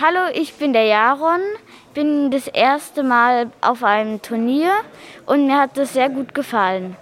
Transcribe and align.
Hallo, 0.00 0.28
ich 0.34 0.54
bin 0.54 0.72
der 0.72 0.86
Jaron, 0.86 1.40
bin 1.94 2.32
das 2.32 2.48
erste 2.48 3.04
Mal 3.04 3.52
auf 3.60 3.84
einem 3.84 4.20
Turnier 4.20 4.72
und 5.24 5.46
mir 5.46 5.56
hat 5.56 5.76
das 5.76 5.92
sehr 5.92 6.10
gut 6.10 6.34
gefallen. 6.34 6.96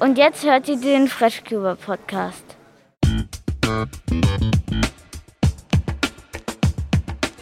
Und 0.00 0.16
jetzt 0.16 0.42
hört 0.42 0.66
ihr 0.66 0.78
den 0.78 1.08
Freshcuber 1.08 1.76
Podcast. 1.76 2.56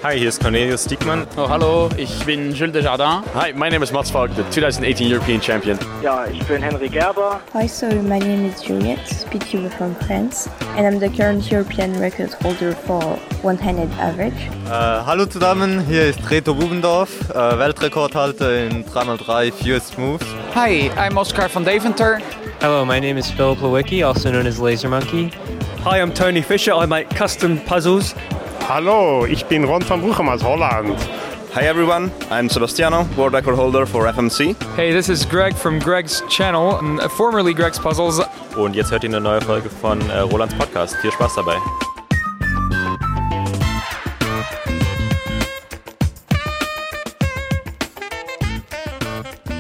Hi, 0.05 0.19
hier 0.19 0.29
ist 0.29 0.43
Cornelius 0.43 0.85
Diekmann. 0.85 1.27
Oh, 1.35 1.49
hallo, 1.49 1.89
ich 1.97 2.11
bin 2.27 2.53
Jules 2.53 2.75
Desjardins. 2.75 3.25
Hi, 3.35 3.55
my 3.55 3.71
name 3.71 3.83
is 3.83 3.91
Mats 3.91 4.11
Falk, 4.11 4.29
the 4.37 4.43
2018 4.51 5.11
European 5.11 5.41
Champion. 5.41 5.79
Ja, 6.03 6.27
ich 6.27 6.47
bin 6.47 6.61
Henry 6.61 6.91
Gerber. 6.91 7.41
Hi, 7.55 7.67
so 7.67 7.87
my 7.87 8.19
name 8.19 8.47
is 8.47 8.61
Juliette, 8.61 9.01
speaking 9.09 9.71
from 9.71 9.95
France, 10.07 10.51
and 10.77 10.87
I'm 10.87 11.01
the 11.01 11.09
current 11.09 11.51
European 11.51 11.99
record 11.99 12.35
holder 12.43 12.75
for 12.75 13.01
one-handed 13.41 13.91
average. 13.99 14.37
Uh, 14.67 15.07
hallo 15.07 15.25
zusammen, 15.25 15.81
hier 15.89 16.11
ist 16.11 16.21
Reto 16.31 16.53
Bubendorf, 16.55 17.09
uh, 17.31 17.59
Weltrekordhalter 17.59 18.67
in 18.67 18.85
3x3 18.85 19.53
Fewest 19.53 19.97
Moves. 19.97 20.27
Hi, 20.55 20.91
I'm 20.99 21.17
Oscar 21.17 21.49
van 21.49 21.65
Deventer. 21.65 22.21
Hello, 22.61 22.85
my 22.85 23.01
name 23.01 23.17
is 23.17 23.31
Philip 23.31 23.59
Lewicki, 23.61 24.05
also 24.07 24.31
known 24.31 24.47
as 24.47 24.61
Laser 24.61 24.91
Monkey. 24.91 25.31
Hi, 25.83 26.03
I'm 26.03 26.13
Tony 26.13 26.43
Fisher. 26.43 26.75
I 26.75 26.85
make 26.85 27.09
custom 27.09 27.59
puzzles 27.61 28.15
Hallo, 28.67 29.27
ich 29.27 29.45
bin 29.45 29.65
Ron 29.65 29.87
van 29.87 30.01
Bruchem 30.01 30.27
aus 30.27 30.43
Holland. 30.43 30.97
Hi 31.55 31.67
everyone, 31.67 32.11
I'm 32.31 32.49
Sebastiano, 32.49 33.07
world 33.15 33.35
record 33.35 33.57
holder 33.59 33.87
for 33.87 34.07
FMC. 34.07 34.57
Hey, 34.75 34.91
this 34.91 35.11
is 35.11 35.29
Greg 35.29 35.55
from 35.55 35.79
Greg's 35.79 36.23
channel, 36.31 36.81
formerly 37.11 37.53
Greg's 37.53 37.79
Puzzles. 37.79 38.23
Und 38.57 38.75
jetzt 38.75 38.91
hört 38.91 39.05
ihr 39.05 39.11
eine 39.11 39.21
neue 39.21 39.43
Folge 39.43 39.69
von 39.69 40.01
äh, 40.09 40.21
Rolands 40.21 40.55
Podcast. 40.55 40.97
Viel 40.97 41.13
Spaß 41.13 41.35
dabei. 41.35 41.57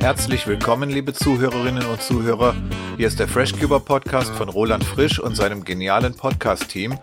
Herzlich 0.00 0.46
willkommen, 0.46 0.88
liebe 0.88 1.12
Zuhörerinnen 1.12 1.84
und 1.84 2.00
Zuhörer. 2.00 2.54
Hier 2.96 3.06
ist 3.06 3.20
der 3.20 3.28
Freshcuber 3.28 3.80
Podcast 3.80 4.30
von 4.34 4.48
Roland 4.48 4.82
Frisch 4.82 5.18
und 5.18 5.36
seinem 5.36 5.62
genialen 5.62 6.16
Podcast-Team 6.16 6.98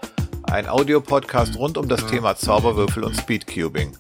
ein 0.52 0.68
Audiopodcast 0.68 1.58
rund 1.58 1.78
um 1.78 1.88
das 1.88 2.06
Thema 2.08 2.36
Zauberwürfel 2.36 3.06
und 3.06 3.16
Speedcubing. 3.16 3.94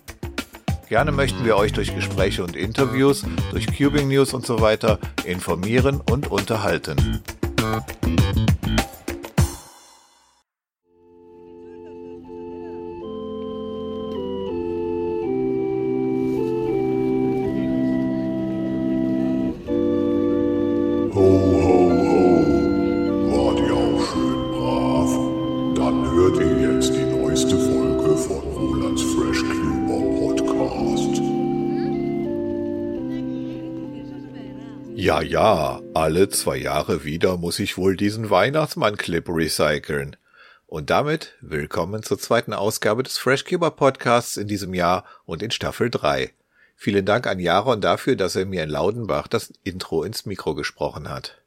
Gerne 0.89 1.13
möchten 1.13 1.45
wir 1.45 1.55
euch 1.55 1.71
durch 1.71 1.95
Gespräche 1.95 2.43
und 2.43 2.57
Interviews, 2.57 3.23
durch 3.51 3.67
Cubing 3.67 4.09
News 4.09 4.33
und 4.33 4.45
so 4.45 4.59
weiter 4.59 4.99
informieren 5.23 6.01
und 6.01 6.29
unterhalten. 6.29 7.23
Ja, 35.31 35.81
alle 35.93 36.27
zwei 36.27 36.57
Jahre 36.57 37.05
wieder 37.05 37.37
muss 37.37 37.59
ich 37.59 37.77
wohl 37.77 37.95
diesen 37.95 38.29
Weihnachtsmann-Clip 38.29 39.29
recyceln. 39.29 40.17
Und 40.67 40.89
damit 40.89 41.37
willkommen 41.39 42.03
zur 42.03 42.19
zweiten 42.19 42.51
Ausgabe 42.51 43.01
des 43.01 43.17
Freshkeeper 43.17 43.71
Podcasts 43.71 44.35
in 44.35 44.49
diesem 44.49 44.73
Jahr 44.73 45.05
und 45.23 45.41
in 45.41 45.51
Staffel 45.51 45.89
3. 45.89 46.33
Vielen 46.75 47.05
Dank 47.05 47.27
an 47.27 47.39
Jaron 47.39 47.79
dafür, 47.79 48.17
dass 48.17 48.35
er 48.35 48.45
mir 48.45 48.61
in 48.61 48.69
Laudenbach 48.69 49.29
das 49.29 49.53
Intro 49.63 50.03
ins 50.03 50.25
Mikro 50.25 50.53
gesprochen 50.53 51.07
hat. 51.07 51.41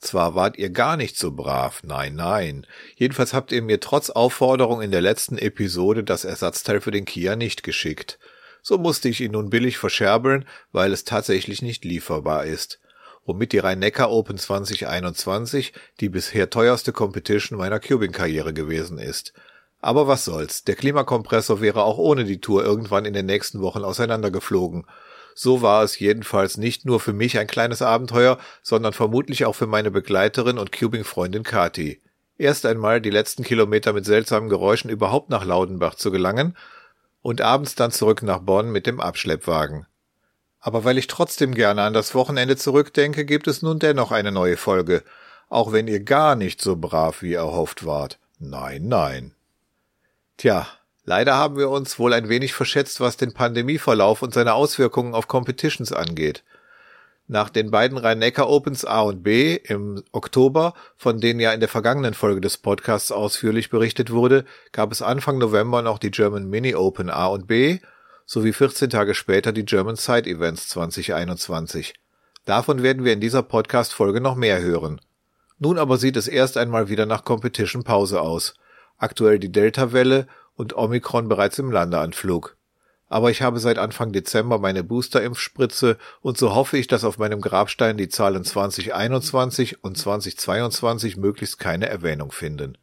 Zwar 0.00 0.34
wart 0.34 0.58
ihr 0.58 0.68
gar 0.68 0.98
nicht 0.98 1.16
so 1.16 1.32
brav, 1.32 1.80
nein, 1.82 2.16
nein. 2.16 2.66
Jedenfalls 2.94 3.32
habt 3.32 3.52
ihr 3.52 3.62
mir 3.62 3.80
trotz 3.80 4.10
Aufforderung 4.10 4.82
in 4.82 4.90
der 4.90 5.00
letzten 5.00 5.38
Episode 5.38 6.04
das 6.04 6.26
Ersatzteil 6.26 6.82
für 6.82 6.90
den 6.90 7.06
Kia 7.06 7.36
nicht 7.36 7.62
geschickt. 7.62 8.18
So 8.60 8.76
musste 8.76 9.08
ich 9.08 9.22
ihn 9.22 9.32
nun 9.32 9.48
billig 9.48 9.78
verscherbeln, 9.78 10.44
weil 10.72 10.92
es 10.92 11.04
tatsächlich 11.04 11.62
nicht 11.62 11.86
lieferbar 11.86 12.44
ist 12.44 12.80
womit 13.24 13.52
die 13.52 13.58
Rhein-Neckar 13.58 14.10
Open 14.10 14.38
2021 14.38 15.72
die 16.00 16.08
bisher 16.08 16.50
teuerste 16.50 16.92
Competition 16.92 17.58
meiner 17.58 17.80
Cubing-Karriere 17.80 18.52
gewesen 18.52 18.98
ist. 18.98 19.32
Aber 19.80 20.06
was 20.06 20.24
soll's, 20.24 20.64
der 20.64 20.76
Klimakompressor 20.76 21.60
wäre 21.60 21.82
auch 21.84 21.98
ohne 21.98 22.24
die 22.24 22.40
Tour 22.40 22.64
irgendwann 22.64 23.04
in 23.04 23.12
den 23.12 23.26
nächsten 23.26 23.60
Wochen 23.60 23.84
auseinandergeflogen. 23.84 24.86
So 25.34 25.62
war 25.62 25.82
es 25.82 25.98
jedenfalls 25.98 26.56
nicht 26.56 26.86
nur 26.86 27.00
für 27.00 27.12
mich 27.12 27.38
ein 27.38 27.46
kleines 27.46 27.82
Abenteuer, 27.82 28.38
sondern 28.62 28.92
vermutlich 28.92 29.44
auch 29.44 29.54
für 29.54 29.66
meine 29.66 29.90
Begleiterin 29.90 30.58
und 30.58 30.72
Cubing-Freundin 30.72 31.42
Kati. 31.42 32.00
Erst 32.38 32.66
einmal 32.66 33.00
die 33.00 33.10
letzten 33.10 33.44
Kilometer 33.44 33.92
mit 33.92 34.04
seltsamen 34.04 34.48
Geräuschen 34.48 34.90
überhaupt 34.90 35.30
nach 35.30 35.44
Laudenbach 35.44 35.96
zu 35.96 36.10
gelangen 36.10 36.56
und 37.20 37.40
abends 37.40 37.74
dann 37.74 37.90
zurück 37.90 38.22
nach 38.22 38.40
Bonn 38.40 38.70
mit 38.70 38.86
dem 38.86 39.00
Abschleppwagen. 39.00 39.86
Aber 40.66 40.82
weil 40.82 40.96
ich 40.96 41.08
trotzdem 41.08 41.52
gerne 41.54 41.82
an 41.82 41.92
das 41.92 42.14
Wochenende 42.14 42.56
zurückdenke, 42.56 43.26
gibt 43.26 43.48
es 43.48 43.60
nun 43.60 43.78
dennoch 43.78 44.12
eine 44.12 44.32
neue 44.32 44.56
Folge, 44.56 45.02
auch 45.50 45.72
wenn 45.72 45.88
ihr 45.88 46.00
gar 46.00 46.36
nicht 46.36 46.62
so 46.62 46.74
brav 46.74 47.20
wie 47.20 47.34
erhofft 47.34 47.84
wart. 47.84 48.18
Nein, 48.38 48.88
nein. 48.88 49.34
Tja, 50.38 50.66
leider 51.04 51.36
haben 51.36 51.58
wir 51.58 51.68
uns 51.68 51.98
wohl 51.98 52.14
ein 52.14 52.30
wenig 52.30 52.54
verschätzt, 52.54 53.00
was 53.00 53.18
den 53.18 53.34
Pandemieverlauf 53.34 54.22
und 54.22 54.32
seine 54.32 54.54
Auswirkungen 54.54 55.14
auf 55.14 55.28
Competitions 55.28 55.92
angeht. 55.92 56.44
Nach 57.26 57.50
den 57.50 57.70
beiden 57.70 57.98
Rhein-Neckar 57.98 58.48
Opens 58.48 58.86
A 58.86 59.02
und 59.02 59.22
B 59.22 59.56
im 59.56 60.02
Oktober, 60.12 60.72
von 60.96 61.20
denen 61.20 61.40
ja 61.40 61.52
in 61.52 61.60
der 61.60 61.68
vergangenen 61.68 62.14
Folge 62.14 62.40
des 62.40 62.56
Podcasts 62.56 63.12
ausführlich 63.12 63.68
berichtet 63.68 64.10
wurde, 64.10 64.46
gab 64.72 64.92
es 64.92 65.02
Anfang 65.02 65.36
November 65.36 65.82
noch 65.82 65.98
die 65.98 66.10
German 66.10 66.48
Mini 66.48 66.74
Open 66.74 67.10
A 67.10 67.26
und 67.26 67.46
B 67.46 67.80
sowie 68.26 68.52
14 68.52 68.90
Tage 68.90 69.14
später 69.14 69.52
die 69.52 69.64
German 69.64 69.96
Side 69.96 70.28
Events 70.28 70.68
2021. 70.68 71.94
Davon 72.44 72.82
werden 72.82 73.04
wir 73.04 73.12
in 73.12 73.20
dieser 73.20 73.42
Podcast-Folge 73.42 74.20
noch 74.20 74.34
mehr 74.34 74.60
hören. 74.60 75.00
Nun 75.58 75.78
aber 75.78 75.98
sieht 75.98 76.16
es 76.16 76.28
erst 76.28 76.56
einmal 76.56 76.88
wieder 76.88 77.06
nach 77.06 77.24
Competition 77.24 77.84
Pause 77.84 78.20
aus. 78.20 78.54
Aktuell 78.98 79.38
die 79.38 79.52
Delta-Welle 79.52 80.26
und 80.54 80.76
Omikron 80.76 81.28
bereits 81.28 81.58
im 81.58 81.70
Landeanflug. 81.70 82.56
Aber 83.08 83.30
ich 83.30 83.42
habe 83.42 83.60
seit 83.60 83.78
Anfang 83.78 84.12
Dezember 84.12 84.58
meine 84.58 84.82
Booster-Impfspritze 84.82 85.98
und 86.20 86.38
so 86.38 86.54
hoffe 86.54 86.78
ich, 86.78 86.86
dass 86.86 87.04
auf 87.04 87.18
meinem 87.18 87.40
Grabstein 87.40 87.96
die 87.96 88.08
Zahlen 88.08 88.44
2021 88.44 89.84
und 89.84 89.96
2022 89.96 91.16
möglichst 91.16 91.58
keine 91.58 91.88
Erwähnung 91.88 92.32
finden. 92.32 92.78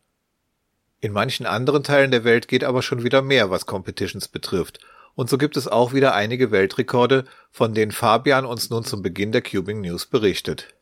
In 0.99 1.11
manchen 1.11 1.47
anderen 1.47 1.83
Teilen 1.83 2.11
der 2.11 2.23
Welt 2.23 2.47
geht 2.47 2.63
aber 2.63 2.83
schon 2.83 3.03
wieder 3.03 3.23
mehr, 3.23 3.49
was 3.49 3.65
Competitions 3.65 4.27
betrifft 4.27 4.79
und 5.15 5.29
so 5.29 5.37
gibt 5.37 5.57
es 5.57 5.67
auch 5.67 5.93
wieder 5.93 6.13
einige 6.15 6.51
Weltrekorde, 6.51 7.25
von 7.51 7.73
denen 7.73 7.91
Fabian 7.91 8.45
uns 8.45 8.69
nun 8.69 8.83
zum 8.83 9.01
Beginn 9.01 9.31
der 9.31 9.41
Cubing 9.41 9.81
News 9.81 10.05
berichtet. 10.05 10.73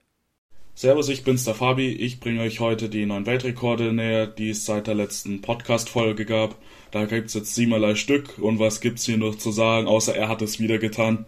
Servus, 0.75 1.09
ich 1.09 1.25
bin's 1.25 1.44
der 1.44 1.56
Fabi. 1.56 1.90
Ich 1.90 2.22
bringe 2.22 2.41
euch 2.41 2.62
heute 2.62 2.88
die 2.88 3.06
neuen 3.06 3.25
Weltrekorde 3.25 3.91
näher, 3.91 4.28
die 4.28 4.51
es 4.51 4.66
seit 4.66 4.88
der 4.88 4.95
letzten 4.95 5.41
Podcast-Folge 5.41 6.23
gab. 6.23 6.56
Da 6.91 7.03
gibt's 7.03 7.34
jetzt 7.34 7.53
siebenderlei 7.53 7.95
Stück 7.95 8.38
und 8.38 8.59
was 8.59 8.79
gibt's 8.79 9.06
hier 9.06 9.17
noch 9.17 9.35
zu 9.35 9.51
sagen, 9.51 9.88
außer 9.88 10.16
er 10.16 10.29
hat 10.29 10.41
es 10.41 10.61
wieder 10.61 10.78
getan. 10.78 11.25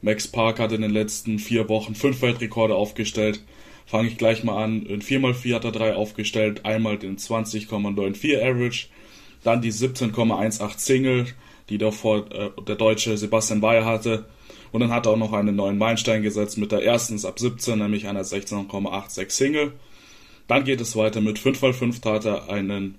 Max 0.00 0.28
Park 0.28 0.60
hat 0.60 0.70
in 0.70 0.82
den 0.82 0.92
letzten 0.92 1.40
vier 1.40 1.68
Wochen 1.68 1.96
fünf 1.96 2.22
Weltrekorde 2.22 2.76
aufgestellt. 2.76 3.42
Fange 3.86 4.08
ich 4.08 4.16
gleich 4.16 4.44
mal 4.44 4.62
an. 4.62 4.86
In 4.86 5.02
4x4 5.02 5.54
hat 5.54 5.64
er 5.64 5.72
drei 5.72 5.94
aufgestellt. 5.94 6.64
Einmal 6.64 6.96
den 6.96 7.16
20,94 7.16 8.40
Average, 8.40 8.86
dann 9.42 9.60
die 9.60 9.72
17,18 9.72 10.78
Single, 10.78 11.26
die 11.68 11.78
davor 11.78 12.30
äh, 12.32 12.50
der 12.66 12.76
Deutsche 12.76 13.16
Sebastian 13.16 13.60
Bayer 13.60 13.84
hatte. 13.84 14.26
Und 14.72 14.80
dann 14.80 14.90
hat 14.90 15.06
er 15.06 15.12
auch 15.12 15.16
noch 15.16 15.32
einen 15.32 15.56
neuen 15.56 15.78
Meilenstein 15.78 16.22
gesetzt 16.22 16.58
mit 16.58 16.72
der 16.72 16.84
ersten 16.84 17.24
ab 17.24 17.38
17, 17.38 17.78
nämlich 17.78 18.08
einer 18.08 18.22
16,86 18.22 19.30
Single. 19.30 19.72
Dann 20.48 20.64
geht 20.64 20.80
es 20.80 20.96
weiter 20.96 21.20
mit 21.20 21.38
5x5, 21.38 22.02
da 22.02 22.14
hat 22.14 22.24
er 22.24 22.50
einen 22.50 22.98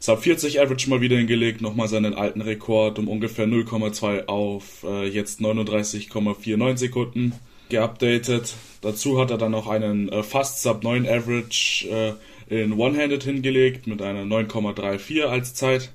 Sub 0.00 0.22
40 0.22 0.60
Average 0.60 0.88
mal 0.88 1.00
wieder 1.00 1.16
hingelegt, 1.16 1.60
nochmal 1.60 1.88
seinen 1.88 2.14
alten 2.14 2.40
Rekord 2.40 2.98
um 3.00 3.08
ungefähr 3.08 3.46
0,2 3.46 4.26
auf 4.26 4.84
äh, 4.84 5.08
jetzt 5.08 5.40
39,49 5.40 6.76
Sekunden 6.76 7.32
geupdatet. 7.68 8.54
Dazu 8.80 9.20
hat 9.20 9.32
er 9.32 9.38
dann 9.38 9.52
noch 9.52 9.66
einen 9.66 10.08
äh, 10.08 10.22
fast 10.22 10.62
Sub 10.62 10.84
9 10.84 11.06
Average 11.08 11.88
äh, 12.48 12.62
in 12.62 12.74
One-Handed 12.74 13.24
hingelegt 13.24 13.88
mit 13.88 14.00
einer 14.00 14.22
9,34 14.22 15.22
als 15.22 15.54
Zeit. 15.54 15.92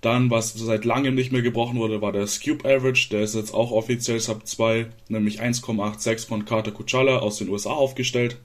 Dann, 0.00 0.30
was 0.30 0.54
seit 0.54 0.84
langem 0.84 1.14
nicht 1.14 1.30
mehr 1.30 1.42
gebrochen 1.42 1.78
wurde, 1.78 2.00
war 2.00 2.12
der 2.12 2.26
Scoop 2.26 2.64
Average. 2.64 3.10
Der 3.10 3.22
ist 3.22 3.34
jetzt 3.34 3.52
auch 3.52 3.70
offiziell 3.70 4.18
Sub 4.18 4.46
2, 4.46 4.86
nämlich 5.08 5.42
1,86 5.42 6.26
von 6.26 6.44
Carter 6.46 6.72
Kuchala 6.72 7.18
aus 7.18 7.38
den 7.38 7.50
USA 7.50 7.70
aufgestellt. 7.70 8.38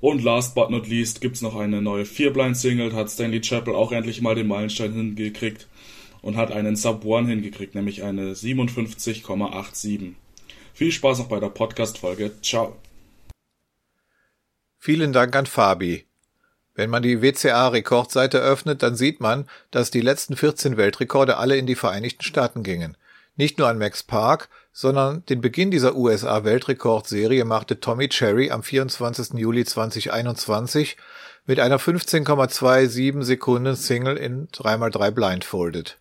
Und 0.00 0.22
last 0.22 0.54
but 0.54 0.70
not 0.70 0.86
least 0.86 1.20
gibt's 1.20 1.40
noch 1.40 1.56
eine 1.56 1.82
neue 1.82 2.04
4-Blind-Single. 2.04 2.92
Hat 2.92 3.10
Stanley 3.10 3.40
Chappell 3.40 3.74
auch 3.74 3.90
endlich 3.90 4.20
mal 4.20 4.34
den 4.34 4.46
Meilenstein 4.46 4.92
hingekriegt. 4.92 5.66
und 6.24 6.36
hat 6.38 6.50
einen 6.50 6.74
Sub 6.74 7.04
1 7.04 7.28
hingekriegt, 7.28 7.74
nämlich 7.74 8.02
eine 8.02 8.32
57,87. 8.32 10.14
Viel 10.72 10.90
Spaß 10.90 11.20
auch 11.20 11.28
bei 11.28 11.38
der 11.38 11.50
Podcast-Folge. 11.50 12.40
Ciao. 12.40 12.76
Vielen 14.78 15.12
Dank 15.12 15.36
an 15.36 15.46
Fabi. 15.46 16.06
Wenn 16.74 16.90
man 16.90 17.02
die 17.02 17.22
WCA-Rekordseite 17.22 18.38
öffnet, 18.38 18.82
dann 18.82 18.96
sieht 18.96 19.20
man, 19.20 19.46
dass 19.70 19.90
die 19.90 20.00
letzten 20.00 20.36
14 20.36 20.76
Weltrekorde 20.76 21.36
alle 21.36 21.56
in 21.56 21.66
die 21.66 21.76
Vereinigten 21.76 22.24
Staaten 22.24 22.62
gingen. 22.62 22.96
Nicht 23.36 23.58
nur 23.58 23.68
an 23.68 23.78
Max 23.78 24.02
Park, 24.02 24.48
sondern 24.72 25.24
den 25.26 25.40
Beginn 25.40 25.70
dieser 25.70 25.94
USA-Weltrekordserie 25.96 27.44
machte 27.44 27.80
Tommy 27.80 28.08
Cherry 28.08 28.50
am 28.50 28.62
24. 28.62 29.34
Juli 29.34 29.64
2021 29.64 30.96
mit 31.46 31.60
einer 31.60 31.78
15,27 31.78 33.22
Sekunden 33.22 33.76
Single 33.76 34.16
in 34.16 34.48
3x3 34.48 35.10
Blindfolded. 35.10 35.98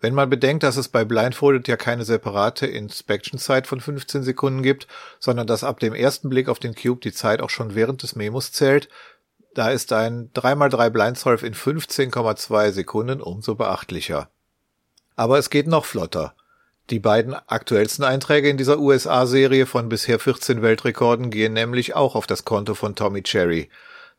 Wenn 0.00 0.14
man 0.14 0.28
bedenkt, 0.28 0.62
dass 0.62 0.76
es 0.76 0.88
bei 0.88 1.04
Blindfolded 1.04 1.66
ja 1.68 1.76
keine 1.76 2.04
separate 2.04 2.66
Inspection-Zeit 2.66 3.66
von 3.66 3.80
15 3.80 4.22
Sekunden 4.22 4.62
gibt, 4.62 4.86
sondern 5.18 5.46
dass 5.46 5.64
ab 5.64 5.80
dem 5.80 5.94
ersten 5.94 6.28
Blick 6.28 6.48
auf 6.48 6.58
den 6.58 6.74
Cube 6.74 7.00
die 7.00 7.12
Zeit 7.12 7.40
auch 7.40 7.50
schon 7.50 7.74
während 7.74 8.02
des 8.02 8.14
Memos 8.14 8.52
zählt, 8.52 8.88
da 9.56 9.70
ist 9.70 9.90
ein 9.94 10.30
3x3 10.34 10.90
Blindsolve 10.90 11.46
in 11.46 11.54
15,2 11.54 12.72
Sekunden 12.72 13.22
umso 13.22 13.54
beachtlicher. 13.54 14.28
Aber 15.16 15.38
es 15.38 15.48
geht 15.48 15.66
noch 15.66 15.86
flotter. 15.86 16.34
Die 16.90 16.98
beiden 16.98 17.34
aktuellsten 17.34 18.04
Einträge 18.04 18.50
in 18.50 18.58
dieser 18.58 18.78
USA-Serie 18.78 19.64
von 19.64 19.88
bisher 19.88 20.18
14 20.18 20.60
Weltrekorden 20.60 21.30
gehen 21.30 21.54
nämlich 21.54 21.96
auch 21.96 22.16
auf 22.16 22.26
das 22.26 22.44
Konto 22.44 22.74
von 22.74 22.94
Tommy 22.94 23.22
Cherry. 23.22 23.70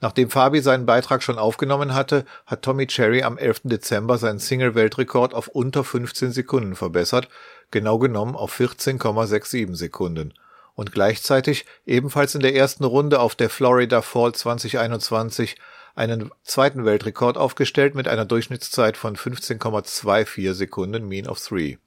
Nachdem 0.02 0.32
Fabi 0.32 0.60
seinen 0.60 0.88
Beitrag 0.88 1.22
schon 1.22 1.38
aufgenommen 1.38 1.94
hatte, 1.94 2.26
hat 2.48 2.64
Tommy 2.64 2.88
Cherry 2.88 3.22
am 3.22 3.38
11. 3.38 3.62
Dezember 3.66 4.18
seinen 4.18 4.40
Single-Weltrekord 4.40 5.36
auf 5.36 5.50
unter 5.50 5.84
15 5.84 6.32
Sekunden 6.32 6.76
verbessert, 6.76 7.30
genau 7.70 8.00
genommen 8.00 8.36
auf 8.36 8.60
14,67 8.60 9.76
Sekunden 9.76 10.34
und 10.78 10.92
gleichzeitig 10.92 11.66
ebenfalls 11.88 12.36
in 12.36 12.42
der 12.42 12.56
ersten 12.56 12.84
Runde 12.84 13.20
auf 13.20 13.34
der 13.34 13.50
Florida 13.50 14.04
Fall 14.04 14.34
2021 14.34 15.58
einen 15.96 16.30
zweiten 16.44 16.86
Weltrekord 16.86 17.36
aufgestellt 17.36 17.96
mit 17.96 18.08
einer 18.08 18.26
Durchschnittszeit 18.26 18.96
von 18.96 19.16
15,24 19.16 20.54
Sekunden 20.54 21.08
Mean 21.08 21.28
of 21.28 21.40
Three. 21.42 21.78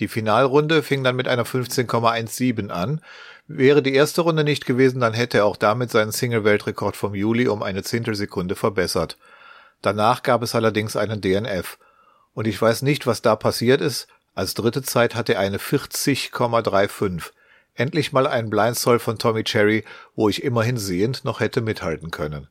Die 0.00 0.08
Finalrunde 0.08 0.82
fing 0.82 1.04
dann 1.04 1.14
mit 1.14 1.28
einer 1.28 1.44
15,17 1.44 2.70
an. 2.70 3.02
Wäre 3.46 3.82
die 3.82 3.94
erste 3.94 4.22
Runde 4.22 4.44
nicht 4.44 4.64
gewesen, 4.64 5.00
dann 5.00 5.12
hätte 5.12 5.38
er 5.38 5.44
auch 5.44 5.58
damit 5.58 5.90
seinen 5.90 6.10
Single-Weltrekord 6.10 6.96
vom 6.96 7.14
Juli 7.14 7.48
um 7.48 7.62
eine 7.62 7.82
Zehntelsekunde 7.82 8.56
verbessert. 8.56 9.18
Danach 9.82 10.22
gab 10.22 10.42
es 10.42 10.54
allerdings 10.54 10.96
einen 10.96 11.20
DNF. 11.20 11.76
Und 12.32 12.46
ich 12.46 12.60
weiß 12.60 12.80
nicht, 12.80 13.06
was 13.06 13.20
da 13.20 13.36
passiert 13.36 13.82
ist. 13.82 14.08
Als 14.34 14.54
dritte 14.54 14.80
Zeit 14.80 15.14
hatte 15.14 15.34
er 15.34 15.40
eine 15.40 15.58
40,35. 15.58 17.30
Endlich 17.74 18.12
mal 18.12 18.26
ein 18.26 18.50
Blindsoll 18.50 18.98
von 18.98 19.18
Tommy 19.18 19.44
Cherry, 19.44 19.84
wo 20.14 20.28
ich 20.28 20.44
immerhin 20.44 20.76
sehend 20.76 21.24
noch 21.24 21.40
hätte 21.40 21.60
mithalten 21.60 22.10
können. 22.10 22.48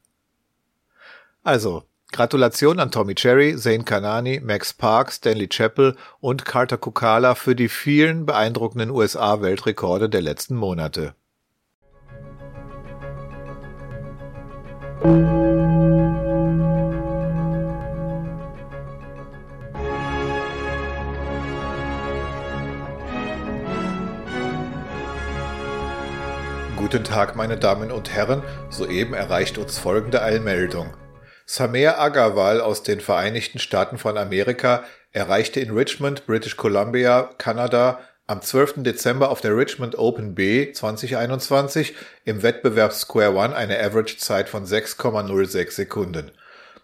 Also, 1.44 1.84
Gratulation 2.12 2.80
an 2.80 2.92
Tommy 2.92 3.16
Cherry, 3.16 3.56
Zane 3.56 3.84
Kanani, 3.84 4.42
Max 4.44 4.74
Park, 4.74 5.12
Stanley 5.12 5.48
Chappell 5.48 5.96
und 6.20 6.44
Carter 6.44 6.78
Kukala 6.78 7.36
für 7.36 7.56
die 7.56 7.70
vielen 7.70 8.26
beeindruckenden 8.26 8.90
USA-Weltrekorde 8.90 10.10
der 10.10 10.22
letzten 10.22 10.56
Monate. 10.56 11.16
Guten 26.82 27.04
Tag, 27.04 27.36
meine 27.36 27.58
Damen 27.58 27.92
und 27.92 28.12
Herren. 28.12 28.42
Soeben 28.72 29.14
erreicht 29.14 29.60
uns 29.60 29.78
folgende 29.78 30.24
Eilmeldung. 30.24 30.90
Samer 31.46 32.00
Agarwal 32.00 32.60
aus 32.60 32.82
den 32.82 33.02
Vereinigten 33.02 33.60
Staaten 33.60 34.00
von 34.00 34.18
Amerika 34.18 34.84
erreichte 35.12 35.60
in 35.60 35.70
Richmond, 35.70 36.26
British 36.26 36.58
Columbia, 36.58 37.30
Kanada 37.38 38.00
am 38.26 38.42
12. 38.42 38.78
Dezember 38.78 39.30
auf 39.30 39.42
der 39.42 39.56
Richmond 39.56 39.96
Open 40.00 40.34
B 40.34 40.72
2021 40.72 41.94
im 42.26 42.42
Wettbewerb 42.42 42.94
Square 42.94 43.36
One 43.36 43.56
eine 43.56 43.80
Average-Zeit 43.80 44.50
von 44.50 44.66
6,06 44.66 45.72
Sekunden. 45.72 46.32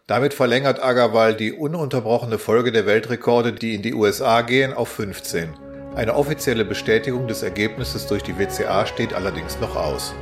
Damit 0.05 0.35
verlängert 0.35 0.81
Agarwal 0.81 1.33
die 1.33 1.53
ununterbrochene 1.53 2.37
Folge 2.37 2.71
der 2.71 2.85
Weltrekorde, 2.85 3.51
die 3.51 3.73
in 3.73 3.81
die 3.81 3.95
USA 3.95 4.41
gehen, 4.41 4.73
auf 4.73 4.89
15. 4.89 5.66
Eine 5.97 6.13
offizielle 6.13 6.63
Bestätigung 6.63 7.27
des 7.27 7.41
Ergebnisses 7.41 8.05
durch 8.05 8.21
die 8.21 8.37
WCA 8.37 8.85
steht 8.85 9.15
allerdings 9.15 9.59
noch 9.59 9.75
aus. 9.75 10.13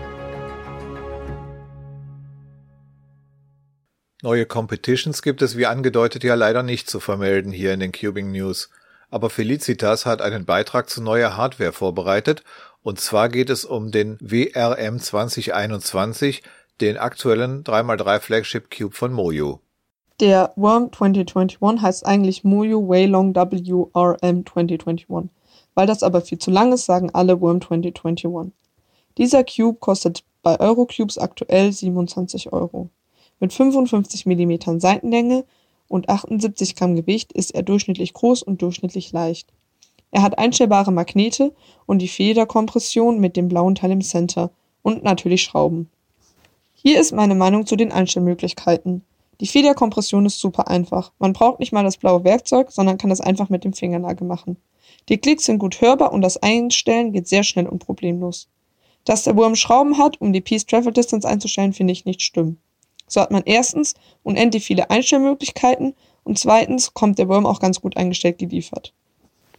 Neue 4.23 4.45
Competitions 4.45 5.21
gibt 5.21 5.41
es 5.41 5.57
wie 5.57 5.65
angedeutet 5.65 6.23
ja 6.23 6.35
leider 6.35 6.63
nicht 6.63 6.89
zu 6.89 7.01
vermelden 7.01 7.51
hier 7.51 7.73
in 7.73 7.81
den 7.81 7.91
Cubing 7.91 8.31
News. 8.31 8.69
Aber 9.09 9.29
Felicitas 9.29 10.05
hat 10.05 10.21
einen 10.21 10.45
Beitrag 10.45 10.89
zu 10.89 11.03
neuer 11.03 11.35
Hardware 11.35 11.73
vorbereitet 11.73 12.45
und 12.81 13.01
zwar 13.01 13.27
geht 13.27 13.49
es 13.49 13.65
um 13.65 13.91
den 13.91 14.17
WRM 14.21 15.01
2021, 15.01 16.41
den 16.79 16.95
aktuellen 16.95 17.65
3x3 17.65 18.19
Flagship 18.21 18.71
Cube 18.71 18.95
von 18.95 19.11
Moju. 19.11 19.59
Der 20.21 20.53
Worm 20.55 20.93
2021 20.93 21.81
heißt 21.81 22.05
eigentlich 22.05 22.45
Moju 22.45 22.87
Waylong 22.87 23.35
WRM 23.35 24.45
2021. 24.45 25.29
Weil 25.75 25.87
das 25.87 26.03
aber 26.03 26.21
viel 26.21 26.39
zu 26.39 26.51
lang 26.51 26.73
ist, 26.73 26.85
sagen 26.85 27.11
alle 27.13 27.39
Worm 27.41 27.61
2021. 27.61 28.51
Dieser 29.17 29.43
Cube 29.43 29.77
kostet 29.79 30.23
bei 30.41 30.59
Eurocubes 30.59 31.17
aktuell 31.17 31.71
27 31.71 32.51
Euro. 32.51 32.89
Mit 33.39 33.53
55 33.53 34.25
mm 34.25 34.79
Seitenlänge 34.79 35.45
und 35.87 36.09
78 36.09 36.75
Gramm 36.75 36.95
Gewicht 36.95 37.33
ist 37.33 37.53
er 37.53 37.63
durchschnittlich 37.63 38.13
groß 38.13 38.43
und 38.43 38.61
durchschnittlich 38.61 39.11
leicht. 39.11 39.49
Er 40.11 40.21
hat 40.21 40.37
einstellbare 40.37 40.91
Magnete 40.91 41.53
und 41.85 41.99
die 41.99 42.07
Federkompression 42.07 43.19
mit 43.19 43.35
dem 43.35 43.49
blauen 43.49 43.75
Teil 43.75 43.91
im 43.91 44.01
Center 44.01 44.51
und 44.81 45.03
natürlich 45.03 45.43
Schrauben. 45.43 45.89
Hier 46.73 47.01
ist 47.01 47.11
meine 47.11 47.35
Meinung 47.35 47.65
zu 47.65 47.75
den 47.75 47.91
Einstellmöglichkeiten. 47.91 49.03
Die 49.41 49.47
Federkompression 49.47 50.25
ist 50.25 50.39
super 50.39 50.67
einfach. 50.69 51.11
Man 51.19 51.33
braucht 51.33 51.59
nicht 51.59 51.73
mal 51.73 51.83
das 51.83 51.97
blaue 51.97 52.23
Werkzeug, 52.23 52.71
sondern 52.71 52.97
kann 52.97 53.09
das 53.09 53.21
einfach 53.21 53.49
mit 53.49 53.63
dem 53.63 53.73
Fingernagel 53.73 54.25
machen. 54.25 54.57
Die 55.09 55.17
Klicks 55.17 55.45
sind 55.45 55.59
gut 55.59 55.81
hörbar 55.81 56.13
und 56.13 56.21
das 56.21 56.37
Einstellen 56.37 57.11
geht 57.11 57.27
sehr 57.27 57.43
schnell 57.43 57.67
und 57.67 57.79
problemlos. 57.79 58.47
Dass 59.03 59.23
der 59.23 59.35
Wurm 59.35 59.55
Schrauben 59.55 59.97
hat, 59.97 60.19
um 60.19 60.33
die 60.33 60.41
Piece 60.41 60.65
Travel 60.65 60.93
Distance 60.93 61.27
einzustellen, 61.27 61.73
finde 61.73 61.93
ich 61.93 62.05
nicht 62.05 62.21
stimmen. 62.21 62.59
So 63.07 63.21
hat 63.21 63.31
man 63.31 63.43
erstens 63.45 63.93
unendlich 64.23 64.65
viele 64.65 64.89
Einstellmöglichkeiten 64.89 65.93
und 66.23 66.39
zweitens 66.39 66.93
kommt 66.93 67.19
der 67.19 67.27
Wurm 67.27 67.45
auch 67.45 67.59
ganz 67.59 67.81
gut 67.81 67.97
eingestellt 67.97 68.39
geliefert. 68.39 68.93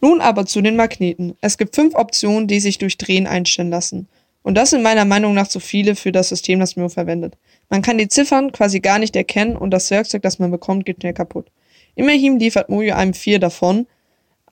Nun 0.01 0.21
aber 0.21 0.45
zu 0.45 0.61
den 0.61 0.75
Magneten. 0.75 1.35
Es 1.41 1.57
gibt 1.57 1.75
fünf 1.75 1.95
Optionen, 1.95 2.47
die 2.47 2.59
sich 2.59 2.77
durch 2.77 2.97
Drehen 2.97 3.25
einstellen 3.25 3.69
lassen. 3.69 4.07
Und 4.47 4.55
das 4.55 4.69
sind 4.69 4.81
meiner 4.81 5.03
Meinung 5.03 5.33
nach 5.33 5.49
zu 5.49 5.59
viele 5.59 5.93
für 5.93 6.13
das 6.13 6.29
System, 6.29 6.61
das 6.61 6.77
Mio 6.77 6.87
verwendet. 6.87 7.37
Man 7.69 7.81
kann 7.81 7.97
die 7.97 8.07
Ziffern 8.07 8.53
quasi 8.53 8.79
gar 8.79 8.97
nicht 8.97 9.13
erkennen 9.13 9.57
und 9.57 9.71
das 9.71 9.91
Werkzeug, 9.91 10.21
das 10.21 10.39
man 10.39 10.51
bekommt, 10.51 10.85
geht 10.85 11.01
schnell 11.01 11.13
kaputt. 11.13 11.51
Immerhin 11.95 12.39
liefert 12.39 12.69
Mojo 12.69 12.95
einem 12.95 13.13
vier 13.13 13.39
davon, 13.39 13.87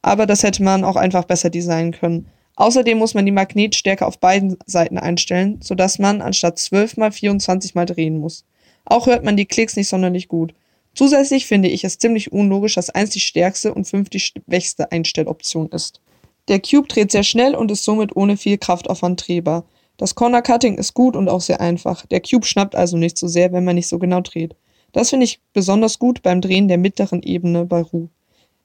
aber 0.02 0.26
das 0.26 0.44
hätte 0.44 0.64
man 0.64 0.84
auch 0.84 0.98
einfach 0.98 1.24
besser 1.24 1.50
designen 1.50 1.94
können. 1.94 2.28
Außerdem 2.58 2.98
muss 2.98 3.14
man 3.14 3.26
die 3.26 3.32
Magnetstärke 3.32 4.06
auf 4.06 4.20
beiden 4.20 4.58
Seiten 4.66 4.98
einstellen, 4.98 5.62
sodass 5.64 5.98
man 5.98 6.22
anstatt 6.22 6.60
12 6.60 6.98
mal 6.98 7.14
24 7.14 7.74
mal 7.74 7.86
drehen 7.86 8.18
muss. 8.18 8.44
Auch 8.84 9.08
hört 9.08 9.24
man 9.24 9.38
die 9.38 9.46
Klicks 9.46 9.78
nicht 9.78 9.88
sonderlich 9.88 10.28
gut. 10.28 10.54
Zusätzlich 10.94 11.46
finde 11.46 11.70
ich 11.70 11.86
es 11.86 12.00
ziemlich 12.00 12.34
unlogisch, 12.34 12.76
dass 12.76 12.90
1 12.90 13.12
die 13.12 13.22
stärkste 13.22 13.74
und 13.74 13.86
5 13.86 14.10
die 14.10 14.20
schwächste 14.20 14.92
Einstelloption 14.92 15.70
ist. 15.70 16.02
Der 16.50 16.60
Cube 16.60 16.90
dreht 16.90 17.12
sehr 17.14 17.24
schnell 17.24 17.56
und 17.56 17.72
ist 17.72 17.86
somit 17.86 18.14
ohne 18.18 18.36
viel 18.36 18.58
Kraftaufwand 18.58 19.26
drehbar. 19.26 19.64
Das 19.98 20.16
Corner 20.16 20.42
Cutting 20.42 20.78
ist 20.78 20.94
gut 20.94 21.16
und 21.16 21.30
auch 21.30 21.42
sehr 21.42 21.62
einfach. 21.62 22.06
Der 22.08 22.22
Cube 22.22 22.46
schnappt 22.46 22.76
also 22.76 22.98
nicht 22.98 23.18
so 23.18 23.28
sehr, 23.28 23.54
wenn 23.54 23.64
man 23.64 23.76
nicht 23.76 23.88
so 23.88 24.00
genau 24.00 24.22
dreht. 24.22 24.56
Das 24.92 25.10
finde 25.10 25.26
ich 25.26 25.40
besonders 25.54 26.00
gut 26.00 26.22
beim 26.22 26.42
Drehen 26.42 26.68
der 26.68 26.78
mittleren 26.78 27.22
Ebene 27.24 27.66
bei 27.66 27.82
Ru. 27.82 28.08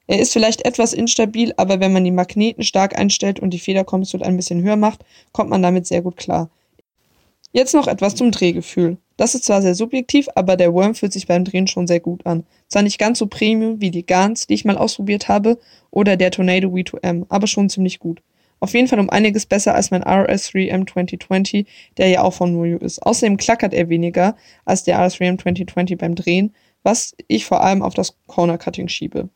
Er 0.07 0.19
ist 0.19 0.33
vielleicht 0.33 0.65
etwas 0.65 0.93
instabil, 0.93 1.53
aber 1.57 1.79
wenn 1.79 1.93
man 1.93 2.03
die 2.03 2.11
Magneten 2.11 2.63
stark 2.63 2.97
einstellt 2.97 3.39
und 3.39 3.51
die 3.51 3.59
Federkommission 3.59 4.23
ein 4.23 4.35
bisschen 4.35 4.61
höher 4.61 4.75
macht, 4.75 5.05
kommt 5.31 5.49
man 5.49 5.61
damit 5.61 5.87
sehr 5.87 6.01
gut 6.01 6.17
klar. 6.17 6.49
Jetzt 7.53 7.73
noch 7.73 7.87
etwas 7.87 8.15
zum 8.15 8.31
Drehgefühl. 8.31 8.97
Das 9.17 9.35
ist 9.35 9.45
zwar 9.45 9.61
sehr 9.61 9.75
subjektiv, 9.75 10.27
aber 10.35 10.55
der 10.55 10.73
Worm 10.73 10.95
fühlt 10.95 11.13
sich 11.13 11.27
beim 11.27 11.43
Drehen 11.45 11.67
schon 11.67 11.85
sehr 11.85 11.99
gut 11.99 12.25
an. 12.25 12.45
Zwar 12.69 12.81
nicht 12.81 12.97
ganz 12.97 13.19
so 13.19 13.27
Premium 13.27 13.81
wie 13.81 13.91
die 13.91 14.05
Gans, 14.05 14.47
die 14.47 14.53
ich 14.53 14.65
mal 14.65 14.77
ausprobiert 14.77 15.27
habe, 15.27 15.59
oder 15.91 16.17
der 16.17 16.31
Tornado 16.31 16.69
V2M, 16.69 17.25
aber 17.27 17.47
schon 17.47 17.69
ziemlich 17.69 17.99
gut. 17.99 18.21
Auf 18.61 18.75
jeden 18.75 18.87
Fall 18.87 18.99
um 18.99 19.09
einiges 19.09 19.47
besser 19.47 19.73
als 19.73 19.89
mein 19.89 20.03
RS3M 20.03 20.87
2020, 20.87 21.65
der 21.97 22.09
ja 22.09 22.21
auch 22.21 22.33
von 22.33 22.53
Mojo 22.53 22.77
ist. 22.77 23.01
Außerdem 23.01 23.37
klackert 23.37 23.73
er 23.73 23.89
weniger 23.89 24.35
als 24.65 24.83
der 24.83 24.99
RS3M 24.99 25.41
2020 25.41 25.97
beim 25.97 26.13
Drehen, 26.13 26.53
was 26.83 27.15
ich 27.27 27.45
vor 27.45 27.63
allem 27.63 27.81
auf 27.81 27.95
das 27.95 28.15
Corner 28.27 28.59
Cutting 28.59 28.87
schiebe. 28.87 29.29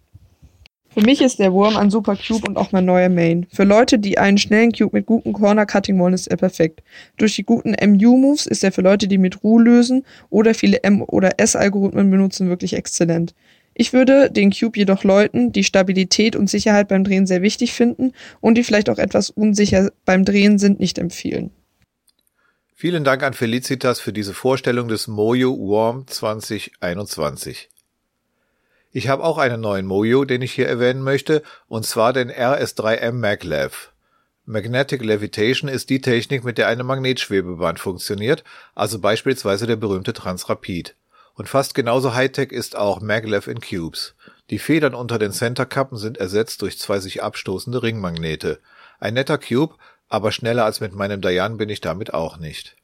Für 0.89 1.01
mich 1.01 1.22
ist 1.22 1.39
der 1.39 1.51
Wurm 1.51 1.75
ein 1.75 1.89
super 1.89 2.15
Cube 2.15 2.48
und 2.48 2.55
auch 2.55 2.72
mein 2.72 2.86
neuer 2.86 3.10
Main. 3.10 3.48
Für 3.51 3.63
Leute, 3.63 3.98
die 3.98 4.20
einen 4.20 4.38
schnellen 4.38 4.72
Cube 4.72 4.96
mit 4.96 5.08
gutem 5.08 5.34
Corner 5.34 5.65
Cutting 5.65 5.98
wollen, 6.00 6.13
ist 6.13 6.27
er 6.27 6.38
perfekt. 6.38 6.84
Durch 7.17 7.36
die 7.36 7.44
guten 7.44 7.72
MU-Moves 7.72 8.46
ist 8.46 8.63
er 8.63 8.72
für 8.72 8.82
Leute, 8.82 9.08
die 9.08 9.17
mit 9.17 9.44
Ruhe 9.44 9.62
lösen 9.62 10.05
oder 10.29 10.53
viele 10.53 10.84
M- 10.84 11.01
oder 11.01 11.32
S-Algorithmen 11.38 12.12
benutzen, 12.12 12.48
wirklich 12.48 12.74
exzellent. 12.75 13.34
Ich 13.77 13.91
würde 13.91 14.32
den 14.32 14.51
Cube 14.51 14.79
jedoch 14.79 15.03
Leuten, 15.03 15.51
die 15.51 15.65
Stabilität 15.65 16.38
und 16.38 16.50
Sicherheit 16.50 16.88
beim 16.88 17.03
Drehen 17.03 17.27
sehr 17.27 17.41
wichtig 17.41 17.74
finden 17.74 18.13
und 18.39 18.55
die 18.55 18.63
vielleicht 18.63 18.89
auch 18.89 18.98
etwas 18.98 19.29
unsicher 19.29 19.91
beim 20.05 20.24
Drehen 20.24 20.58
sind, 20.58 20.79
nicht 20.79 20.98
empfehlen. 20.98 21.51
Vielen 22.74 23.03
Dank 23.03 23.22
an 23.22 23.34
Felicitas 23.34 24.00
für 24.00 24.13
diese 24.13 24.34
Vorstellung 24.34 24.88
des 24.88 25.08
Mojo 25.08 25.51
Warm 25.51 26.08
2021. 26.08 27.70
Ich 28.91 29.10
habe 29.10 29.25
auch 29.25 29.38
einen 29.38 29.60
neuen 29.60 29.86
Mojo, 29.86 30.24
den 30.24 30.41
ich 30.41 30.53
hier 30.53 30.70
erwähnen 30.70 31.01
möchte, 31.01 31.44
und 31.67 31.86
zwar 31.86 32.13
den 32.13 32.32
RS3M 32.32 33.12
Maglev. 33.12 33.91
Magnetic 34.46 35.03
Levitation 35.03 35.70
ist 35.70 35.89
die 35.89 36.00
Technik, 36.00 36.46
mit 36.46 36.58
der 36.58 36.70
eine 36.70 36.86
Magnetschwebebahn 36.86 37.75
funktioniert, 37.75 38.46
also 38.74 39.00
beispielsweise 39.00 39.67
der 39.67 39.75
berühmte 39.75 40.13
Transrapid. 40.13 40.96
Und 41.36 41.50
fast 41.50 41.75
genauso 41.75 42.13
Hightech 42.13 42.51
ist 42.51 42.77
auch 42.77 43.01
Maglev 43.01 43.48
in 43.48 43.60
Cubes. 43.60 44.15
Die 44.50 44.60
Federn 44.60 44.96
unter 44.96 45.20
den 45.20 45.34
Centerkappen 45.34 45.98
sind 45.98 46.18
ersetzt 46.18 46.62
durch 46.62 46.80
zwei 46.80 47.00
sich 47.00 47.22
abstoßende 47.22 47.84
Ringmagnete. 47.84 48.60
Ein 49.00 49.15
netter 49.15 49.38
Cube, 49.38 49.75
aber 50.08 50.32
schneller 50.32 50.63
als 50.63 50.80
mit 50.80 50.94
meinem 50.94 51.20
Dayan 51.20 51.58
bin 51.58 51.68
ich 51.68 51.82
damit 51.82 52.13
auch 52.13 52.38
nicht. 52.38 52.77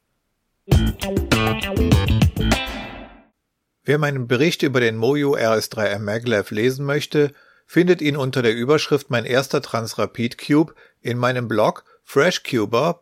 Wer 3.84 3.98
meinen 3.98 4.28
Bericht 4.28 4.64
über 4.64 4.82
den 4.82 4.98
Mojo 4.98 5.36
RS3M 5.36 6.00
Maglev 6.00 6.52
lesen 6.52 6.86
möchte, 6.86 7.34
findet 7.66 8.02
ihn 8.02 8.18
unter 8.18 8.42
der 8.42 8.54
Überschrift 8.54 9.10
Mein 9.10 9.24
erster 9.24 9.62
Transrapid 9.62 10.38
Cube 10.38 10.76
in 11.00 11.18
meinem 11.18 11.48
Blog 11.48 11.86
freshcuber. 12.04 13.02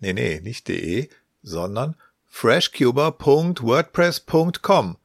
nee, 0.00 0.12
nee, 0.12 0.40
nicht 0.40 0.66
de, 0.66 1.08
sondern 1.42 1.94
freshcuber.wordpress.com. 2.36 4.96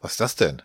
Was 0.00 0.10
ist 0.10 0.20
das 0.20 0.36
denn? 0.36 0.60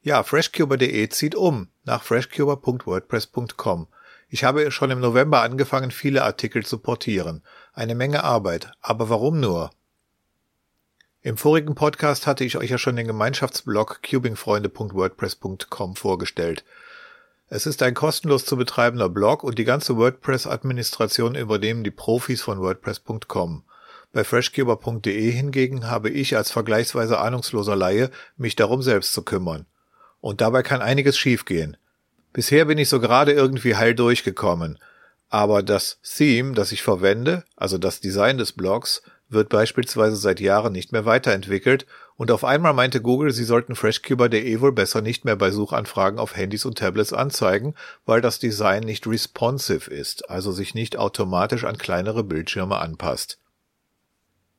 Ja, 0.00 0.22
freshcuber.de 0.22 1.06
zieht 1.10 1.34
um 1.34 1.68
nach 1.84 2.02
freshcuber.wordpress.com. 2.02 3.88
Ich 4.30 4.44
habe 4.44 4.70
schon 4.70 4.90
im 4.90 5.00
November 5.00 5.42
angefangen, 5.42 5.90
viele 5.90 6.24
Artikel 6.24 6.64
zu 6.64 6.78
portieren. 6.78 7.42
Eine 7.74 7.94
Menge 7.94 8.24
Arbeit. 8.24 8.72
Aber 8.80 9.10
warum 9.10 9.40
nur? 9.40 9.72
Im 11.20 11.36
vorigen 11.36 11.74
Podcast 11.74 12.26
hatte 12.26 12.44
ich 12.44 12.56
euch 12.56 12.70
ja 12.70 12.78
schon 12.78 12.96
den 12.96 13.06
Gemeinschaftsblog 13.06 14.00
cubingfreunde.wordpress.com 14.02 15.96
vorgestellt. 15.96 16.64
Es 17.48 17.66
ist 17.66 17.82
ein 17.82 17.92
kostenlos 17.92 18.46
zu 18.46 18.56
betreibender 18.56 19.10
Blog 19.10 19.44
und 19.44 19.58
die 19.58 19.64
ganze 19.64 19.98
WordPress-Administration 19.98 21.34
übernehmen 21.34 21.84
die 21.84 21.90
Profis 21.90 22.40
von 22.40 22.62
WordPress.com. 22.62 23.64
Bei 24.12 24.24
freshcuber.de 24.24 25.30
hingegen 25.30 25.88
habe 25.88 26.10
ich 26.10 26.36
als 26.36 26.50
vergleichsweise 26.50 27.18
ahnungsloser 27.18 27.76
Laie 27.76 28.10
mich 28.36 28.56
darum 28.56 28.82
selbst 28.82 29.12
zu 29.12 29.22
kümmern. 29.22 29.66
Und 30.20 30.40
dabei 30.40 30.62
kann 30.62 30.82
einiges 30.82 31.16
schiefgehen. 31.16 31.76
Bisher 32.32 32.64
bin 32.64 32.78
ich 32.78 32.88
so 32.88 33.00
gerade 33.00 33.32
irgendwie 33.32 33.76
heil 33.76 33.94
durchgekommen. 33.94 34.78
Aber 35.28 35.62
das 35.62 36.00
Theme, 36.02 36.54
das 36.54 36.72
ich 36.72 36.82
verwende, 36.82 37.44
also 37.54 37.78
das 37.78 38.00
Design 38.00 38.36
des 38.36 38.52
Blogs, 38.52 39.02
wird 39.28 39.48
beispielsweise 39.48 40.16
seit 40.16 40.40
Jahren 40.40 40.72
nicht 40.72 40.90
mehr 40.90 41.04
weiterentwickelt 41.04 41.86
und 42.16 42.32
auf 42.32 42.44
einmal 42.44 42.74
meinte 42.74 43.00
Google, 43.00 43.30
sie 43.30 43.44
sollten 43.44 43.76
FreshCuber.de 43.76 44.60
wohl 44.60 44.72
besser 44.72 45.02
nicht 45.02 45.24
mehr 45.24 45.36
bei 45.36 45.52
Suchanfragen 45.52 46.18
auf 46.18 46.36
Handys 46.36 46.64
und 46.64 46.78
Tablets 46.78 47.12
anzeigen, 47.12 47.74
weil 48.06 48.20
das 48.20 48.40
Design 48.40 48.82
nicht 48.82 49.06
responsive 49.06 49.88
ist, 49.88 50.28
also 50.28 50.50
sich 50.50 50.74
nicht 50.74 50.96
automatisch 50.98 51.64
an 51.64 51.78
kleinere 51.78 52.24
Bildschirme 52.24 52.78
anpasst. 52.80 53.38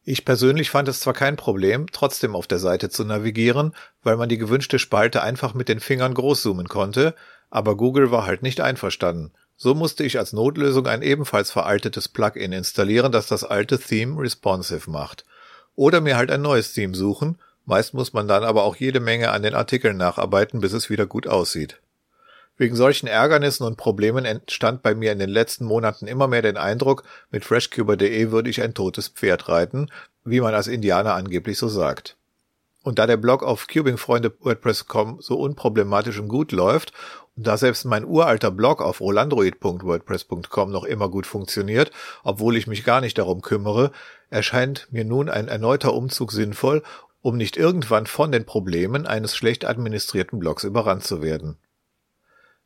Ich 0.03 0.25
persönlich 0.25 0.72
fand 0.72 0.88
es 0.88 1.00
zwar 1.00 1.13
kein 1.13 1.36
Problem, 1.36 1.86
trotzdem 1.91 2.36
auf 2.36 2.48
der 2.48 2.58
Seite 2.58 2.89
zu 2.89 3.05
navigieren, 3.05 3.75
weil 4.01 4.17
man 4.17 4.29
die 4.29 4.39
gewünschte 4.39 4.79
Spalte 4.79 5.22
einfach 5.22 5.53
mit 5.53 5.70
den 5.70 5.79
Fingern 5.79 6.15
großzoomen 6.15 6.67
konnte, 6.67 7.13
aber 7.51 7.77
Google 7.77 8.10
war 8.10 8.25
halt 8.25 8.41
nicht 8.41 8.62
einverstanden. 8.62 9.31
So 9.58 9.75
musste 9.75 10.03
ich 10.03 10.17
als 10.17 10.34
Notlösung 10.34 10.88
ein 10.88 11.03
ebenfalls 11.03 11.51
veraltetes 11.51 12.08
Plugin 12.08 12.51
installieren, 12.51 13.12
das 13.12 13.27
das 13.27 13.43
alte 13.43 13.77
Theme 13.77 14.20
responsive 14.20 14.89
macht. 14.89 15.24
Oder 15.75 16.01
mir 16.01 16.17
halt 16.17 16.31
ein 16.31 16.41
neues 16.41 16.74
Theme 16.74 16.96
suchen, 16.96 17.38
meist 17.65 17.93
muss 17.93 18.12
man 18.12 18.27
dann 18.27 18.43
aber 18.43 18.63
auch 18.63 18.75
jede 18.75 19.00
Menge 19.00 19.29
an 19.29 19.43
den 19.43 19.53
Artikeln 19.53 19.98
nacharbeiten, 19.98 20.62
bis 20.62 20.74
es 20.74 20.89
wieder 20.89 21.05
gut 21.05 21.27
aussieht. 21.27 21.79
Wegen 22.62 22.75
solchen 22.75 23.08
Ärgernissen 23.08 23.65
und 23.65 23.75
Problemen 23.75 24.24
entstand 24.24 24.84
bei 24.84 24.94
mir 24.94 25.12
in 25.12 25.18
den 25.18 25.32
letzten 25.32 25.65
Monaten 25.65 26.06
immer 26.06 26.27
mehr 26.27 26.44
den 26.44 26.58
Eindruck, 26.58 27.03
mit 27.32 27.44
freshcuber.de 27.44 28.30
würde 28.30 28.51
ich 28.51 28.62
ein 28.62 28.75
totes 28.75 29.08
Pferd 29.08 29.50
reiten, 29.50 29.89
wie 30.25 30.41
man 30.41 30.53
als 30.53 30.68
Indianer 30.68 31.15
angeblich 31.15 31.58
so 31.58 31.68
sagt. 31.68 32.18
Und 32.84 33.00
da 33.00 33.08
der 33.08 33.18
Blog 33.18 33.41
auf 33.41 33.65
cubingfreunde.wordpress.com 33.65 35.22
so 35.22 35.39
unproblematisch 35.39 36.20
und 36.20 36.27
gut 36.27 36.51
läuft 36.51 36.94
und 37.36 37.48
da 37.48 37.58
selbst 37.58 37.86
mein 37.86 38.06
uralter 38.06 38.51
Blog 38.51 38.84
auf 38.84 39.01
rolandroid.wordpress.com 39.01 40.72
noch 40.72 40.84
immer 40.84 41.10
gut 41.10 41.25
funktioniert, 41.25 41.89
obwohl 42.24 42.56
ich 42.58 42.68
mich 42.68 42.84
gar 42.84 43.01
nicht 43.01 43.18
darum 43.18 43.41
kümmere, 43.41 43.91
erscheint 44.30 44.88
mir 44.91 45.03
nun 45.03 45.30
ein 45.30 45.48
erneuter 45.48 45.96
Umzug 45.96 46.32
sinnvoll, 46.32 46.84
um 47.24 47.38
nicht 47.38 47.58
irgendwann 47.58 48.06
von 48.06 48.32
den 48.32 48.46
Problemen 48.46 49.08
eines 49.08 49.36
schlecht 49.36 49.65
administrierten 49.65 50.38
Blogs 50.38 50.63
überrannt 50.63 51.03
zu 51.03 51.24
werden. 51.24 51.58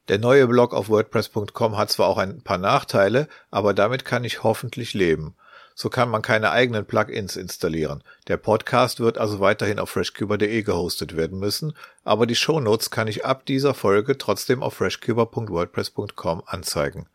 Der 0.08 0.20
neue 0.20 0.48
Blog 0.48 0.74
auf 0.74 0.90
WordPress.com 0.90 1.78
hat 1.78 1.92
zwar 1.92 2.08
auch 2.08 2.20
ein 2.20 2.42
paar 2.42 2.60
Nachteile, 2.60 3.28
aber 3.50 3.74
damit 3.74 4.06
kann 4.06 4.24
ich 4.24 4.44
hoffentlich 4.44 4.94
leben. 4.94 5.36
So 5.74 5.90
kann 5.90 6.10
man 6.10 6.22
keine 6.22 6.52
eigenen 6.52 6.86
Plugins 6.86 7.36
installieren. 7.36 8.04
Der 8.28 8.38
Podcast 8.38 9.00
wird 9.00 9.18
also 9.18 9.40
weiterhin 9.40 9.80
auf 9.80 9.90
freshcuber.de 9.90 10.62
gehostet 10.62 11.18
werden 11.18 11.40
müssen, 11.40 11.76
aber 12.04 12.28
die 12.28 12.36
Shownotes 12.36 12.92
kann 12.92 13.08
ich 13.08 13.26
ab 13.26 13.46
dieser 13.46 13.74
Folge 13.74 14.18
trotzdem 14.18 14.62
auf 14.62 14.76
freshcuber.wordpress.com 14.76 16.44
anzeigen. 16.46 17.08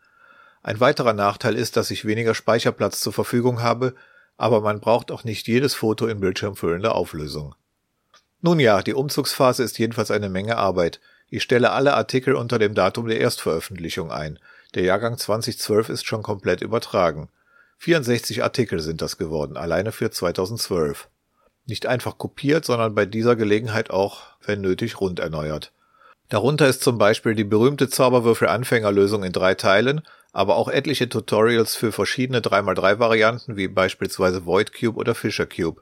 Ein 0.62 0.80
weiterer 0.80 1.14
Nachteil 1.14 1.56
ist, 1.56 1.76
dass 1.76 1.90
ich 1.90 2.04
weniger 2.04 2.34
Speicherplatz 2.34 3.00
zur 3.00 3.12
Verfügung 3.12 3.62
habe, 3.62 3.94
aber 4.36 4.60
man 4.60 4.80
braucht 4.80 5.10
auch 5.10 5.24
nicht 5.24 5.46
jedes 5.46 5.74
Foto 5.74 6.06
in 6.06 6.20
bildschirmfüllender 6.20 6.94
Auflösung. 6.96 7.54
Nun 8.42 8.58
ja, 8.58 8.82
die 8.82 8.94
Umzugsphase 8.94 9.62
ist 9.62 9.78
jedenfalls 9.78 10.10
eine 10.10 10.28
Menge 10.28 10.56
Arbeit. 10.56 11.00
Ich 11.32 11.44
stelle 11.44 11.70
alle 11.70 11.94
Artikel 11.94 12.34
unter 12.34 12.58
dem 12.58 12.74
Datum 12.74 13.06
der 13.06 13.20
Erstveröffentlichung 13.20 14.10
ein. 14.10 14.40
Der 14.74 14.82
Jahrgang 14.82 15.16
2012 15.16 15.88
ist 15.88 16.04
schon 16.04 16.24
komplett 16.24 16.60
übertragen. 16.60 17.28
64 17.78 18.42
Artikel 18.42 18.80
sind 18.80 19.00
das 19.00 19.16
geworden, 19.16 19.56
alleine 19.56 19.92
für 19.92 20.10
2012. 20.10 21.08
Nicht 21.66 21.86
einfach 21.86 22.18
kopiert, 22.18 22.64
sondern 22.64 22.96
bei 22.96 23.06
dieser 23.06 23.36
Gelegenheit 23.36 23.90
auch, 23.90 24.22
wenn 24.44 24.60
nötig, 24.60 25.00
rund 25.00 25.20
erneuert. 25.20 25.72
Darunter 26.28 26.66
ist 26.66 26.82
zum 26.82 26.98
Beispiel 26.98 27.36
die 27.36 27.44
berühmte 27.44 27.88
Zauberwürfel-Anfängerlösung 27.88 29.22
in 29.22 29.32
drei 29.32 29.54
Teilen, 29.54 30.02
aber 30.32 30.56
auch 30.56 30.68
etliche 30.68 31.08
Tutorials 31.08 31.76
für 31.76 31.92
verschiedene 31.92 32.40
3x3-Varianten 32.40 33.56
wie 33.56 33.68
beispielsweise 33.68 34.46
Void 34.46 34.72
Cube 34.72 34.98
oder 34.98 35.14
Fisher 35.14 35.46
Cube. 35.46 35.80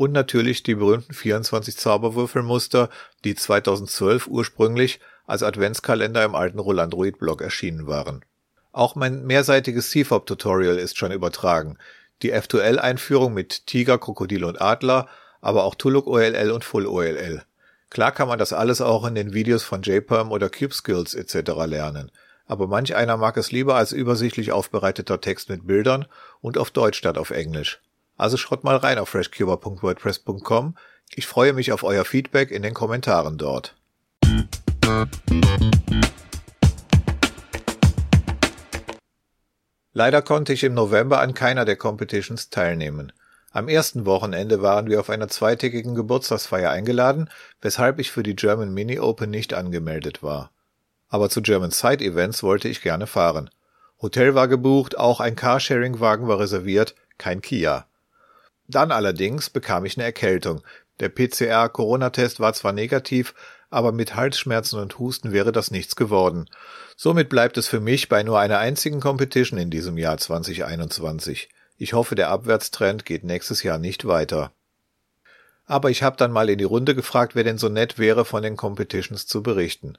Und 0.00 0.12
natürlich 0.12 0.62
die 0.62 0.76
berühmten 0.76 1.12
24 1.12 1.76
Zauberwürfelmuster, 1.76 2.88
die 3.22 3.34
2012 3.34 4.28
ursprünglich 4.28 4.98
als 5.26 5.42
Adventskalender 5.42 6.24
im 6.24 6.34
alten 6.34 6.58
Rolandroid-Blog 6.58 7.42
erschienen 7.42 7.86
waren. 7.86 8.24
Auch 8.72 8.94
mein 8.94 9.26
mehrseitiges 9.26 9.90
CFOP-Tutorial 9.90 10.78
ist 10.78 10.96
schon 10.96 11.12
übertragen. 11.12 11.76
Die 12.22 12.32
F2L-Einführung 12.32 13.34
mit 13.34 13.66
Tiger, 13.66 13.98
Krokodil 13.98 14.44
und 14.44 14.62
Adler, 14.62 15.06
aber 15.42 15.64
auch 15.64 15.74
Tuluk 15.74 16.06
OLL 16.06 16.50
und 16.50 16.64
Full 16.64 16.86
OLL. 16.86 17.42
Klar 17.90 18.12
kann 18.12 18.28
man 18.28 18.38
das 18.38 18.54
alles 18.54 18.80
auch 18.80 19.06
in 19.06 19.14
den 19.14 19.34
Videos 19.34 19.64
von 19.64 19.82
JPerm 19.82 20.32
oder 20.32 20.48
CubeSkills 20.48 21.12
etc. 21.12 21.50
lernen. 21.66 22.10
Aber 22.46 22.68
manch 22.68 22.96
einer 22.96 23.18
mag 23.18 23.36
es 23.36 23.52
lieber 23.52 23.74
als 23.74 23.92
übersichtlich 23.92 24.50
aufbereiteter 24.50 25.20
Text 25.20 25.50
mit 25.50 25.66
Bildern 25.66 26.06
und 26.40 26.56
auf 26.56 26.70
Deutsch 26.70 26.96
statt 26.96 27.18
auf 27.18 27.28
Englisch. 27.28 27.82
Also 28.20 28.36
schaut 28.36 28.64
mal 28.64 28.76
rein 28.76 28.98
auf 28.98 29.08
freshcuber.wordpress.com. 29.08 30.76
Ich 31.14 31.26
freue 31.26 31.54
mich 31.54 31.72
auf 31.72 31.82
euer 31.82 32.04
Feedback 32.04 32.50
in 32.50 32.60
den 32.60 32.74
Kommentaren 32.74 33.38
dort. 33.38 33.76
Leider 39.94 40.20
konnte 40.20 40.52
ich 40.52 40.64
im 40.64 40.74
November 40.74 41.20
an 41.20 41.32
keiner 41.32 41.64
der 41.64 41.76
Competitions 41.76 42.50
teilnehmen. 42.50 43.10
Am 43.52 43.68
ersten 43.68 44.04
Wochenende 44.04 44.60
waren 44.60 44.90
wir 44.90 45.00
auf 45.00 45.08
einer 45.08 45.28
zweitägigen 45.28 45.94
Geburtstagsfeier 45.94 46.68
eingeladen, 46.68 47.30
weshalb 47.62 47.98
ich 47.98 48.10
für 48.10 48.22
die 48.22 48.36
German 48.36 48.74
Mini 48.74 48.98
Open 48.98 49.30
nicht 49.30 49.54
angemeldet 49.54 50.22
war. 50.22 50.50
Aber 51.08 51.30
zu 51.30 51.40
German 51.40 51.70
Side 51.70 52.04
Events 52.04 52.42
wollte 52.42 52.68
ich 52.68 52.82
gerne 52.82 53.06
fahren. 53.06 53.48
Hotel 54.02 54.34
war 54.34 54.46
gebucht, 54.46 54.98
auch 54.98 55.20
ein 55.20 55.36
Carsharing-Wagen 55.36 56.28
war 56.28 56.38
reserviert, 56.38 56.94
kein 57.16 57.40
Kia. 57.40 57.86
Dann 58.70 58.92
allerdings 58.92 59.50
bekam 59.50 59.84
ich 59.84 59.96
eine 59.96 60.04
Erkältung. 60.04 60.62
Der 61.00 61.08
PCR-Corona-Test 61.08 62.38
war 62.38 62.52
zwar 62.52 62.72
negativ, 62.72 63.34
aber 63.68 63.90
mit 63.90 64.14
Halsschmerzen 64.14 64.78
und 64.78 64.98
Husten 64.98 65.32
wäre 65.32 65.50
das 65.50 65.72
nichts 65.72 65.96
geworden. 65.96 66.48
Somit 66.96 67.28
bleibt 67.28 67.58
es 67.58 67.66
für 67.66 67.80
mich 67.80 68.08
bei 68.08 68.22
nur 68.22 68.38
einer 68.38 68.58
einzigen 68.58 69.00
Competition 69.00 69.58
in 69.58 69.70
diesem 69.70 69.98
Jahr 69.98 70.18
2021. 70.18 71.48
Ich 71.78 71.94
hoffe, 71.94 72.14
der 72.14 72.28
Abwärtstrend 72.28 73.04
geht 73.04 73.24
nächstes 73.24 73.64
Jahr 73.64 73.78
nicht 73.78 74.06
weiter. 74.06 74.52
Aber 75.64 75.90
ich 75.90 76.04
habe 76.04 76.16
dann 76.16 76.30
mal 76.30 76.48
in 76.48 76.58
die 76.58 76.64
Runde 76.64 76.94
gefragt, 76.94 77.34
wer 77.34 77.44
denn 77.44 77.58
so 77.58 77.68
nett 77.68 77.98
wäre, 77.98 78.24
von 78.24 78.42
den 78.42 78.56
Competitions 78.56 79.26
zu 79.26 79.42
berichten. 79.42 79.96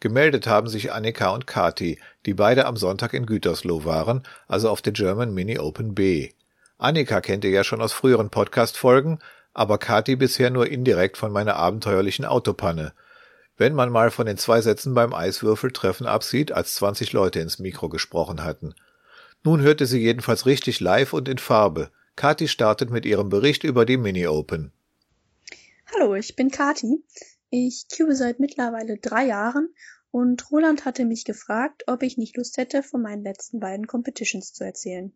Gemeldet 0.00 0.46
haben 0.46 0.68
sich 0.68 0.92
Annika 0.92 1.30
und 1.30 1.46
Kati, 1.46 1.98
die 2.24 2.34
beide 2.34 2.64
am 2.64 2.76
Sonntag 2.76 3.12
in 3.12 3.26
Gütersloh 3.26 3.84
waren, 3.84 4.22
also 4.48 4.70
auf 4.70 4.80
der 4.80 4.92
German 4.94 5.34
Mini 5.34 5.58
Open 5.58 5.94
B. 5.94 6.30
Annika 6.76 7.20
kennt 7.20 7.44
ihr 7.44 7.50
ja 7.50 7.62
schon 7.62 7.80
aus 7.80 7.92
früheren 7.92 8.30
Podcast-Folgen, 8.30 9.20
aber 9.52 9.78
Kati 9.78 10.16
bisher 10.16 10.50
nur 10.50 10.66
indirekt 10.66 11.16
von 11.16 11.30
meiner 11.30 11.56
abenteuerlichen 11.56 12.24
Autopanne. 12.24 12.92
Wenn 13.56 13.74
man 13.74 13.90
mal 13.90 14.10
von 14.10 14.26
den 14.26 14.36
zwei 14.36 14.60
Sätzen 14.60 14.94
beim 14.94 15.14
Eiswürfeltreffen 15.14 16.06
absieht, 16.06 16.50
als 16.50 16.74
20 16.74 17.12
Leute 17.12 17.38
ins 17.38 17.60
Mikro 17.60 17.88
gesprochen 17.88 18.42
hatten. 18.42 18.74
Nun 19.44 19.60
hörte 19.60 19.86
sie 19.86 20.00
jedenfalls 20.00 20.46
richtig 20.46 20.80
live 20.80 21.12
und 21.12 21.28
in 21.28 21.38
Farbe. 21.38 21.90
Kati 22.16 22.48
startet 22.48 22.90
mit 22.90 23.06
ihrem 23.06 23.28
Bericht 23.28 23.62
über 23.62 23.84
die 23.86 23.96
Mini 23.96 24.26
Open. 24.26 24.72
Hallo, 25.94 26.16
ich 26.16 26.34
bin 26.34 26.50
Kati. 26.50 27.04
Ich 27.50 27.86
cube 27.96 28.16
seit 28.16 28.40
mittlerweile 28.40 28.98
drei 28.98 29.26
Jahren 29.26 29.72
und 30.10 30.50
Roland 30.50 30.84
hatte 30.84 31.04
mich 31.04 31.24
gefragt, 31.24 31.84
ob 31.86 32.02
ich 32.02 32.18
nicht 32.18 32.36
Lust 32.36 32.56
hätte, 32.56 32.82
von 32.82 33.00
meinen 33.00 33.22
letzten 33.22 33.60
beiden 33.60 33.86
Competitions 33.86 34.52
zu 34.52 34.64
erzählen. 34.64 35.12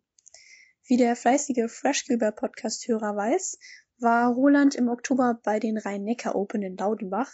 Wie 0.89 0.97
der 0.97 1.15
fleißige 1.15 1.71
Freshcuber 1.71 2.31
Podcast-Hörer 2.31 3.15
weiß, 3.15 3.59
war 3.99 4.33
Roland 4.33 4.73
im 4.73 4.87
Oktober 4.87 5.39
bei 5.43 5.59
den 5.59 5.77
Rhein-Neckar 5.77 6.35
Open 6.35 6.63
in 6.63 6.77
Laudenbach 6.77 7.31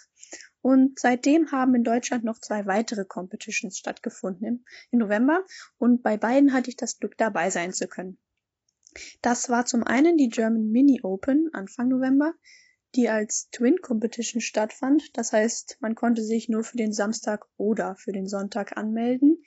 und 0.60 1.00
seitdem 1.00 1.54
haben 1.54 1.74
in 1.74 1.86
Deutschland 1.86 2.26
noch 2.26 2.42
zwei 2.42 2.66
weitere 2.66 3.06
Competitions 3.06 3.78
stattgefunden 3.78 4.46
im, 4.46 4.66
im 4.92 5.00
November 5.00 5.46
und 5.78 6.04
bei 6.04 6.18
beiden 6.18 6.52
hatte 6.52 6.70
ich 6.70 6.76
das 6.76 7.00
Glück 7.00 7.18
dabei 7.18 7.50
sein 7.50 7.72
zu 7.72 7.88
können. 7.88 8.18
Das 9.22 9.48
war 9.48 9.66
zum 9.66 9.86
einen 9.86 10.18
die 10.18 10.28
German 10.28 10.70
Mini 10.72 11.00
Open 11.04 11.50
Anfang 11.54 11.88
November, 11.88 12.34
die 12.94 13.08
als 13.08 13.48
Twin 13.52 13.78
Competition 13.82 14.42
stattfand. 14.42 15.02
Das 15.14 15.32
heißt, 15.32 15.78
man 15.80 15.96
konnte 15.96 16.24
sich 16.24 16.50
nur 16.50 16.66
für 16.66 16.76
den 16.76 16.92
Samstag 16.92 17.46
oder 17.56 17.96
für 17.96 18.12
den 18.12 18.28
Sonntag 18.28 18.76
anmelden, 18.76 19.42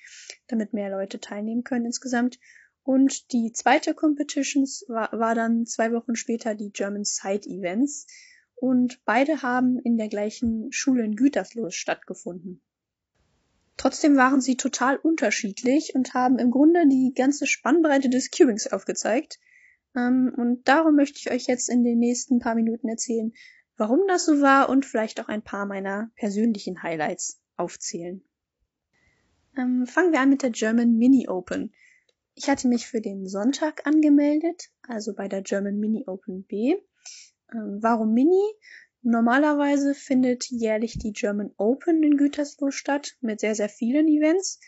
damit 0.47 0.73
mehr 0.73 0.88
Leute 0.88 1.21
teilnehmen 1.21 1.62
können 1.62 1.85
insgesamt. 1.85 2.38
Und 2.88 3.33
die 3.33 3.52
zweite 3.52 3.92
Competitions 3.92 4.87
war, 4.88 5.12
war 5.12 5.35
dann 5.35 5.66
zwei 5.66 5.92
Wochen 5.92 6.16
später 6.16 6.54
die 6.54 6.71
German 6.73 7.04
Side 7.04 7.47
Events. 7.47 8.07
Und 8.54 9.04
beide 9.04 9.42
haben 9.42 9.78
in 9.78 9.99
der 9.99 10.09
gleichen 10.09 10.73
Schule 10.73 11.04
in 11.04 11.14
Gütersloh 11.14 11.68
stattgefunden. 11.68 12.62
Trotzdem 13.76 14.16
waren 14.16 14.40
sie 14.40 14.57
total 14.57 14.97
unterschiedlich 14.97 15.95
und 15.95 16.14
haben 16.14 16.38
im 16.38 16.50
Grunde 16.50 16.88
die 16.88 17.12
ganze 17.14 17.47
Spannbreite 17.47 18.09
des 18.09 18.30
Cubings 18.30 18.73
aufgezeigt. 18.73 19.38
Ähm, 19.95 20.33
und 20.35 20.66
darum 20.66 20.97
möchte 20.97 21.18
ich 21.18 21.30
euch 21.30 21.47
jetzt 21.47 21.68
in 21.68 21.85
den 21.85 21.99
nächsten 21.99 22.38
paar 22.38 22.54
Minuten 22.54 22.88
erzählen, 22.88 23.35
warum 23.76 24.00
das 24.09 24.25
so 24.25 24.40
war 24.40 24.71
und 24.71 24.87
vielleicht 24.87 25.21
auch 25.21 25.28
ein 25.28 25.42
paar 25.42 25.66
meiner 25.66 26.11
persönlichen 26.16 26.83
Highlights 26.83 27.38
aufzählen. 27.59 28.23
Ähm, 29.59 29.87
fangen 29.87 30.12
wir 30.12 30.21
an 30.21 30.30
mit 30.30 30.42
der 30.42 30.52
German 30.52 30.97
Mini 30.97 31.28
Open. 31.28 31.75
Ich 32.40 32.49
hatte 32.49 32.68
mich 32.68 32.87
für 32.87 33.00
den 33.00 33.26
Sonntag 33.26 33.85
angemeldet, 33.85 34.71
also 34.87 35.12
bei 35.12 35.26
der 35.26 35.42
German 35.42 35.80
Mini 35.80 36.04
Open 36.07 36.45
B. 36.45 36.76
Ähm, 37.52 37.78
warum 37.80 38.14
Mini? 38.14 38.40
Normalerweise 39.02 39.92
findet 39.92 40.45
jährlich 40.49 40.97
die 41.00 41.12
German 41.12 41.50
Open 41.57 42.00
in 42.04 42.16
Gütersloh 42.16 42.71
statt 42.71 43.16
mit 43.21 43.40
sehr, 43.40 43.57
sehr 43.57 43.68
vielen 43.68 44.07
Events, 44.07 44.61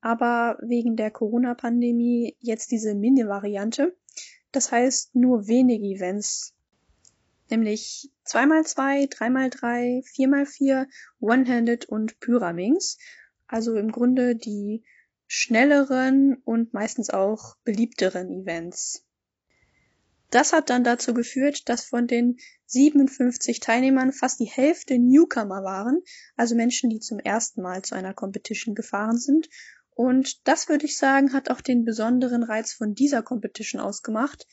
aber 0.00 0.58
wegen 0.62 0.96
der 0.96 1.12
Corona-Pandemie 1.12 2.36
jetzt 2.40 2.72
diese 2.72 2.96
Mini-Variante. 2.96 3.96
Das 4.50 4.72
heißt 4.72 5.14
nur 5.14 5.46
wenige 5.46 5.86
Events, 5.86 6.56
nämlich 7.50 8.10
2x2, 8.26 9.08
3x3, 9.08 10.04
4x4, 10.04 10.88
One-Handed 11.20 11.84
und 11.84 12.18
Pyraminx. 12.18 12.98
Also 13.46 13.76
im 13.76 13.92
Grunde 13.92 14.34
die 14.34 14.82
schnelleren 15.34 16.36
und 16.44 16.74
meistens 16.74 17.10
auch 17.10 17.56
beliebteren 17.64 18.30
Events. 18.30 19.04
Das 20.30 20.52
hat 20.52 20.70
dann 20.70 20.84
dazu 20.84 21.14
geführt, 21.14 21.68
dass 21.68 21.84
von 21.84 22.06
den 22.06 22.36
57 22.66 23.60
Teilnehmern 23.60 24.12
fast 24.12 24.40
die 24.40 24.46
Hälfte 24.46 24.98
Newcomer 24.98 25.62
waren, 25.62 26.02
also 26.36 26.54
Menschen, 26.54 26.90
die 26.90 27.00
zum 27.00 27.18
ersten 27.18 27.62
Mal 27.62 27.82
zu 27.82 27.94
einer 27.94 28.14
Competition 28.14 28.74
gefahren 28.74 29.18
sind 29.18 29.48
und 29.94 30.46
das 30.48 30.68
würde 30.68 30.86
ich 30.86 30.96
sagen, 30.96 31.32
hat 31.32 31.50
auch 31.50 31.60
den 31.60 31.84
besonderen 31.84 32.42
Reiz 32.42 32.72
von 32.72 32.94
dieser 32.94 33.22
Competition 33.22 33.80
ausgemacht. 33.80 34.46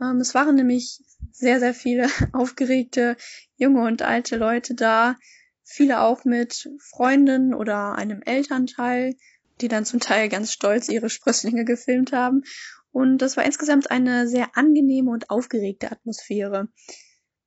Ähm, 0.00 0.18
es 0.20 0.34
waren 0.34 0.56
nämlich 0.56 1.02
sehr, 1.30 1.60
sehr 1.60 1.74
viele 1.74 2.08
aufgeregte 2.32 3.16
junge 3.56 3.82
und 3.86 4.02
alte 4.02 4.36
Leute 4.36 4.74
da. 4.74 5.16
Viele 5.62 6.00
auch 6.00 6.24
mit 6.24 6.70
Freunden 6.78 7.52
oder 7.52 7.96
einem 7.96 8.22
Elternteil, 8.22 9.14
die 9.60 9.68
dann 9.68 9.84
zum 9.84 10.00
Teil 10.00 10.28
ganz 10.28 10.52
stolz 10.52 10.88
ihre 10.88 11.10
Sprösslinge 11.10 11.64
gefilmt 11.64 12.12
haben. 12.12 12.42
Und 12.90 13.18
das 13.18 13.36
war 13.36 13.44
insgesamt 13.44 13.90
eine 13.90 14.26
sehr 14.28 14.56
angenehme 14.56 15.10
und 15.10 15.30
aufgeregte 15.30 15.92
Atmosphäre. 15.92 16.68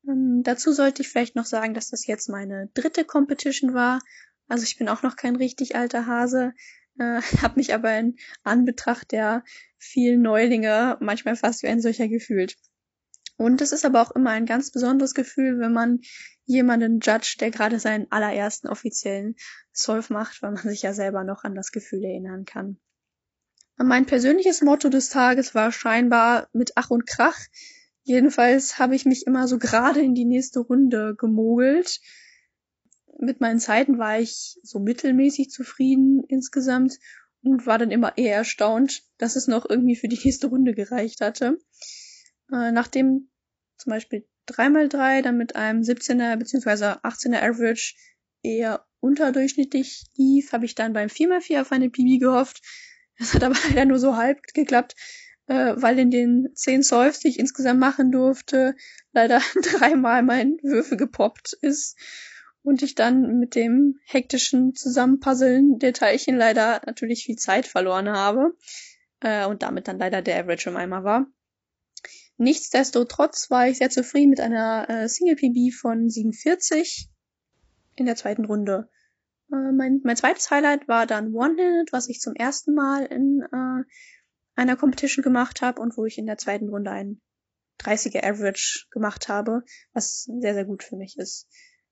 Ähm, 0.07 0.41
dazu 0.43 0.71
sollte 0.71 1.01
ich 1.01 1.09
vielleicht 1.09 1.35
noch 1.35 1.45
sagen, 1.45 1.73
dass 1.73 1.89
das 1.89 2.07
jetzt 2.07 2.29
meine 2.29 2.69
dritte 2.73 3.05
Competition 3.05 3.73
war. 3.73 3.99
Also 4.47 4.63
ich 4.63 4.77
bin 4.77 4.89
auch 4.89 5.03
noch 5.03 5.15
kein 5.15 5.35
richtig 5.35 5.75
alter 5.75 6.05
Hase 6.05 6.53
äh, 6.99 7.21
habe 7.41 7.55
mich 7.55 7.73
aber 7.73 7.97
in 7.97 8.15
Anbetracht 8.43 9.11
der 9.11 9.43
vielen 9.77 10.21
Neulinge 10.21 10.97
manchmal 10.99 11.35
fast 11.35 11.63
wie 11.63 11.67
ein 11.67 11.81
solcher 11.81 12.07
gefühlt. 12.07 12.55
Und 13.41 13.61
es 13.61 13.71
ist 13.71 13.85
aber 13.85 14.01
auch 14.01 14.11
immer 14.11 14.29
ein 14.29 14.45
ganz 14.45 14.69
besonderes 14.71 15.15
Gefühl, 15.15 15.59
wenn 15.59 15.73
man 15.73 16.01
jemanden 16.45 16.99
judge, 16.99 17.37
der 17.39 17.49
gerade 17.49 17.79
seinen 17.79 18.05
allerersten 18.11 18.67
offiziellen 18.67 19.35
Solve 19.71 20.13
macht, 20.13 20.41
weil 20.41 20.51
man 20.51 20.63
sich 20.63 20.83
ja 20.83 20.93
selber 20.93 21.23
noch 21.23 21.43
an 21.43 21.55
das 21.55 21.71
Gefühl 21.71 22.03
erinnern 22.03 22.45
kann. 22.45 22.77
Mein 23.77 24.05
persönliches 24.05 24.61
Motto 24.61 24.89
des 24.89 25.09
Tages 25.09 25.55
war 25.55 25.71
scheinbar 25.71 26.49
mit 26.53 26.73
Ach 26.75 26.91
und 26.91 27.07
Krach. 27.07 27.39
Jedenfalls 28.03 28.77
habe 28.77 28.95
ich 28.95 29.05
mich 29.05 29.25
immer 29.25 29.47
so 29.47 29.57
gerade 29.57 30.01
in 30.01 30.13
die 30.13 30.25
nächste 30.25 30.59
Runde 30.59 31.15
gemogelt 31.17 31.99
mit 33.21 33.39
meinen 33.39 33.59
Zeiten 33.59 33.97
war 33.97 34.19
ich 34.19 34.59
so 34.63 34.79
mittelmäßig 34.79 35.49
zufrieden 35.49 36.23
insgesamt 36.27 36.97
und 37.43 37.65
war 37.65 37.77
dann 37.77 37.91
immer 37.91 38.17
eher 38.17 38.35
erstaunt, 38.35 39.03
dass 39.17 39.35
es 39.35 39.47
noch 39.47 39.69
irgendwie 39.69 39.95
für 39.95 40.07
die 40.07 40.19
nächste 40.23 40.47
Runde 40.47 40.73
gereicht 40.73 41.21
hatte. 41.21 41.57
Äh, 42.51 42.71
nachdem 42.71 43.29
zum 43.81 43.91
Beispiel 43.91 44.25
3x3 44.47 45.21
dann 45.21 45.37
mit 45.37 45.55
einem 45.55 45.81
17er 45.81 46.37
bzw. 46.37 46.99
18er 47.03 47.41
Average 47.41 47.95
eher 48.43 48.85
unterdurchschnittlich 48.99 50.05
lief, 50.15 50.53
habe 50.53 50.65
ich 50.65 50.75
dann 50.75 50.93
beim 50.93 51.09
4x4 51.09 51.61
auf 51.61 51.71
eine 51.71 51.89
PB 51.89 52.19
gehofft. 52.19 52.61
Das 53.17 53.33
hat 53.33 53.43
aber 53.43 53.55
leider 53.69 53.85
nur 53.85 53.99
so 53.99 54.15
halb 54.15 54.41
geklappt, 54.53 54.95
äh, 55.47 55.73
weil 55.75 55.99
in 55.99 56.11
den 56.11 56.49
10 56.53 56.83
Solves, 56.83 57.19
die 57.19 57.29
ich 57.29 57.39
insgesamt 57.39 57.79
machen 57.79 58.11
durfte, 58.11 58.75
leider 59.11 59.41
dreimal 59.61 60.23
mein 60.23 60.57
Würfel 60.61 60.97
gepoppt 60.97 61.53
ist 61.61 61.97
und 62.63 62.83
ich 62.83 62.95
dann 62.95 63.39
mit 63.39 63.55
dem 63.55 63.99
hektischen 64.05 64.75
Zusammenpuzzeln 64.75 65.79
der 65.79 65.93
Teilchen 65.93 66.37
leider 66.37 66.81
natürlich 66.85 67.25
viel 67.25 67.37
Zeit 67.37 67.65
verloren 67.65 68.09
habe 68.09 68.55
äh, 69.21 69.45
und 69.45 69.63
damit 69.63 69.87
dann 69.87 69.97
leider 69.97 70.21
der 70.21 70.39
Average 70.39 70.69
im 70.69 70.77
Eimer 70.77 71.03
war. 71.03 71.25
Nichtsdestotrotz 72.41 73.51
war 73.51 73.67
ich 73.67 73.77
sehr 73.77 73.91
zufrieden 73.91 74.31
mit 74.31 74.39
einer 74.39 74.89
äh, 74.89 75.07
Single 75.07 75.35
PB 75.35 75.75
von 75.75 76.09
47 76.09 77.07
in 77.95 78.07
der 78.07 78.15
zweiten 78.15 78.45
Runde. 78.45 78.89
Äh, 79.53 79.71
mein, 79.71 80.01
mein 80.03 80.17
zweites 80.17 80.49
Highlight 80.49 80.87
war 80.87 81.05
dann 81.05 81.35
One-Handed, 81.35 81.93
was 81.93 82.09
ich 82.09 82.19
zum 82.19 82.33
ersten 82.33 82.73
Mal 82.73 83.05
in 83.05 83.43
äh, 83.43 83.83
einer 84.55 84.75
Competition 84.75 85.21
gemacht 85.21 85.61
habe 85.61 85.83
und 85.83 85.95
wo 85.97 86.05
ich 86.05 86.17
in 86.17 86.25
der 86.25 86.39
zweiten 86.39 86.69
Runde 86.69 86.89
einen 86.89 87.21
30er 87.79 88.23
Average 88.23 88.87
gemacht 88.89 89.27
habe, 89.27 89.63
was 89.93 90.23
sehr, 90.23 90.55
sehr 90.55 90.65
gut 90.65 90.81
für 90.81 90.95
mich 90.95 91.19
ist. 91.19 91.47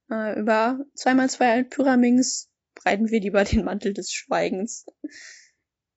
Äh, 0.09 0.39
über 0.39 0.79
zweimal 0.95 1.29
zwei 1.29 1.62
Pyramings 1.62 2.49
breiten 2.73 3.12
wir 3.12 3.21
lieber 3.21 3.43
den 3.43 3.65
Mantel 3.65 3.93
des 3.93 4.12
Schweigens. 4.12 4.88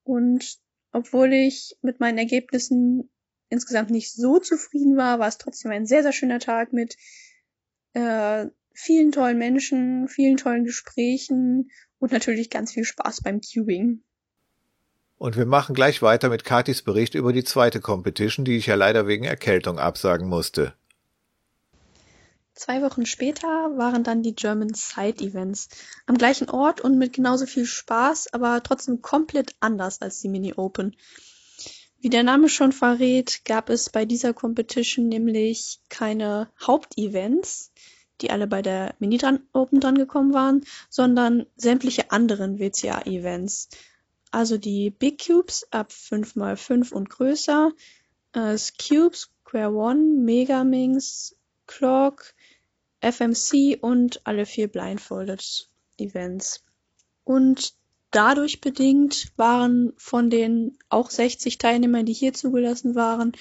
Und 0.03 0.59
obwohl 0.93 1.33
ich 1.33 1.75
mit 1.81 2.01
meinen 2.01 2.19
Ergebnissen 2.19 3.09
insgesamt 3.53 3.91
nicht 3.91 4.13
so 4.13 4.39
zufrieden 4.39 4.97
war, 4.97 5.19
war 5.19 5.29
es 5.29 5.39
trotzdem 5.39 5.71
ein 5.71 5.87
sehr, 5.87 6.03
sehr 6.03 6.13
schöner 6.13 6.39
Tag 6.39 6.73
mit 6.73 6.97
äh, 7.93 8.47
vielen 8.73 9.13
tollen 9.13 9.39
Menschen, 9.39 10.09
vielen 10.09 10.39
tollen 10.39 10.65
Gesprächen 10.65 11.71
und 11.99 12.13
natürlich 12.13 12.49
ganz 12.49 12.73
viel 12.73 12.85
Spaß 12.85 13.21
beim 13.21 13.41
Cubing. 13.43 14.03
Und 15.19 15.37
wir 15.37 15.47
machen 15.47 15.75
gleich 15.75 16.01
weiter 16.01 16.31
mit 16.31 16.45
Katis 16.45 16.83
Bericht 16.83 17.15
über 17.15 17.33
die 17.33 17.45
zweite 17.45 17.81
Competition, 17.81 18.45
die 18.45 18.57
ich 18.57 18.67
ja 18.67 18.75
leider 18.75 19.07
wegen 19.07 19.25
Erkältung 19.25 19.79
absagen 19.79 20.29
musste. 20.29 20.73
Zwei 22.55 22.83
Wochen 22.83 23.07
später 23.07 23.47
waren 23.77 24.03
dann 24.03 24.23
die 24.23 24.35
German 24.35 24.75
Side 24.75 25.23
Events. 25.23 25.69
Am 26.07 26.17
gleichen 26.17 26.51
Ort 26.51 26.81
und 26.81 26.99
mit 26.99 27.13
genauso 27.13 27.47
viel 27.47 27.67
Spaß, 27.67 28.33
aber 28.33 28.63
trotzdem 28.63 29.03
komplett 29.03 29.55
anders 29.61 30.01
als 30.01 30.21
die 30.21 30.29
Mini 30.29 30.55
Open. 30.57 30.97
Wie 32.03 32.11
der 32.11 32.25
Name 32.25 32.49
schon 32.49 32.73
verrät, 32.73 33.45
gab 33.45 33.71
es 33.71 33.89
bei 33.89 34.05
dieser 34.05 34.35
Competition 34.35 35.07
nämlich 35.07 35.79
keine 35.89 36.51
Hauptevents, 36.61 37.71
die 38.21 38.33
alle 38.33 38.49
bei 38.49 38.61
der 38.61 38.97
Mini 38.99 39.21
Open 39.53 39.79
dran 39.79 39.97
gekommen 39.97 40.35
waren, 40.35 40.65
sondern 40.91 41.47
sämtliche 41.55 42.11
anderen 42.11 42.59
WCA-Events. 42.59 43.69
Also 44.33 44.59
die 44.59 44.91
Big 44.91 45.25
Cubes 45.25 45.65
ab 45.71 45.93
5x5 45.93 46.93
und 46.93 47.09
größer, 47.09 47.71
äh, 48.33 48.59
Cubes, 48.85 49.31
Square 49.47 49.73
One, 49.73 50.03
Megaminx, 50.25 51.37
Clock, 51.69 52.35
FMC 53.01 53.79
und 53.81 54.21
alle 54.25 54.45
vier 54.45 54.67
Blindfolded 54.67 55.69
Events. 55.99 56.65
Und 57.23 57.75
dadurch 58.13 58.61
bedingt 58.61 59.33
waren 59.37 59.93
von 59.97 60.31
den 60.31 60.79
auch 60.89 61.11
60 61.11 61.59
Teilnehmern, 61.59 62.07
die 62.07 62.13
hier 62.13 62.33
zugelassen 62.33 62.95
waren, 62.95 63.33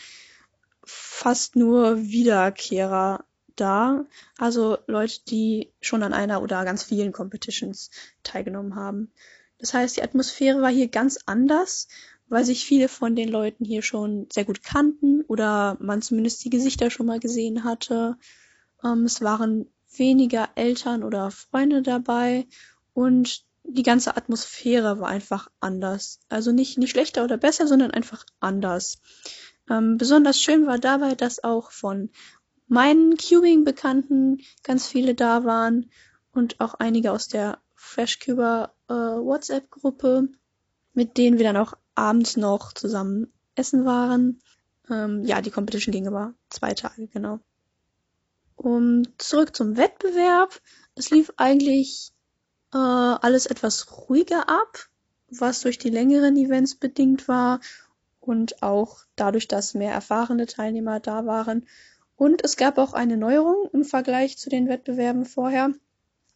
fast 0.83 1.55
nur 1.55 2.01
Wiederkehrer 2.01 3.23
da. 3.55 4.05
Also 4.37 4.77
Leute, 4.87 5.19
die 5.27 5.71
schon 5.81 6.03
an 6.03 6.13
einer 6.13 6.41
oder 6.41 6.65
ganz 6.65 6.83
vielen 6.83 7.11
Competitions 7.11 7.91
teilgenommen 8.23 8.75
haben. 8.75 9.11
Das 9.59 9.73
heißt, 9.73 9.97
die 9.97 10.03
Atmosphäre 10.03 10.61
war 10.61 10.71
hier 10.71 10.87
ganz 10.87 11.19
anders, 11.25 11.87
weil 12.29 12.45
sich 12.45 12.65
viele 12.65 12.87
von 12.87 13.15
den 13.15 13.29
Leuten 13.29 13.65
hier 13.65 13.83
schon 13.83 14.27
sehr 14.31 14.45
gut 14.45 14.63
kannten 14.63 15.21
oder 15.27 15.77
man 15.79 16.01
zumindest 16.01 16.43
die 16.45 16.49
Gesichter 16.49 16.89
schon 16.89 17.05
mal 17.05 17.19
gesehen 17.19 17.63
hatte. 17.63 18.17
Ähm, 18.83 19.03
es 19.03 19.21
waren 19.21 19.67
weniger 19.95 20.49
Eltern 20.55 21.03
oder 21.03 21.29
Freunde 21.29 21.81
dabei 21.81 22.47
und 22.93 23.43
die 23.63 23.83
ganze 23.83 24.17
Atmosphäre 24.17 24.99
war 24.99 25.09
einfach 25.09 25.49
anders. 25.59 26.19
Also 26.29 26.51
nicht, 26.51 26.77
nicht 26.77 26.91
schlechter 26.91 27.23
oder 27.23 27.37
besser, 27.37 27.67
sondern 27.67 27.91
einfach 27.91 28.25
anders. 28.39 28.99
Ähm, 29.69 29.97
besonders 29.97 30.41
schön 30.41 30.65
war 30.67 30.79
dabei, 30.79 31.15
dass 31.15 31.43
auch 31.43 31.71
von 31.71 32.09
meinen 32.67 33.17
Cubing-Bekannten 33.17 34.41
ganz 34.63 34.87
viele 34.87 35.15
da 35.15 35.43
waren 35.43 35.91
und 36.33 36.59
auch 36.59 36.75
einige 36.75 37.11
aus 37.11 37.27
der 37.27 37.59
FreshCuber 37.75 38.73
äh, 38.87 38.93
WhatsApp-Gruppe, 38.93 40.29
mit 40.93 41.17
denen 41.17 41.37
wir 41.37 41.45
dann 41.45 41.57
auch 41.57 41.73
abends 41.95 42.37
noch 42.37 42.73
zusammen 42.73 43.31
essen 43.55 43.85
waren. 43.85 44.41
Ähm, 44.89 45.25
ja, 45.25 45.41
die 45.41 45.51
Competition 45.51 45.91
ging 45.91 46.07
aber 46.07 46.33
zwei 46.49 46.73
Tage, 46.73 47.07
genau. 47.07 47.39
Um 48.55 49.03
zurück 49.17 49.55
zum 49.55 49.77
Wettbewerb. 49.77 50.59
Es 50.95 51.09
lief 51.09 51.31
eigentlich 51.37 52.11
äh, 52.73 52.77
alles 52.77 53.45
etwas 53.45 53.87
ruhiger 54.09 54.49
ab, 54.49 54.87
was 55.29 55.61
durch 55.61 55.77
die 55.77 55.89
längeren 55.89 56.35
Events 56.37 56.75
bedingt 56.75 57.27
war 57.27 57.59
und 58.19 58.61
auch 58.61 58.99
dadurch, 59.15 59.47
dass 59.47 59.73
mehr 59.73 59.93
erfahrene 59.93 60.45
Teilnehmer 60.45 60.99
da 60.99 61.25
waren. 61.25 61.65
Und 62.15 62.43
es 62.43 62.55
gab 62.55 62.77
auch 62.77 62.93
eine 62.93 63.17
Neuerung 63.17 63.69
im 63.73 63.83
Vergleich 63.83 64.37
zu 64.37 64.49
den 64.49 64.69
Wettbewerben 64.69 65.25
vorher. 65.25 65.73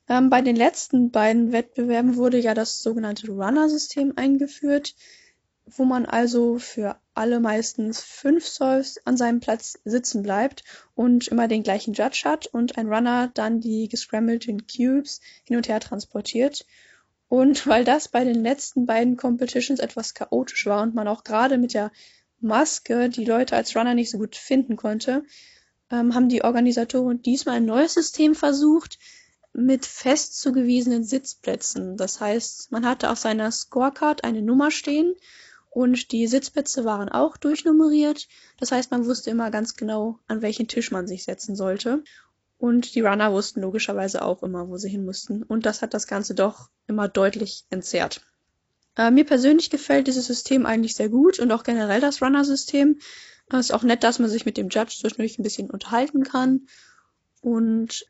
Ähm, 0.08 0.30
bei 0.30 0.42
den 0.42 0.56
letzten 0.56 1.12
beiden 1.12 1.52
Wettbewerben 1.52 2.16
wurde 2.16 2.40
ja 2.40 2.54
das 2.54 2.82
sogenannte 2.82 3.32
Runner-System 3.32 4.14
eingeführt 4.16 4.96
wo 5.68 5.84
man 5.84 6.06
also 6.06 6.60
für 6.60 7.00
alle 7.14 7.40
meistens 7.40 8.02
fünf 8.02 8.46
Solves 8.46 9.00
an 9.06 9.18
seinem 9.18 9.40
Platz 9.40 9.80
sitzen 9.84 10.22
bleibt 10.22 10.64
und 10.94 11.28
immer 11.28 11.48
den 11.48 11.64
gleichen 11.64 11.94
Judge 11.94 12.22
hat 12.26 12.48
und 12.48 12.78
ein 12.78 12.88
Runner 12.88 13.32
dann 13.34 13.62
die 13.62 13.88
gescrambleten 13.88 14.68
Cubes 14.68 15.22
hin 15.44 15.58
und 15.58 15.68
her 15.68 15.80
transportiert. 15.80 16.66
Und 17.28 17.66
weil 17.66 17.84
das 17.84 18.10
bei 18.10 18.24
den 18.24 18.44
letzten 18.44 18.86
beiden 18.86 19.18
Competitions 19.18 19.80
etwas 19.80 20.14
chaotisch 20.14 20.68
war 20.68 20.84
und 20.84 20.94
man 20.94 21.08
auch 21.08 21.24
gerade 21.24 21.58
mit 21.58 21.74
der 21.74 21.92
Maske 22.40 23.10
die 23.10 23.26
Leute 23.26 23.56
als 23.56 23.76
Runner 23.76 23.96
nicht 23.96 24.12
so 24.12 24.20
gut 24.20 24.36
finden 24.36 24.76
konnte, 24.76 25.24
ähm, 25.90 26.14
haben 26.14 26.30
die 26.30 26.44
Organisatoren 26.44 27.24
diesmal 27.24 27.56
ein 27.56 27.66
neues 27.66 27.96
System 27.96 28.36
versucht 28.36 29.00
mit 29.54 29.86
fest 29.86 30.40
zugewiesenen 30.40 31.04
Sitzplätzen. 31.04 31.98
Das 31.98 32.20
heißt, 32.20 32.72
man 32.72 32.86
hatte 32.86 33.10
auf 33.10 33.18
seiner 33.18 33.52
Scorecard 33.52 34.24
eine 34.24 34.44
Nummer 34.44 34.70
stehen 34.70 35.16
und 35.76 36.14
die 36.14 36.26
Sitzplätze 36.26 36.86
waren 36.86 37.10
auch 37.10 37.36
durchnummeriert. 37.36 38.30
Das 38.58 38.72
heißt, 38.72 38.92
man 38.92 39.06
wusste 39.06 39.30
immer 39.30 39.52
ganz 39.52 39.76
genau, 39.76 40.20
an 40.26 40.42
welchen 40.42 40.70
Tisch 40.70 40.90
man 40.90 41.06
sich 41.06 41.26
setzen 41.26 41.58
sollte. 41.58 42.02
Und 42.58 42.96
die 42.96 43.02
Runner 43.02 43.34
wussten 43.34 43.60
logischerweise 43.60 44.22
auch 44.22 44.42
immer, 44.42 44.70
wo 44.70 44.78
sie 44.78 44.88
hin 44.88 45.04
mussten. 45.04 45.44
Und 45.44 45.66
das 45.66 45.82
hat 45.82 45.94
das 45.94 46.08
Ganze 46.08 46.34
doch 46.34 46.70
immer 46.88 47.10
deutlich 47.10 47.66
entzerrt. 47.72 48.22
Äh, 48.96 49.12
mir 49.12 49.26
persönlich 49.26 49.70
gefällt 49.70 50.08
dieses 50.08 50.28
System 50.28 50.66
eigentlich 50.66 50.96
sehr 50.96 51.10
gut 51.10 51.40
und 51.40 51.52
auch 51.52 51.64
generell 51.64 52.00
das 52.00 52.22
Runner-System. 52.22 53.00
Es 53.50 53.66
ist 53.66 53.72
auch 53.74 53.84
nett, 53.84 54.06
dass 54.06 54.18
man 54.20 54.30
sich 54.30 54.46
mit 54.46 54.56
dem 54.56 54.70
Judge 54.70 54.96
zwischendurch 54.98 55.38
ein 55.38 55.44
bisschen 55.44 55.70
unterhalten 55.70 56.24
kann. 56.24 56.68
Und 57.42 58.06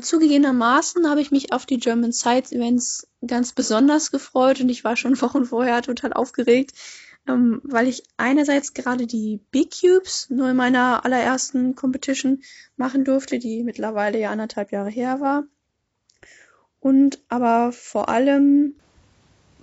zugegebenermaßen 0.00 1.08
habe 1.08 1.20
ich 1.20 1.30
mich 1.30 1.52
auf 1.52 1.66
die 1.66 1.78
German 1.78 2.12
Sides 2.12 2.52
Events 2.52 3.06
ganz 3.26 3.52
besonders 3.52 4.10
gefreut 4.10 4.60
und 4.60 4.68
ich 4.68 4.84
war 4.84 4.96
schon 4.96 5.18
Wochen 5.22 5.44
vorher 5.44 5.82
total 5.82 6.12
aufgeregt, 6.12 6.72
ähm, 7.28 7.60
weil 7.64 7.88
ich 7.88 8.04
einerseits 8.16 8.74
gerade 8.74 9.06
die 9.06 9.40
Big 9.50 9.72
Cubes 9.80 10.28
nur 10.30 10.50
in 10.50 10.56
meiner 10.56 11.04
allerersten 11.04 11.74
Competition 11.74 12.42
machen 12.76 13.04
durfte, 13.04 13.38
die 13.38 13.62
mittlerweile 13.62 14.18
ja 14.18 14.30
anderthalb 14.30 14.72
Jahre 14.72 14.90
her 14.90 15.20
war. 15.20 15.44
Und 16.80 17.18
aber 17.28 17.72
vor 17.72 18.08
allem 18.08 18.74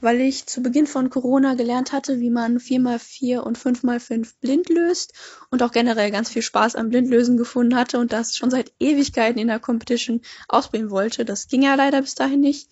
weil 0.01 0.19
ich 0.19 0.47
zu 0.47 0.61
Beginn 0.61 0.87
von 0.87 1.09
Corona 1.09 1.53
gelernt 1.53 1.91
hatte, 1.91 2.19
wie 2.19 2.29
man 2.29 2.57
4x4 2.57 3.39
und 3.39 3.57
5x5 3.57 4.33
blind 4.41 4.69
löst 4.69 5.13
und 5.51 5.63
auch 5.63 5.71
generell 5.71 6.11
ganz 6.11 6.29
viel 6.29 6.41
Spaß 6.41 6.75
am 6.75 6.89
Blindlösen 6.89 7.37
gefunden 7.37 7.75
hatte 7.75 7.99
und 7.99 8.11
das 8.11 8.35
schon 8.35 8.49
seit 8.49 8.73
Ewigkeiten 8.79 9.39
in 9.39 9.47
der 9.47 9.59
Competition 9.59 10.21
ausprobieren 10.47 10.89
wollte. 10.89 11.23
Das 11.23 11.47
ging 11.47 11.61
ja 11.61 11.75
leider 11.75 12.01
bis 12.01 12.15
dahin 12.15 12.41
nicht 12.41 12.69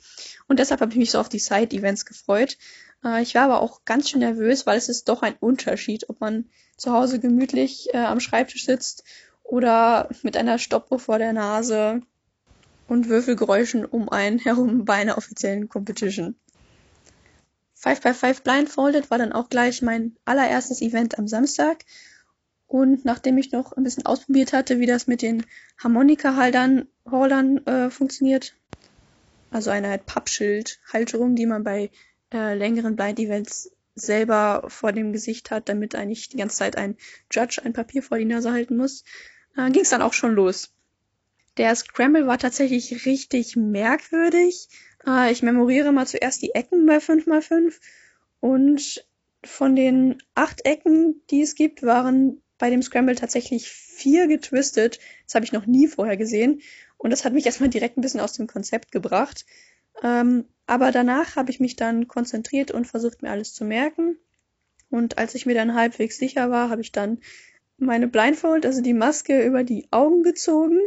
und 0.48 0.60
deshalb 0.60 0.82
habe 0.82 0.92
ich 0.92 0.98
mich 0.98 1.12
so 1.12 1.20
auf 1.20 1.30
die 1.30 1.40
Side-Events 1.40 2.06
gefreut. 2.06 2.58
Äh, 3.04 3.22
ich 3.22 3.36
war 3.36 3.44
aber 3.44 3.62
auch 3.62 3.86
ganz 3.86 4.10
schön 4.10 4.20
nervös, 4.20 4.66
weil 4.66 4.78
es 4.78 4.90
ist 4.90 5.08
doch 5.08 5.22
ein 5.22 5.36
Unterschied, 5.40 6.10
ob 6.10 6.20
man 6.20 6.50
zu 6.78 6.92
Hause 6.92 7.20
gemütlich 7.20 7.94
äh, 7.94 7.98
am 7.98 8.20
Schreibtisch 8.20 8.66
sitzt 8.66 9.04
oder 9.44 10.10
mit 10.24 10.36
einer 10.36 10.58
Stoppuhr 10.58 11.00
vor 11.00 11.20
der 11.20 11.34
Nase 11.34 12.02
und 12.88 13.08
Würfelgeräuschen 13.08 13.86
um 13.86 14.10
einen 14.10 14.40
herum 14.40 14.86
bei 14.86 14.96
einer 14.96 15.18
offiziellen 15.18 15.70
Competition. 15.70 16.36
5x5 17.82 18.44
Blindfolded 18.44 19.10
war 19.10 19.18
dann 19.18 19.32
auch 19.32 19.50
gleich 19.50 19.82
mein 19.82 20.18
allererstes 20.26 20.82
Event 20.82 21.18
am 21.18 21.28
Samstag. 21.28 21.86
Und 22.68 23.04
nachdem 23.06 23.38
ich 23.38 23.52
noch 23.52 23.72
ein 23.74 23.84
bisschen 23.84 24.06
ausprobiert 24.06 24.54
hatte, 24.54 24.80
wie 24.80 24.86
das 24.86 25.08
mit 25.08 25.22
den 25.22 25.46
Harmonika-Haltern 25.82 26.88
Holdern, 27.10 27.66
äh, 27.66 27.90
funktioniert, 27.90 28.56
also 29.50 29.72
eine 29.72 29.90
Art 29.90 30.06
Pappschild-Halterung, 30.06 31.36
die 31.36 31.48
man 31.48 31.64
bei 31.64 31.90
äh, 32.32 32.54
längeren 32.54 32.96
Blind-Events 32.96 33.72
selber 33.96 34.66
vor 34.68 34.92
dem 34.92 35.12
Gesicht 35.14 35.50
hat, 35.52 35.68
damit 35.68 35.96
eigentlich 35.96 36.30
die 36.30 36.38
ganze 36.38 36.58
Zeit 36.58 36.78
ein 36.78 36.96
Judge 37.32 37.62
ein 37.64 37.74
Papier 37.74 38.04
vor 38.04 38.18
die 38.18 38.26
Nase 38.26 38.52
halten 38.52 38.78
muss, 38.78 39.04
äh, 39.58 39.70
ging 39.72 39.82
es 39.82 39.90
dann 39.90 40.02
auch 40.02 40.14
schon 40.14 40.36
los. 40.36 40.72
Der 41.58 41.76
Scramble 41.76 42.28
war 42.28 42.38
tatsächlich 42.38 43.06
richtig 43.06 43.56
merkwürdig. 43.56 44.70
Äh, 45.10 45.32
ich 45.32 45.42
memoriere 45.42 45.92
mal 45.92 46.08
zuerst 46.08 46.42
die 46.42 46.54
Ecken 46.54 46.86
bei 46.86 46.98
5x5 46.98 47.80
und 48.40 49.06
von 49.44 49.76
den 49.76 50.22
acht 50.36 50.66
Ecken, 50.66 51.22
die 51.30 51.42
es 51.42 51.56
gibt, 51.56 51.84
waren 51.84 52.42
bei 52.58 52.70
dem 52.70 52.82
Scramble 52.82 53.16
tatsächlich 53.16 53.70
vier 53.70 54.28
getwistet. 54.28 55.00
Das 55.26 55.36
habe 55.36 55.46
ich 55.46 55.54
noch 55.54 55.66
nie 55.66 55.88
vorher 55.88 56.18
gesehen. 56.18 56.62
Und 56.98 57.12
das 57.12 57.26
hat 57.26 57.34
mich 57.34 57.46
erstmal 57.48 57.70
direkt 57.70 57.98
ein 57.98 58.02
bisschen 58.02 58.20
aus 58.20 58.34
dem 58.34 58.48
Konzept 58.48 58.92
gebracht. 58.92 59.46
Ähm, 60.04 60.46
aber 60.68 60.92
danach 60.92 61.36
habe 61.36 61.52
ich 61.52 61.60
mich 61.60 61.76
dann 61.76 62.08
konzentriert 62.08 62.72
und 62.72 62.86
versucht, 62.86 63.22
mir 63.22 63.32
alles 63.32 63.54
zu 63.54 63.66
merken. 63.66 64.18
Und 64.90 65.18
als 65.18 65.36
ich 65.36 65.46
mir 65.46 65.56
dann 65.56 65.76
halbwegs 65.76 66.18
sicher 66.18 66.52
war, 66.52 66.70
habe 66.70 66.82
ich 66.82 66.92
dann 66.92 67.20
meine 67.78 68.08
Blindfold, 68.08 68.66
also 68.66 68.82
die 68.82 68.94
Maske, 68.94 69.42
über 69.44 69.64
die 69.64 69.88
Augen 69.92 70.24
gezogen 70.24 70.80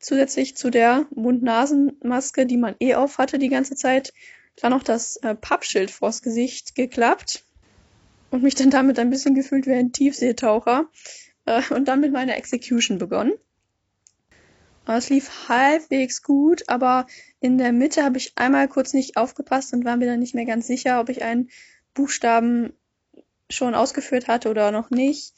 zusätzlich 0.00 0.56
zu 0.56 0.70
der 0.70 1.06
Mund-Nasen-Maske, 1.14 2.46
die 2.46 2.56
man 2.56 2.74
eh 2.80 2.94
auf 2.94 3.18
hatte 3.18 3.38
die 3.38 3.48
ganze 3.48 3.76
Zeit, 3.76 4.12
dann 4.56 4.72
noch 4.72 4.82
das 4.82 5.16
äh, 5.18 5.34
Pappschild 5.34 5.90
vors 5.90 6.22
Gesicht 6.22 6.74
geklappt 6.74 7.44
und 8.30 8.42
mich 8.42 8.54
dann 8.54 8.70
damit 8.70 8.98
ein 8.98 9.10
bisschen 9.10 9.34
gefühlt 9.34 9.66
wie 9.66 9.74
ein 9.74 9.92
Tiefseetaucher 9.92 10.86
äh, 11.46 11.62
und 11.72 11.86
dann 11.86 12.00
mit 12.00 12.12
meiner 12.12 12.36
Execution 12.36 12.98
begonnen. 12.98 13.32
Es 14.86 15.08
lief 15.08 15.48
halbwegs 15.48 16.22
gut, 16.22 16.68
aber 16.68 17.06
in 17.38 17.58
der 17.58 17.72
Mitte 17.72 18.02
habe 18.02 18.18
ich 18.18 18.32
einmal 18.36 18.66
kurz 18.66 18.92
nicht 18.92 19.16
aufgepasst 19.16 19.72
und 19.72 19.84
war 19.84 19.96
mir 19.96 20.06
dann 20.06 20.18
nicht 20.18 20.34
mehr 20.34 20.46
ganz 20.46 20.66
sicher, 20.66 21.00
ob 21.00 21.08
ich 21.10 21.22
einen 21.22 21.48
Buchstaben 21.94 22.72
schon 23.48 23.74
ausgeführt 23.74 24.26
hatte 24.26 24.50
oder 24.50 24.72
noch 24.72 24.90
nicht. 24.90 25.34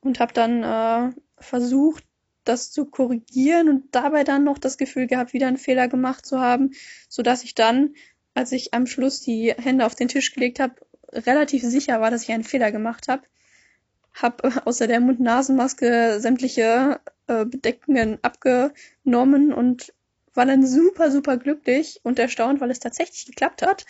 Und 0.00 0.18
habe 0.18 0.32
dann 0.32 0.62
äh, 0.64 1.12
versucht, 1.38 2.04
das 2.44 2.70
zu 2.70 2.86
korrigieren 2.86 3.68
und 3.68 3.94
dabei 3.94 4.24
dann 4.24 4.44
noch 4.44 4.58
das 4.58 4.78
Gefühl 4.78 5.06
gehabt, 5.06 5.32
wieder 5.32 5.46
einen 5.46 5.58
Fehler 5.58 5.88
gemacht 5.88 6.26
zu 6.26 6.40
haben, 6.40 6.72
so 7.08 7.22
dass 7.22 7.44
ich 7.44 7.54
dann, 7.54 7.94
als 8.34 8.52
ich 8.52 8.74
am 8.74 8.86
Schluss 8.86 9.20
die 9.20 9.52
Hände 9.56 9.86
auf 9.86 9.94
den 9.94 10.08
Tisch 10.08 10.32
gelegt 10.32 10.60
habe, 10.60 10.74
relativ 11.12 11.62
sicher 11.62 12.00
war, 12.00 12.10
dass 12.10 12.22
ich 12.22 12.32
einen 12.32 12.44
Fehler 12.44 12.72
gemacht 12.72 13.08
habe. 13.08 13.22
Hab 14.14 14.44
äh, 14.44 14.50
außer 14.64 14.86
der 14.86 15.00
Mund-Nasen-Maske 15.00 16.20
sämtliche 16.20 17.00
äh, 17.26 17.44
Bedeckungen 17.44 18.18
abgenommen 18.22 19.52
und 19.52 19.92
war 20.34 20.46
dann 20.46 20.66
super, 20.66 21.10
super 21.10 21.36
glücklich 21.36 22.00
und 22.02 22.18
erstaunt, 22.18 22.60
weil 22.60 22.70
es 22.70 22.80
tatsächlich 22.80 23.26
geklappt 23.26 23.62
hat. 23.62 23.84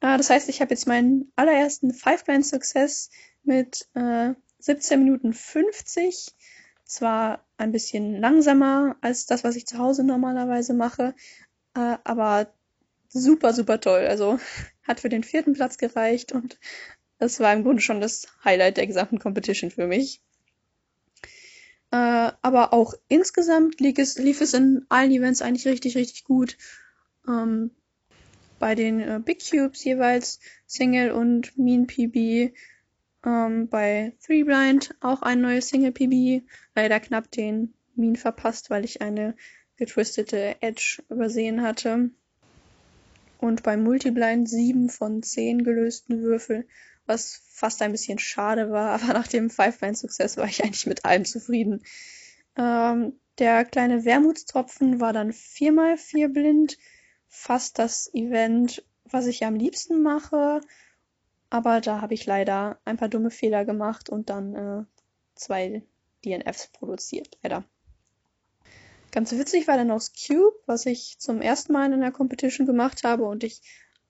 Äh, 0.00 0.16
das 0.16 0.30
heißt, 0.30 0.48
ich 0.48 0.60
habe 0.60 0.70
jetzt 0.70 0.86
meinen 0.86 1.32
allerersten 1.36 1.92
Five-Blind-Success 1.92 3.10
mit 3.42 3.88
äh, 3.94 4.34
17 4.58 5.02
Minuten 5.02 5.32
50. 5.32 6.34
Zwar 6.84 7.44
ein 7.58 7.72
bisschen 7.72 8.20
langsamer 8.20 8.96
als 9.00 9.26
das, 9.26 9.44
was 9.44 9.56
ich 9.56 9.66
zu 9.66 9.78
Hause 9.78 10.04
normalerweise 10.04 10.72
mache, 10.74 11.14
äh, 11.74 11.98
aber 12.04 12.52
super, 13.08 13.52
super 13.52 13.80
toll. 13.80 14.06
Also 14.06 14.38
hat 14.86 15.00
für 15.00 15.08
den 15.08 15.24
vierten 15.24 15.52
Platz 15.52 15.76
gereicht 15.76 16.32
und 16.32 16.58
das 17.18 17.40
war 17.40 17.52
im 17.52 17.64
Grunde 17.64 17.82
schon 17.82 18.00
das 18.00 18.28
Highlight 18.44 18.76
der 18.76 18.86
gesamten 18.86 19.18
Competition 19.18 19.70
für 19.70 19.86
mich. 19.86 20.22
Äh, 21.90 22.32
aber 22.42 22.72
auch 22.72 22.94
insgesamt 23.08 23.80
lief 23.80 23.98
es, 23.98 24.18
lief 24.18 24.40
es 24.40 24.54
in 24.54 24.86
allen 24.88 25.10
Events 25.10 25.42
eigentlich 25.42 25.66
richtig, 25.66 25.96
richtig 25.96 26.24
gut. 26.24 26.56
Ähm, 27.26 27.72
bei 28.58 28.74
den 28.74 29.00
äh, 29.00 29.20
Big 29.24 29.42
Cubes 29.48 29.82
jeweils 29.84 30.40
Single 30.66 31.10
und 31.10 31.56
Mean 31.58 31.86
PB. 31.86 32.54
Ähm, 33.24 33.68
bei 33.68 34.14
Three 34.24 34.44
Blind 34.44 34.94
auch 35.00 35.22
ein 35.22 35.40
neues 35.40 35.68
Single 35.68 35.92
PB. 35.92 36.44
Leider 36.74 37.00
knapp 37.00 37.30
den 37.30 37.74
Mean 37.94 38.16
verpasst, 38.16 38.70
weil 38.70 38.84
ich 38.84 39.02
eine 39.02 39.34
getwistete 39.76 40.56
Edge 40.60 41.02
übersehen 41.08 41.62
hatte. 41.62 42.10
Und 43.38 43.62
beim 43.62 43.84
Multiblind 43.84 44.48
sieben 44.48 44.90
von 44.90 45.22
zehn 45.22 45.62
gelösten 45.62 46.22
Würfel 46.22 46.66
was 47.08 47.40
fast 47.48 47.82
ein 47.82 47.92
bisschen 47.92 48.18
schade 48.18 48.70
war, 48.70 48.90
aber 49.02 49.14
nach 49.14 49.26
dem 49.26 49.50
Five-Blind-Success 49.50 50.36
war 50.36 50.46
ich 50.46 50.62
eigentlich 50.62 50.86
mit 50.86 51.04
allem 51.04 51.24
zufrieden. 51.24 51.82
Ähm, 52.56 53.14
der 53.38 53.64
kleine 53.64 54.04
Wermutstropfen 54.04 55.00
war 55.00 55.12
dann 55.12 55.32
viermal 55.32 55.96
vier 55.96 56.28
blind, 56.28 56.76
fast 57.28 57.78
das 57.78 58.12
Event, 58.14 58.84
was 59.04 59.26
ich 59.26 59.44
am 59.44 59.54
liebsten 59.54 60.02
mache, 60.02 60.60
aber 61.50 61.80
da 61.80 62.00
habe 62.00 62.14
ich 62.14 62.26
leider 62.26 62.78
ein 62.84 62.96
paar 62.96 63.08
dumme 63.08 63.30
Fehler 63.30 63.64
gemacht 63.64 64.08
und 64.08 64.30
dann 64.30 64.54
äh, 64.54 64.84
zwei 65.34 65.82
DNFs 66.24 66.68
produziert, 66.68 67.38
leider. 67.42 67.64
Ganz 69.10 69.32
witzig 69.32 69.66
war 69.68 69.76
dann 69.76 69.90
aus 69.90 70.12
Cube, 70.12 70.54
was 70.66 70.84
ich 70.84 71.18
zum 71.18 71.40
ersten 71.40 71.72
Mal 71.72 71.92
in 71.92 72.00
der 72.00 72.12
Competition 72.12 72.66
gemacht 72.66 73.04
habe 73.04 73.24
und 73.24 73.42
ich 73.42 73.62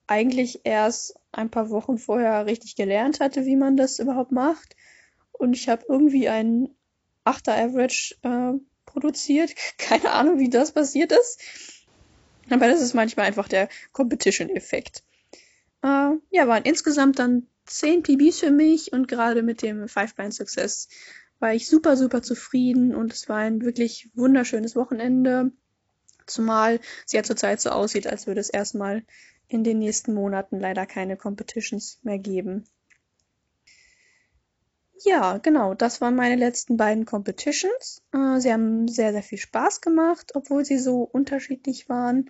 eigentlich 0.07 0.61
erst 0.65 1.15
ein 1.31 1.49
paar 1.49 1.69
Wochen 1.69 1.97
vorher 1.97 2.45
richtig 2.45 2.75
gelernt 2.75 3.19
hatte, 3.19 3.45
wie 3.45 3.55
man 3.55 3.77
das 3.77 3.99
überhaupt 3.99 4.31
macht. 4.31 4.75
Und 5.31 5.55
ich 5.55 5.69
habe 5.69 5.85
irgendwie 5.87 6.27
einen 6.27 6.75
8er 7.25 7.69
Average 7.69 8.15
äh, 8.23 8.59
produziert. 8.85 9.53
Keine 9.77 10.11
Ahnung, 10.11 10.39
wie 10.39 10.49
das 10.49 10.73
passiert 10.73 11.11
ist. 11.11 11.39
Aber 12.49 12.67
das 12.67 12.81
ist 12.81 12.95
manchmal 12.95 13.27
einfach 13.27 13.47
der 13.47 13.69
Competition-Effekt. 13.93 15.03
Äh, 15.81 16.15
ja, 16.29 16.47
waren 16.47 16.63
insgesamt 16.63 17.19
dann 17.19 17.47
10 17.65 18.03
PBs 18.03 18.39
für 18.39 18.51
mich 18.51 18.93
und 18.93 19.07
gerade 19.07 19.43
mit 19.43 19.61
dem 19.61 19.87
Five-Blind-Success 19.87 20.89
war 21.39 21.53
ich 21.53 21.69
super, 21.69 21.95
super 21.95 22.21
zufrieden 22.21 22.93
und 22.95 23.13
es 23.13 23.29
war 23.29 23.37
ein 23.37 23.61
wirklich 23.61 24.09
wunderschönes 24.13 24.75
Wochenende. 24.75 25.51
Zumal 26.25 26.79
es 27.05 27.13
ja 27.13 27.23
zurzeit 27.23 27.61
so 27.61 27.69
aussieht, 27.69 28.07
als 28.07 28.27
würde 28.27 28.41
es 28.41 28.49
erstmal 28.49 29.03
in 29.47 29.63
den 29.63 29.79
nächsten 29.79 30.13
Monaten 30.13 30.59
leider 30.59 30.85
keine 30.85 31.17
Competitions 31.17 31.99
mehr 32.03 32.19
geben. 32.19 32.65
Ja, 35.05 35.37
genau, 35.37 35.75
das 35.75 36.01
waren 36.01 36.15
meine 36.15 36.35
letzten 36.35 36.75
beiden 36.75 37.05
Competitions. 37.05 38.03
Äh, 38.11 38.39
sie 38.39 38.51
haben 38.51 38.87
sehr, 38.89 39.13
sehr 39.13 39.23
viel 39.23 39.37
Spaß 39.37 39.79
gemacht, 39.79 40.33
obwohl 40.35 40.65
sie 40.65 40.77
so 40.77 41.03
unterschiedlich 41.03 41.87
waren. 41.87 42.29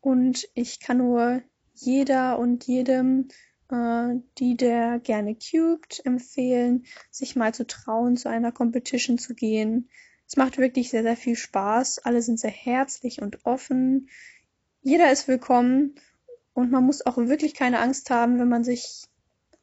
Und 0.00 0.46
ich 0.52 0.80
kann 0.80 0.98
nur 0.98 1.42
jeder 1.74 2.38
und 2.38 2.66
jedem, 2.66 3.28
äh, 3.70 4.14
die 4.38 4.56
der 4.56 5.00
gerne 5.00 5.36
cubed, 5.36 6.04
empfehlen, 6.04 6.84
sich 7.10 7.36
mal 7.36 7.54
zu 7.54 7.66
trauen, 7.66 8.16
zu 8.16 8.28
einer 8.28 8.52
Competition 8.52 9.18
zu 9.18 9.34
gehen. 9.34 9.88
Es 10.26 10.36
macht 10.36 10.58
wirklich 10.58 10.90
sehr, 10.90 11.02
sehr 11.02 11.16
viel 11.16 11.36
Spaß. 11.36 11.98
Alle 12.00 12.22
sind 12.22 12.40
sehr 12.40 12.50
herzlich 12.50 13.20
und 13.20 13.44
offen. 13.44 14.08
Jeder 14.82 15.12
ist 15.12 15.28
willkommen 15.28 15.94
und 16.54 16.70
man 16.70 16.84
muss 16.84 17.04
auch 17.04 17.16
wirklich 17.16 17.54
keine 17.54 17.80
Angst 17.80 18.10
haben, 18.10 18.38
wenn 18.38 18.48
man 18.48 18.64
sich 18.64 19.04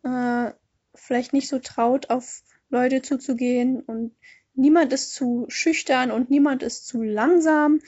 äh, 0.03 0.51
vielleicht 0.93 1.33
nicht 1.33 1.47
so 1.47 1.59
traut, 1.59 2.09
auf 2.09 2.43
Leute 2.69 3.01
zuzugehen 3.01 3.81
und 3.81 4.15
niemand 4.53 4.93
ist 4.93 5.13
zu 5.13 5.45
schüchtern 5.49 6.11
und 6.11 6.29
niemand 6.29 6.63
ist 6.63 6.87
zu 6.87 7.01
langsam. 7.01 7.79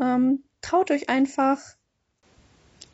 Ähm, 0.00 0.44
traut 0.60 0.90
euch 0.90 1.08
einfach. 1.08 1.76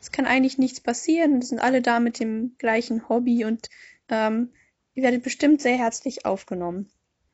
Es 0.03 0.11
kann 0.11 0.25
eigentlich 0.25 0.57
nichts 0.57 0.81
passieren. 0.81 1.39
Wir 1.39 1.47
sind 1.47 1.59
alle 1.59 1.81
da 1.81 2.01
mit 2.01 2.19
dem 2.19 2.57
gleichen 2.57 3.07
Hobby 3.07 3.45
und 3.45 3.69
ähm, 4.09 4.51
ihr 4.95 5.03
werdet 5.03 5.23
bestimmt 5.23 5.61
sehr 5.61 5.77
herzlich 5.77 6.25
aufgenommen 6.25 6.91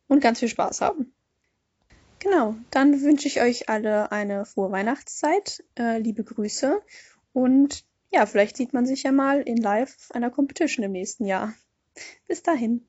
und 0.08 0.22
ganz 0.22 0.38
viel 0.38 0.50
Spaß 0.50 0.82
haben. 0.82 1.12
Genau, 2.20 2.56
dann 2.70 3.02
wünsche 3.02 3.28
ich 3.28 3.42
euch 3.42 3.70
alle 3.70 4.12
eine 4.12 4.46
frohe 4.46 4.72
Weihnachtszeit, 4.72 5.64
äh, 5.80 5.98
liebe 5.98 6.24
Grüße 6.24 6.80
und 7.34 7.86
ja, 8.12 8.28
vielleicht 8.28 8.56
sieht 8.56 8.72
man 8.72 8.86
sich 8.86 9.02
ja 9.02 9.12
mal 9.12 9.42
in 9.42 9.58
live 9.58 10.12
einer 10.12 10.30
Competition 10.30 10.86
im 10.86 10.92
nächsten 10.92 11.26
Jahr. 11.26 11.56
Bis 12.28 12.44
dahin. 12.44 12.86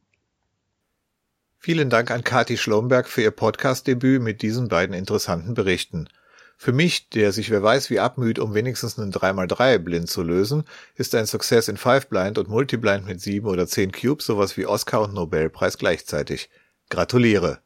Vielen 1.57 1.88
Dank 1.88 2.11
an 2.11 2.23
Kati 2.23 2.59
Schlomberg 2.59 3.09
für 3.09 3.23
ihr 3.23 3.31
Podcast-Debüt 3.31 4.21
mit 4.21 4.43
diesen 4.43 4.69
beiden 4.69 4.95
interessanten 4.95 5.55
Berichten. 5.55 6.11
Für 6.62 6.73
mich, 6.73 7.09
der 7.09 7.33
sich 7.33 7.49
wer 7.49 7.62
weiß 7.62 7.88
wie 7.88 8.01
abmüht, 8.01 8.38
um 8.38 8.53
wenigstens 8.53 8.99
einen 8.99 9.14
3x3 9.14 9.79
blind 9.79 10.11
zu 10.11 10.23
lösen, 10.23 10.64
ist 10.94 11.14
ein 11.14 11.25
Success 11.25 11.68
in 11.68 11.79
5 11.79 12.09
Blind 12.09 12.37
und 12.37 12.51
Multiblind 12.51 13.07
mit 13.07 13.18
7 13.18 13.46
oder 13.46 13.66
10 13.66 13.92
Cubes 13.92 14.27
sowas 14.27 14.59
wie 14.59 14.66
Oscar 14.66 15.01
und 15.01 15.14
Nobelpreis 15.14 15.79
gleichzeitig. 15.79 16.51
Gratuliere! 16.90 17.61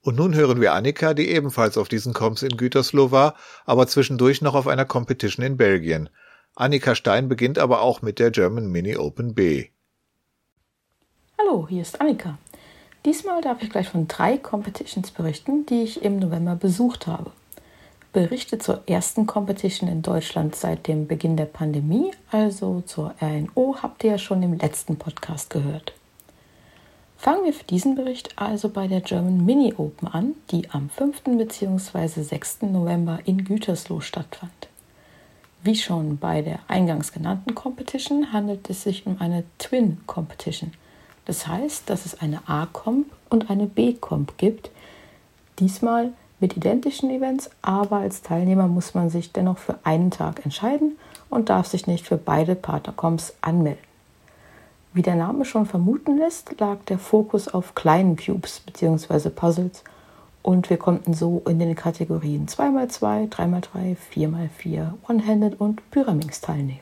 Und 0.00 0.16
nun 0.16 0.34
hören 0.34 0.62
wir 0.62 0.72
Annika, 0.72 1.12
die 1.12 1.28
ebenfalls 1.28 1.76
auf 1.76 1.88
diesen 1.88 2.14
Comps 2.14 2.40
in 2.40 2.56
Gütersloh 2.56 3.10
war, 3.10 3.34
aber 3.66 3.86
zwischendurch 3.88 4.40
noch 4.40 4.54
auf 4.54 4.66
einer 4.66 4.86
Competition 4.86 5.44
in 5.44 5.58
Belgien. 5.58 6.08
Annika 6.54 6.94
Stein 6.94 7.28
beginnt 7.28 7.58
aber 7.58 7.82
auch 7.82 8.00
mit 8.00 8.20
der 8.20 8.30
German 8.30 8.68
Mini 8.68 8.96
Open 8.96 9.34
B. 9.34 9.68
Hallo, 11.38 11.66
hier 11.68 11.82
ist 11.82 12.00
Annika. 12.00 12.38
Diesmal 13.04 13.42
darf 13.42 13.62
ich 13.62 13.68
gleich 13.68 13.88
von 13.88 14.08
drei 14.08 14.38
Competitions 14.38 15.10
berichten, 15.10 15.66
die 15.66 15.82
ich 15.82 16.02
im 16.02 16.18
November 16.18 16.56
besucht 16.56 17.06
habe. 17.06 17.32
Berichte 18.14 18.58
zur 18.58 18.82
ersten 18.86 19.26
Competition 19.26 19.90
in 19.90 20.00
Deutschland 20.00 20.54
seit 20.54 20.86
dem 20.86 21.06
Beginn 21.06 21.36
der 21.36 21.44
Pandemie, 21.44 22.12
also 22.30 22.82
zur 22.86 23.14
RNO, 23.20 23.76
habt 23.82 24.04
ihr 24.04 24.12
ja 24.12 24.18
schon 24.18 24.42
im 24.42 24.56
letzten 24.56 24.96
Podcast 24.96 25.50
gehört. 25.50 25.92
Fangen 27.18 27.44
wir 27.44 27.52
für 27.52 27.64
diesen 27.64 27.94
Bericht 27.94 28.38
also 28.38 28.68
bei 28.68 28.86
der 28.86 29.00
German 29.00 29.44
Mini 29.44 29.74
Open 29.76 30.08
an, 30.08 30.34
die 30.50 30.70
am 30.70 30.88
5. 30.88 31.24
bzw. 31.24 32.22
6. 32.22 32.62
November 32.62 33.18
in 33.24 33.44
Gütersloh 33.44 34.00
stattfand. 34.00 34.68
Wie 35.62 35.76
schon 35.76 36.18
bei 36.18 36.40
der 36.40 36.60
eingangs 36.68 37.12
genannten 37.12 37.54
Competition 37.54 38.32
handelt 38.32 38.70
es 38.70 38.82
sich 38.82 39.06
um 39.06 39.20
eine 39.20 39.44
Twin 39.58 40.00
Competition. 40.06 40.72
Das 41.24 41.46
heißt, 41.46 41.88
dass 41.88 42.06
es 42.06 42.20
eine 42.20 42.40
A-Comp 42.46 43.06
und 43.30 43.50
eine 43.50 43.66
B-Comp 43.66 44.36
gibt. 44.36 44.70
Diesmal 45.58 46.12
mit 46.40 46.56
identischen 46.56 47.10
Events, 47.10 47.50
aber 47.62 47.96
als 47.98 48.22
Teilnehmer 48.22 48.68
muss 48.68 48.94
man 48.94 49.08
sich 49.08 49.32
dennoch 49.32 49.58
für 49.58 49.78
einen 49.84 50.10
Tag 50.10 50.44
entscheiden 50.44 50.98
und 51.30 51.48
darf 51.48 51.66
sich 51.66 51.86
nicht 51.86 52.06
für 52.06 52.18
beide 52.18 52.54
Partnercomps 52.54 53.34
anmelden. 53.40 53.82
Wie 54.92 55.02
der 55.02 55.16
Name 55.16 55.44
schon 55.44 55.66
vermuten 55.66 56.18
lässt, 56.18 56.60
lag 56.60 56.78
der 56.86 56.98
Fokus 56.98 57.48
auf 57.48 57.74
kleinen 57.74 58.16
Cubes 58.16 58.60
bzw. 58.60 59.30
Puzzles 59.30 59.82
und 60.42 60.70
wir 60.70 60.76
konnten 60.76 61.14
so 61.14 61.42
in 61.48 61.58
den 61.58 61.74
Kategorien 61.74 62.46
2x2, 62.46 63.30
3x3, 63.30 63.96
4x4, 64.14 64.92
One-Handed 65.08 65.60
und 65.60 65.90
Pyraminx 65.90 66.42
teilnehmen. 66.42 66.80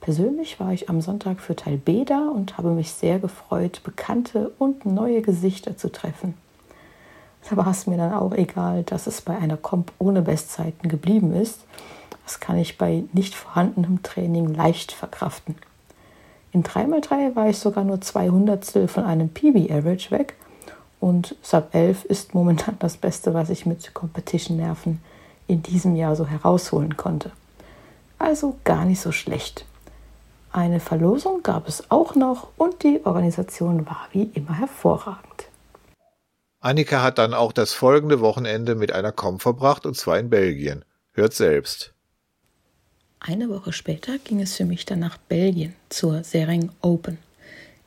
Persönlich 0.00 0.60
war 0.60 0.72
ich 0.72 0.88
am 0.88 1.00
Sonntag 1.00 1.40
für 1.40 1.56
Teil 1.56 1.78
B 1.78 2.04
da 2.04 2.28
und 2.28 2.58
habe 2.58 2.70
mich 2.70 2.92
sehr 2.92 3.18
gefreut, 3.18 3.80
bekannte 3.82 4.52
und 4.58 4.86
neue 4.86 5.22
Gesichter 5.22 5.76
zu 5.76 5.90
treffen. 5.90 6.34
Da 7.48 7.56
war 7.56 7.68
es 7.68 7.86
mir 7.86 7.96
dann 7.96 8.12
auch 8.12 8.32
egal, 8.32 8.82
dass 8.82 9.06
es 9.06 9.20
bei 9.20 9.36
einer 9.36 9.56
Comp 9.56 9.92
ohne 9.98 10.22
Bestzeiten 10.22 10.88
geblieben 10.88 11.32
ist. 11.32 11.60
Das 12.24 12.40
kann 12.40 12.56
ich 12.58 12.76
bei 12.76 13.04
nicht 13.12 13.34
vorhandenem 13.34 14.02
Training 14.02 14.52
leicht 14.54 14.92
verkraften. 14.92 15.56
In 16.52 16.64
3x3 16.64 17.36
war 17.36 17.48
ich 17.48 17.58
sogar 17.58 17.84
nur 17.84 18.00
200 18.00 18.90
von 18.90 19.04
einem 19.04 19.28
PB-Average 19.28 20.10
weg 20.10 20.34
Und 20.98 21.36
Sub 21.42 21.74
11 21.74 22.04
ist 22.04 22.34
momentan 22.34 22.76
das 22.78 22.96
Beste, 22.96 23.34
was 23.34 23.50
ich 23.50 23.66
mit 23.66 23.92
Competition-Nerven 23.94 25.00
in 25.46 25.62
diesem 25.62 25.94
Jahr 25.94 26.16
so 26.16 26.26
herausholen 26.26 26.96
konnte. 26.96 27.30
Also 28.18 28.56
gar 28.64 28.84
nicht 28.84 29.00
so 29.00 29.12
schlecht. 29.12 29.66
Eine 30.56 30.80
Verlosung 30.80 31.42
gab 31.42 31.68
es 31.68 31.90
auch 31.90 32.14
noch 32.14 32.48
und 32.56 32.82
die 32.82 33.02
Organisation 33.04 33.84
war 33.84 34.08
wie 34.12 34.30
immer 34.32 34.58
hervorragend. 34.58 35.50
Annika 36.60 37.02
hat 37.02 37.18
dann 37.18 37.34
auch 37.34 37.52
das 37.52 37.74
folgende 37.74 38.20
Wochenende 38.20 38.74
mit 38.74 38.90
einer 38.90 39.12
Com 39.12 39.38
verbracht 39.38 39.84
und 39.84 39.98
zwar 39.98 40.18
in 40.18 40.30
Belgien. 40.30 40.82
Hört 41.12 41.34
selbst. 41.34 41.92
Eine 43.20 43.50
Woche 43.50 43.74
später 43.74 44.16
ging 44.16 44.40
es 44.40 44.56
für 44.56 44.64
mich 44.64 44.86
dann 44.86 45.00
nach 45.00 45.18
Belgien 45.18 45.74
zur 45.90 46.24
Sereng 46.24 46.70
Open, 46.80 47.18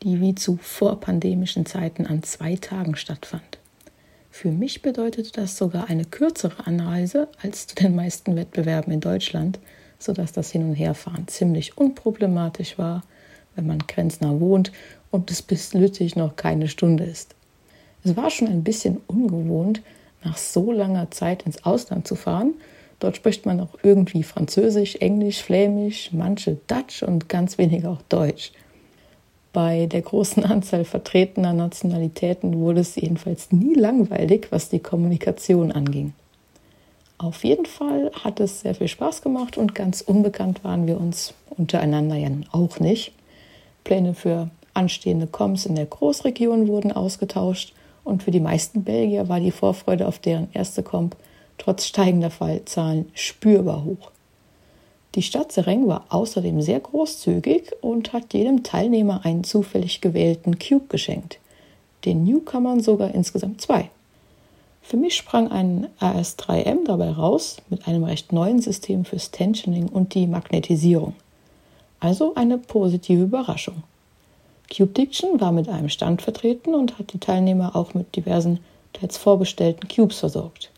die 0.03 0.21
wie 0.21 0.35
zu 0.35 0.59
vorpandemischen 0.61 1.65
Zeiten 1.65 2.05
an 2.05 2.21
zwei 2.21 2.55
Tagen 2.55 2.95
stattfand. 2.95 3.57
Für 4.29 4.51
mich 4.51 4.83
bedeutete 4.83 5.31
das 5.31 5.57
sogar 5.57 5.89
eine 5.89 6.05
kürzere 6.05 6.67
Anreise 6.67 7.29
als 7.41 7.65
zu 7.65 7.73
den 7.73 7.95
meisten 7.95 8.35
Wettbewerben 8.35 8.93
in 8.93 9.01
Deutschland– 9.01 9.57
sodass 9.99 10.31
das 10.31 10.51
Hin- 10.51 10.69
und 10.69 10.75
Herfahren 10.75 11.27
ziemlich 11.27 11.77
unproblematisch 11.77 12.77
war, 12.77 13.03
wenn 13.55 13.67
man 13.67 13.79
grenznah 13.79 14.39
wohnt 14.39 14.71
und 15.11 15.29
es 15.29 15.41
bis 15.41 15.73
Lüttich 15.73 16.15
noch 16.15 16.35
keine 16.35 16.67
Stunde 16.67 17.03
ist. 17.03 17.35
Es 18.03 18.15
war 18.15 18.29
schon 18.29 18.47
ein 18.47 18.63
bisschen 18.63 19.01
ungewohnt, 19.07 19.81
nach 20.23 20.37
so 20.37 20.71
langer 20.71 21.11
Zeit 21.11 21.43
ins 21.43 21.63
Ausland 21.65 22.07
zu 22.07 22.15
fahren. 22.15 22.53
Dort 22.99 23.15
spricht 23.15 23.45
man 23.45 23.59
auch 23.59 23.77
irgendwie 23.83 24.23
Französisch, 24.23 24.95
Englisch, 24.97 25.41
Flämisch, 25.41 26.11
manche 26.11 26.57
Dutch 26.67 27.03
und 27.03 27.29
ganz 27.29 27.57
wenig 27.57 27.85
auch 27.85 28.01
Deutsch. 28.09 28.51
Bei 29.53 29.85
der 29.85 30.01
großen 30.01 30.43
Anzahl 30.45 30.85
vertretener 30.85 31.53
Nationalitäten 31.53 32.57
wurde 32.59 32.81
es 32.81 32.95
jedenfalls 32.95 33.51
nie 33.51 33.73
langweilig, 33.73 34.47
was 34.51 34.69
die 34.69 34.79
Kommunikation 34.79 35.71
anging. 35.71 36.13
Auf 37.19 37.43
jeden 37.43 37.65
Fall 37.65 38.11
hat 38.23 38.39
es 38.39 38.61
sehr 38.61 38.73
viel 38.75 38.87
Spaß 38.87 39.21
gemacht 39.21 39.57
und 39.57 39.75
ganz 39.75 39.99
unbekannt 39.99 40.63
waren 40.63 40.87
wir 40.87 40.97
uns 40.97 41.33
untereinander 41.49 42.15
ja 42.15 42.29
auch 42.53 42.79
nicht. 42.79 43.11
Pläne 43.83 44.13
für 44.13 44.49
anstehende 44.73 45.27
Coms 45.27 45.65
in 45.65 45.75
der 45.75 45.85
Großregion 45.85 46.69
wurden 46.69 46.93
ausgetauscht 46.93 47.73
und 48.05 48.23
für 48.23 48.31
die 48.31 48.39
meisten 48.39 48.85
Belgier 48.85 49.27
war 49.27 49.41
die 49.41 49.51
Vorfreude 49.51 50.07
auf 50.07 50.19
deren 50.19 50.47
erste 50.53 50.81
Comp 50.81 51.17
trotz 51.57 51.87
steigender 51.87 52.29
Fallzahlen 52.29 53.11
spürbar 53.13 53.83
hoch. 53.83 54.11
Die 55.15 55.21
Stadt 55.21 55.51
Sereng 55.51 55.89
war 55.89 56.05
außerdem 56.07 56.61
sehr 56.61 56.79
großzügig 56.79 57.73
und 57.81 58.13
hat 58.13 58.33
jedem 58.33 58.63
Teilnehmer 58.63 59.25
einen 59.25 59.43
zufällig 59.43 59.99
gewählten 59.99 60.57
Cube 60.57 60.85
geschenkt. 60.87 61.39
Den 62.05 62.23
Newcomern 62.23 62.79
sogar 62.79 63.13
insgesamt 63.13 63.59
zwei. 63.59 63.89
Für 64.89 64.97
mich 64.97 65.15
sprang 65.15 65.51
ein 65.51 65.87
AS3M 65.99 66.83
dabei 66.87 67.11
raus 67.11 67.57
mit 67.69 67.87
einem 67.87 68.05
recht 68.05 68.33
neuen 68.33 68.59
System 68.59 69.05
fürs 69.05 69.29
Tensioning 69.29 69.87
und 69.87 70.15
die 70.15 70.25
Magnetisierung. 70.25 71.13
Also 71.99 72.33
eine 72.33 72.57
positive 72.57 73.21
Überraschung. 73.21 73.83
Cube 74.75 74.93
Diction 74.93 75.39
war 75.39 75.51
mit 75.51 75.69
einem 75.69 75.89
Stand 75.89 76.23
vertreten 76.23 76.73
und 76.73 76.97
hat 76.97 77.13
die 77.13 77.19
Teilnehmer 77.19 77.75
auch 77.75 77.93
mit 77.93 78.15
diversen, 78.15 78.61
teils 78.93 79.17
vorbestellten 79.17 79.87
Cubes 79.87 80.17
versorgt. 80.21 80.71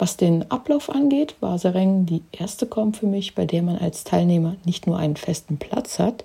Was 0.00 0.16
den 0.16 0.50
Ablauf 0.50 0.90
angeht, 0.90 1.36
war 1.38 1.60
Sereng 1.60 2.06
die 2.06 2.22
erste 2.32 2.66
Comp 2.66 2.96
für 2.96 3.06
mich, 3.06 3.36
bei 3.36 3.44
der 3.44 3.62
man 3.62 3.78
als 3.78 4.02
Teilnehmer 4.02 4.56
nicht 4.64 4.88
nur 4.88 4.98
einen 4.98 5.14
festen 5.14 5.58
Platz 5.58 6.00
hat, 6.00 6.24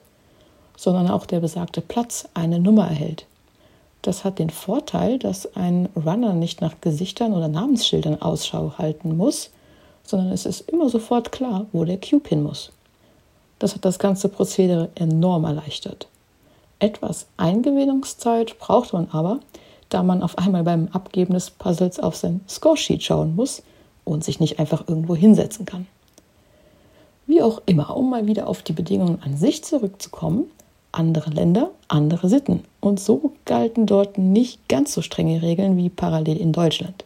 sondern 0.76 1.12
auch 1.12 1.28
der 1.28 1.42
besagte 1.42 1.82
Platz 1.82 2.28
eine 2.34 2.60
Nummer 2.60 2.88
erhält. 2.88 3.28
Das 4.02 4.24
hat 4.24 4.40
den 4.40 4.50
Vorteil, 4.50 5.20
dass 5.20 5.56
ein 5.56 5.90
Runner 5.96 6.34
nicht 6.34 6.62
nach 6.62 6.82
Gesichtern 6.82 7.34
oder 7.34 7.48
Namensschildern 7.48 8.22
Ausschau 8.22 8.74
halten 8.78 9.16
muss, 9.16 9.52
sondern 10.04 10.32
es 10.32 10.46
ist 10.46 10.70
immer 10.70 10.90
sofort 10.90 11.32
klar, 11.32 11.68
wo 11.72 11.86
der 11.86 12.00
Cube 12.00 12.28
hin 12.28 12.44
muss. 12.44 12.72
Das 13.60 13.76
hat 13.76 13.86
das 13.86 14.00
ganze 14.00 14.28
Prozedere 14.28 14.90
enorm 14.96 15.46
erleichtert. 15.46 16.08
Etwas 16.80 17.28
Eingewöhnungszeit 17.38 18.58
braucht 18.58 18.94
man 18.94 19.08
aber, 19.12 19.40
da 19.90 20.02
man 20.02 20.24
auf 20.24 20.38
einmal 20.40 20.64
beim 20.64 20.88
Abgeben 20.94 21.36
des 21.36 21.52
Puzzles 21.52 22.00
auf 22.00 22.16
sein 22.16 22.42
Scoresheet 22.50 23.04
schauen 23.04 23.36
muss 23.36 23.62
und 24.04 24.24
sich 24.24 24.40
nicht 24.40 24.58
einfach 24.58 24.88
irgendwo 24.88 25.16
hinsetzen 25.16 25.68
kann. 25.68 25.86
Wie 27.28 27.44
auch 27.44 27.62
immer, 27.68 27.96
um 27.96 28.10
mal 28.10 28.26
wieder 28.26 28.48
auf 28.48 28.64
die 28.64 28.74
Bedingungen 28.74 29.22
an 29.22 29.38
sich 29.38 29.64
zurückzukommen, 29.64 30.46
andere 30.92 31.30
Länder, 31.30 31.72
andere 31.88 32.30
Sitten. 32.30 32.64
Und 32.80 33.00
so 33.00 33.34
galten 33.46 33.86
dort 33.86 34.18
nicht 34.18 34.68
ganz 34.68 34.94
so 34.94 35.02
strenge 35.02 35.42
Regeln 35.42 35.78
wie 35.78 35.90
parallel 35.90 36.38
in 36.38 36.52
Deutschland. 36.52 37.06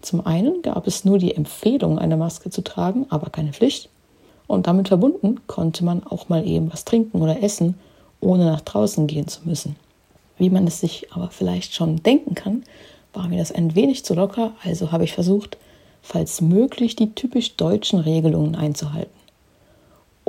Zum 0.00 0.26
einen 0.26 0.62
gab 0.62 0.86
es 0.86 1.04
nur 1.04 1.18
die 1.18 1.34
Empfehlung, 1.34 1.98
eine 1.98 2.16
Maske 2.16 2.50
zu 2.50 2.62
tragen, 2.62 3.06
aber 3.10 3.30
keine 3.30 3.52
Pflicht. 3.52 3.88
Und 4.46 4.66
damit 4.66 4.88
verbunden 4.88 5.40
konnte 5.46 5.84
man 5.84 6.04
auch 6.04 6.28
mal 6.28 6.46
eben 6.46 6.72
was 6.72 6.84
trinken 6.84 7.20
oder 7.20 7.42
essen, 7.42 7.74
ohne 8.20 8.46
nach 8.46 8.62
draußen 8.62 9.06
gehen 9.06 9.28
zu 9.28 9.40
müssen. 9.44 9.76
Wie 10.38 10.50
man 10.50 10.66
es 10.66 10.80
sich 10.80 11.12
aber 11.12 11.28
vielleicht 11.30 11.74
schon 11.74 12.02
denken 12.02 12.34
kann, 12.34 12.64
war 13.12 13.28
mir 13.28 13.38
das 13.38 13.52
ein 13.52 13.74
wenig 13.74 14.04
zu 14.04 14.14
locker, 14.14 14.52
also 14.64 14.90
habe 14.90 15.04
ich 15.04 15.12
versucht, 15.12 15.58
falls 16.02 16.40
möglich 16.40 16.96
die 16.96 17.14
typisch 17.14 17.56
deutschen 17.56 18.00
Regelungen 18.00 18.54
einzuhalten. 18.54 19.19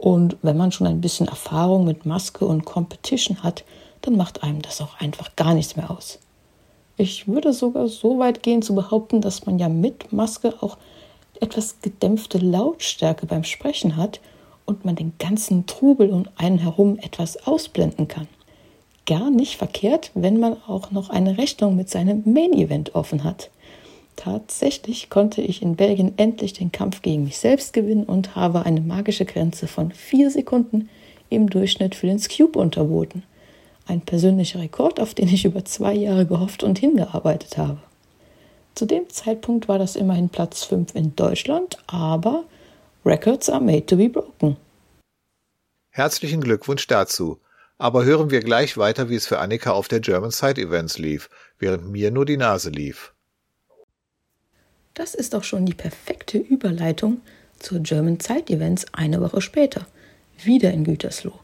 Und 0.02 0.38
wenn 0.42 0.58
man 0.58 0.72
schon 0.72 0.88
ein 0.88 1.00
bisschen 1.00 1.28
Erfahrung 1.28 1.86
mit 1.86 2.08
Maske 2.08 2.44
und 2.44 2.66
Competition 2.66 3.44
hat, 3.44 3.64
dann 4.02 4.18
macht 4.18 4.42
einem 4.42 4.60
das 4.64 4.82
auch 4.82 5.00
einfach 5.00 5.36
gar 5.36 5.54
nichts 5.54 5.76
mehr 5.76 5.92
aus. 5.92 6.18
Ich 6.98 7.28
würde 7.28 7.54
sogar 7.54 7.88
so 7.88 8.18
weit 8.18 8.42
gehen 8.42 8.64
zu 8.64 8.74
behaupten, 8.74 9.22
dass 9.22 9.46
man 9.46 9.60
ja 9.60 9.70
mit 9.70 10.12
Maske 10.12 10.56
auch 10.60 10.80
etwas 11.40 11.82
gedämpfte 11.82 12.40
Lautstärke 12.40 13.28
beim 13.28 13.44
Sprechen 13.44 13.96
hat 13.96 14.22
und 14.66 14.86
man 14.86 14.96
den 14.96 15.14
ganzen 15.20 15.68
Trubel 15.68 16.10
um 16.10 16.26
einen 16.36 16.58
herum 16.58 16.98
etwas 16.98 17.46
ausblenden 17.46 18.08
kann. 18.08 18.28
Gar 19.06 19.30
nicht 19.30 19.58
verkehrt, 19.58 20.10
wenn 20.16 20.40
man 20.40 20.58
auch 20.66 20.90
noch 20.90 21.12
eine 21.12 21.38
Rechnung 21.38 21.76
mit 21.76 21.92
seinem 21.92 22.24
Main 22.26 22.54
Event 22.54 22.96
offen 22.96 23.24
hat. 23.24 23.52
Tatsächlich 24.24 25.10
konnte 25.10 25.42
ich 25.42 25.64
in 25.64 25.76
Belgien 25.76 26.14
endlich 26.18 26.54
den 26.54 26.72
Kampf 26.72 27.02
gegen 27.02 27.24
mich 27.24 27.40
selbst 27.40 27.74
gewinnen 27.74 28.04
und 28.04 28.36
habe 28.36 28.68
eine 28.68 28.80
magische 28.80 29.26
Grenze 29.26 29.66
von 29.66 29.92
vier 29.92 30.30
Sekunden 30.30 30.90
im 31.30 31.50
Durchschnitt 31.50 31.96
für 31.96 32.06
den 32.06 32.22
Cube 32.22 32.60
unterboten. 32.60 33.24
Ein 33.88 34.02
persönlicher 34.02 34.60
Rekord, 34.60 35.00
auf 35.00 35.16
den 35.16 35.28
ich 35.28 35.44
über 35.44 35.66
zwei 35.66 35.96
Jahre 35.96 36.28
gehofft 36.28 36.62
und 36.62 36.78
hingearbeitet 36.78 37.58
habe. 37.58 37.80
Zu 38.76 38.86
dem 38.86 39.10
Zeitpunkt 39.10 39.68
war 39.68 39.80
das 39.80 39.96
immerhin 39.96 40.30
Platz 40.30 40.66
5 40.66 40.94
in 40.94 41.16
Deutschland, 41.16 41.80
aber 41.88 42.44
Records 43.04 43.50
are 43.50 43.64
made 43.64 43.88
to 43.88 43.98
be 43.98 44.08
broken. 44.08 44.56
Herzlichen 45.90 46.42
Glückwunsch 46.42 46.86
dazu. 46.86 47.40
Aber 47.80 48.06
hören 48.06 48.30
wir 48.30 48.42
gleich 48.42 48.78
weiter, 48.78 49.10
wie 49.10 49.16
es 49.16 49.26
für 49.26 49.40
Annika 49.40 49.72
auf 49.72 49.88
der 49.88 50.00
German 50.00 50.30
Side 50.30 50.62
Events 50.62 51.00
lief, 51.00 51.28
während 51.58 51.90
mir 51.90 52.12
nur 52.12 52.28
die 52.28 52.38
Nase 52.38 52.70
lief. 52.70 53.16
Das 54.94 55.16
ist 55.16 55.36
auch 55.36 55.44
schon 55.44 55.66
die 55.66 55.74
perfekte 55.74 56.38
Überleitung 56.38 57.22
zur 57.60 57.80
German 57.80 58.20
Zeit 58.20 58.50
Events 58.50 58.86
eine 58.94 59.22
Woche 59.22 59.42
später, 59.42 59.88
wieder 60.44 60.72
in 60.72 60.84
Gütersloh. 60.84 61.40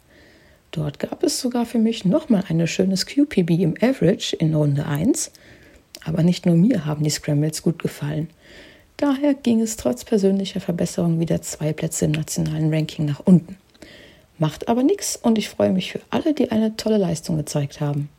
Dort 0.71 0.99
gab 0.99 1.23
es 1.23 1.39
sogar 1.39 1.65
für 1.65 1.77
mich 1.77 2.03
nochmal 2.03 2.43
ein 2.49 2.67
schönes 2.67 3.05
QPB 3.05 3.51
im 3.51 3.75
Average 3.81 4.35
in 4.35 4.53
Runde 4.53 4.85
1. 4.85 5.31
Aber 6.03 6.23
nicht 6.23 6.45
nur 6.45 6.55
mir 6.55 6.85
haben 6.85 7.03
die 7.03 7.09
Scrambles 7.09 7.63
gut 7.63 7.81
gefallen. 7.81 8.29
Daher 8.97 9.33
ging 9.33 9.61
es 9.61 9.77
trotz 9.77 10.03
persönlicher 10.03 10.59
Verbesserung 10.59 11.19
wieder 11.19 11.41
zwei 11.41 11.71
Plätze 11.71 12.05
im 12.05 12.11
nationalen 12.11 12.73
Ranking 12.73 13.05
nach 13.05 13.21
unten. 13.21 13.57
Macht 14.39 14.67
aber 14.67 14.83
nichts 14.83 15.15
und 15.15 15.37
ich 15.37 15.49
freue 15.49 15.71
mich 15.71 15.91
für 15.91 16.01
alle, 16.09 16.33
die 16.33 16.51
eine 16.51 16.75
tolle 16.75 16.97
Leistung 16.97 17.37
gezeigt 17.37 17.79
haben. 17.79 18.09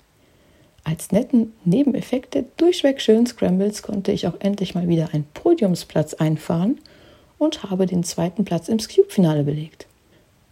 Als 0.89 1.13
netten 1.13 1.53
Nebeneffekt 1.67 2.33
der 2.33 2.47
durchweg 2.57 3.03
schönen 3.03 3.27
Scrambles 3.27 3.83
konnte 3.83 4.11
ich 4.11 4.27
auch 4.27 4.37
endlich 4.39 4.75
mal 4.75 4.89
wieder 4.89 5.11
einen 5.13 5.27
Podiumsplatz 5.35 6.15
einfahren 6.15 6.81
und 7.37 7.63
habe 7.65 7.85
den 7.85 8.05
zweiten 8.05 8.47
Platz 8.47 8.71
im 8.71 8.79
Cube-Finale 8.79 9.45
belegt. 9.45 9.87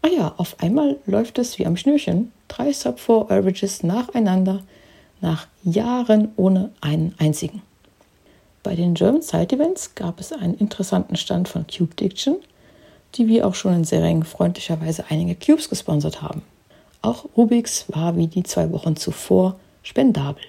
Ah 0.03 0.09
ja, 0.09 0.35
auf 0.37 0.61
einmal 0.61 0.99
läuft 1.07 1.39
es 1.39 1.59
wie 1.59 1.65
am 1.65 1.79
Schnürchen. 1.79 2.33
Drei 2.49 2.71
Sub-4 2.71 3.31
Averages 3.31 3.83
nacheinander, 3.83 4.63
nach 5.23 5.47
Jahren 5.65 6.29
ohne 6.37 6.71
einen 6.83 7.15
einzigen. 7.17 7.63
Bei 8.63 8.75
den 8.75 8.93
German 8.93 9.23
Side 9.23 9.57
Events 9.57 9.95
gab 9.95 10.21
es 10.21 10.35
einen 10.35 10.59
interessanten 10.59 11.17
Stand 11.17 11.49
von 11.49 11.65
Cube 11.67 11.95
Diction, 11.95 12.37
die 13.15 13.27
wir 13.27 13.47
auch 13.47 13.55
schon 13.55 13.73
in 13.73 13.85
Sereng 13.85 14.23
freundlicherweise 14.23 15.07
einige 15.09 15.35
Cubes 15.35 15.71
gesponsert 15.71 16.21
haben. 16.21 16.43
Auch 17.01 17.25
Rubix 17.39 17.87
war 17.89 18.19
wie 18.19 18.27
die 18.27 18.43
zwei 18.43 18.71
Wochen 18.71 18.97
zuvor 18.97 19.59
spendabel. 19.87 20.43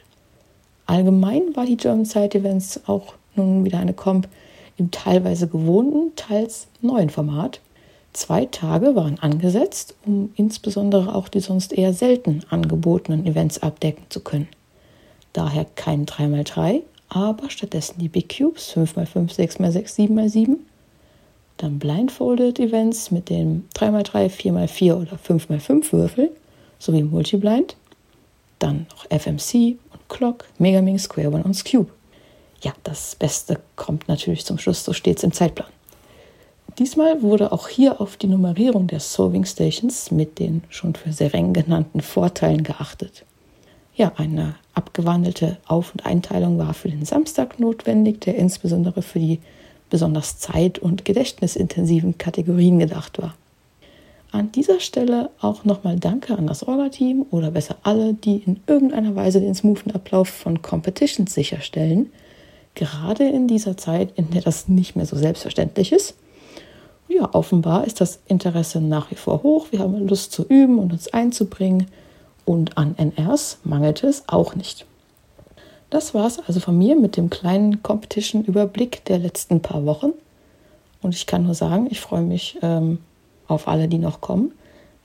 Allgemein 0.87 1.55
war 1.55 1.65
die 1.65 1.77
German 1.77 2.05
Side 2.05 2.39
Events 2.39 2.81
auch 2.87 3.13
nun 3.35 3.63
wieder 3.63 3.77
eine 3.77 3.93
Comp 3.93 4.27
im 4.77 4.89
teilweise 4.89 5.47
gewohnten, 5.47 6.15
teils 6.15 6.67
neuen 6.81 7.09
Format. 7.09 7.59
Zwei 8.13 8.45
Tage 8.45 8.95
waren 8.95 9.19
angesetzt, 9.19 9.95
um 10.05 10.31
insbesondere 10.35 11.13
auch 11.13 11.27
die 11.27 11.39
sonst 11.39 11.71
eher 11.71 11.93
selten 11.93 12.41
angebotenen 12.49 13.27
Events 13.27 13.61
abdecken 13.61 14.05
zu 14.09 14.21
können. 14.21 14.47
daher 15.33 15.65
kein 15.75 16.07
3x3, 16.07 16.81
aber 17.09 17.51
stattdessen 17.51 17.99
die 17.99 18.09
Big 18.09 18.35
Cubes 18.35 18.75
5x5, 18.75 19.35
6x6, 19.35 20.09
7x7. 20.09 20.55
Dann 21.57 21.77
Blindfolded 21.77 22.59
Events 22.59 23.11
mit 23.11 23.29
dem 23.29 23.65
3x3, 23.75 24.29
4x4 24.29 24.93
oder 24.95 25.17
5x5 25.17 25.91
Würfel 25.91 26.31
sowie 26.79 27.03
Multiblind. 27.03 27.75
Dann 28.59 28.87
noch 28.89 29.05
FMC 29.09 29.77
und 29.91 30.09
Clock, 30.09 30.45
Megaming, 30.57 30.99
Square 30.99 31.29
One 31.29 31.43
und 31.43 31.63
Cube. 31.65 31.91
Ja, 32.61 32.73
das 32.83 33.15
Beste 33.15 33.59
kommt 33.75 34.07
natürlich 34.07 34.45
zum 34.45 34.57
Schluss, 34.57 34.83
so 34.83 34.93
steht 34.93 35.17
es 35.17 35.23
im 35.23 35.31
Zeitplan. 35.31 35.69
Diesmal 36.79 37.23
wurde 37.23 37.51
auch 37.51 37.69
hier 37.69 37.99
auf 38.01 38.17
die 38.17 38.27
Nummerierung 38.27 38.87
der 38.87 38.99
Solving 38.99 39.45
Stations 39.45 40.11
mit 40.11 40.37
den 40.37 40.63
schon 40.69 40.93
für 40.93 41.11
Sereng 41.11 41.53
genannten 41.53 42.01
Vorteilen 42.01 42.63
geachtet. 42.63 43.25
Ja, 43.95 44.13
eine 44.17 44.55
abgewandelte 44.75 45.57
Auf- 45.65 45.91
und 45.93 46.05
Einteilung 46.05 46.59
war 46.59 46.75
für 46.75 46.89
den 46.89 47.03
Samstag 47.03 47.59
notwendig, 47.59 48.21
der 48.21 48.35
insbesondere 48.35 49.01
für 49.01 49.17
die 49.17 49.39
besonders 49.89 50.37
zeit- 50.37 50.77
und 50.77 51.03
gedächtnisintensiven 51.03 52.19
Kategorien 52.19 52.77
gedacht 52.77 53.19
war. 53.19 53.33
An 54.31 54.51
dieser 54.51 54.79
Stelle 54.79 55.29
auch 55.39 55.63
nochmal 55.63 55.97
Danke 55.97 56.37
an 56.37 56.47
das 56.47 56.67
Orga-Team 56.67 57.25
oder 57.31 57.51
besser 57.51 57.77
alle, 57.83 58.13
die 58.13 58.37
in 58.37 58.59
irgendeiner 58.67 59.15
Weise 59.15 59.39
den 59.39 59.55
smoothen 59.55 59.93
Ablauf 59.93 60.27
von 60.29 60.61
Competitions 60.61 61.33
sicherstellen. 61.33 62.11
Gerade 62.75 63.27
in 63.27 63.47
dieser 63.47 63.77
Zeit, 63.77 64.11
in 64.15 64.29
der 64.31 64.41
das 64.41 64.67
nicht 64.67 64.95
mehr 64.95 65.05
so 65.05 65.15
selbstverständlich 65.15 65.91
ist 65.91 66.15
ja, 67.17 67.33
offenbar 67.33 67.85
ist 67.85 68.01
das 68.01 68.19
Interesse 68.27 68.81
nach 68.81 69.11
wie 69.11 69.15
vor 69.15 69.43
hoch. 69.43 69.67
Wir 69.71 69.79
haben 69.79 70.07
Lust 70.07 70.31
zu 70.31 70.43
üben 70.43 70.79
und 70.79 70.91
uns 70.91 71.07
einzubringen. 71.13 71.87
Und 72.45 72.77
an 72.77 72.95
NRs 72.97 73.59
mangelte 73.63 74.07
es 74.07 74.23
auch 74.27 74.55
nicht. 74.55 74.85
Das 75.89 76.13
war 76.13 76.27
es 76.27 76.39
also 76.39 76.59
von 76.59 76.77
mir 76.77 76.95
mit 76.95 77.17
dem 77.17 77.29
kleinen 77.29 77.81
Competition-Überblick 77.81 79.03
der 79.05 79.19
letzten 79.19 79.61
paar 79.61 79.85
Wochen. 79.85 80.11
Und 81.01 81.15
ich 81.15 81.25
kann 81.27 81.43
nur 81.43 81.53
sagen, 81.53 81.87
ich 81.89 81.99
freue 81.99 82.21
mich 82.21 82.57
ähm, 82.61 82.99
auf 83.47 83.67
alle, 83.67 83.87
die 83.87 83.97
noch 83.97 84.21
kommen. 84.21 84.51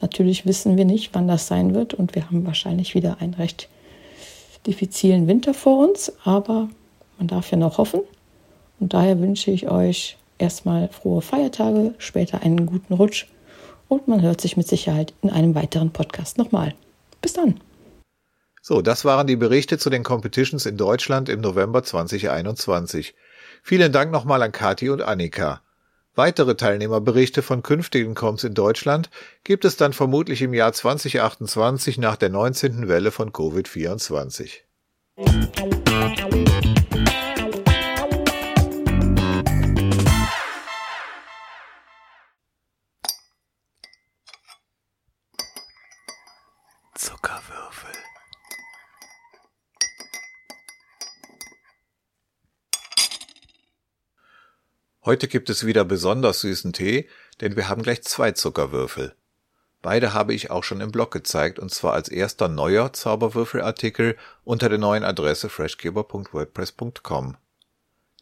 Natürlich 0.01 0.47
wissen 0.47 0.77
wir 0.77 0.85
nicht, 0.85 1.15
wann 1.15 1.29
das 1.29 1.47
sein 1.47 1.75
wird 1.75 1.95
und 1.95 2.15
wir 2.15 2.27
haben 2.27 2.45
wahrscheinlich 2.47 2.95
wieder 2.95 3.19
einen 3.21 3.35
recht 3.35 3.69
diffizilen 4.67 5.29
Winter 5.29 5.55
vor 5.55 5.87
uns, 5.89 6.13
aber 6.25 6.69
man 7.19 7.29
darf 7.29 7.51
ja 7.51 7.57
noch 7.57 7.79
hoffen. 7.79 8.01
Und 8.81 8.95
daher 8.95 9.21
wünsche 9.21 9.51
ich 9.51 9.71
euch 9.71 10.17
erstmal 10.39 10.89
frohe 10.89 11.23
Feiertage, 11.23 11.95
später 11.99 12.43
einen 12.43 12.67
guten 12.67 12.95
Rutsch 12.95 13.27
und 13.89 14.09
man 14.09 14.23
hört 14.23 14.41
sich 14.41 14.57
mit 14.57 14.67
Sicherheit 14.67 15.15
in 15.23 15.31
einem 15.31 15.55
weiteren 15.55 15.93
Podcast 15.93 16.39
nochmal. 16.39 16.75
Bis 17.21 17.35
dann. 17.35 17.61
So, 18.61 18.81
das 18.81 19.05
waren 19.05 19.27
die 19.27 19.37
Berichte 19.37 19.79
zu 19.79 19.91
den 19.91 20.03
Competitions 20.03 20.67
in 20.67 20.77
Deutschland 20.77 21.29
im 21.29 21.41
November 21.41 21.83
2021. 21.83 23.15
Vielen 23.63 23.93
Dank 23.93 24.11
nochmal 24.13 24.43
an 24.43 24.53
Kati 24.53 24.89
und 24.89 25.03
Annika. 25.03 25.61
Weitere 26.15 26.57
Teilnehmerberichte 26.57 27.41
von 27.41 27.63
künftigen 27.63 28.15
Comps 28.15 28.45
in 28.45 28.53
Deutschland 28.53 29.09
gibt 29.45 29.65
es 29.65 29.77
dann 29.77 29.95
vermutlich 29.95 30.43
im 30.43 30.53
Jahr 30.53 30.75
2028 30.75 31.97
nach 31.97 32.17
der 32.17 32.29
19. 32.29 32.87
Welle 32.87 33.11
von 33.11 33.33
Covid-24. 33.33 34.61
Heute 55.05 55.27
gibt 55.27 55.51
es 55.51 55.67
wieder 55.67 55.85
besonders 55.85 56.43
süßen 56.43 56.73
Tee, 56.73 57.09
denn 57.41 57.57
wir 57.57 57.69
haben 57.69 57.83
gleich 57.83 58.03
zwei 58.03 58.31
Zuckerwürfel. 58.31 59.17
Beide 59.83 60.15
habe 60.15 60.33
ich 60.33 60.53
auch 60.53 60.63
schon 60.63 60.81
im 60.81 60.93
Blog 60.93 61.11
gezeigt 61.11 61.59
und 61.59 61.75
zwar 61.75 61.95
als 61.95 62.09
erster 62.09 62.47
neuer 62.47 62.93
Zauberwürfelartikel 62.93 64.17
unter 64.45 64.69
der 64.69 64.79
neuen 64.79 65.03
Adresse 65.03 65.49
freshgeber.wordpress.com. 65.49 67.37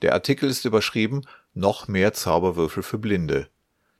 Der 0.00 0.14
Artikel 0.14 0.48
ist 0.48 0.64
überschrieben 0.64 1.26
Noch 1.52 1.86
mehr 1.86 2.14
Zauberwürfel 2.14 2.82
für 2.82 2.96
Blinde. 2.96 3.48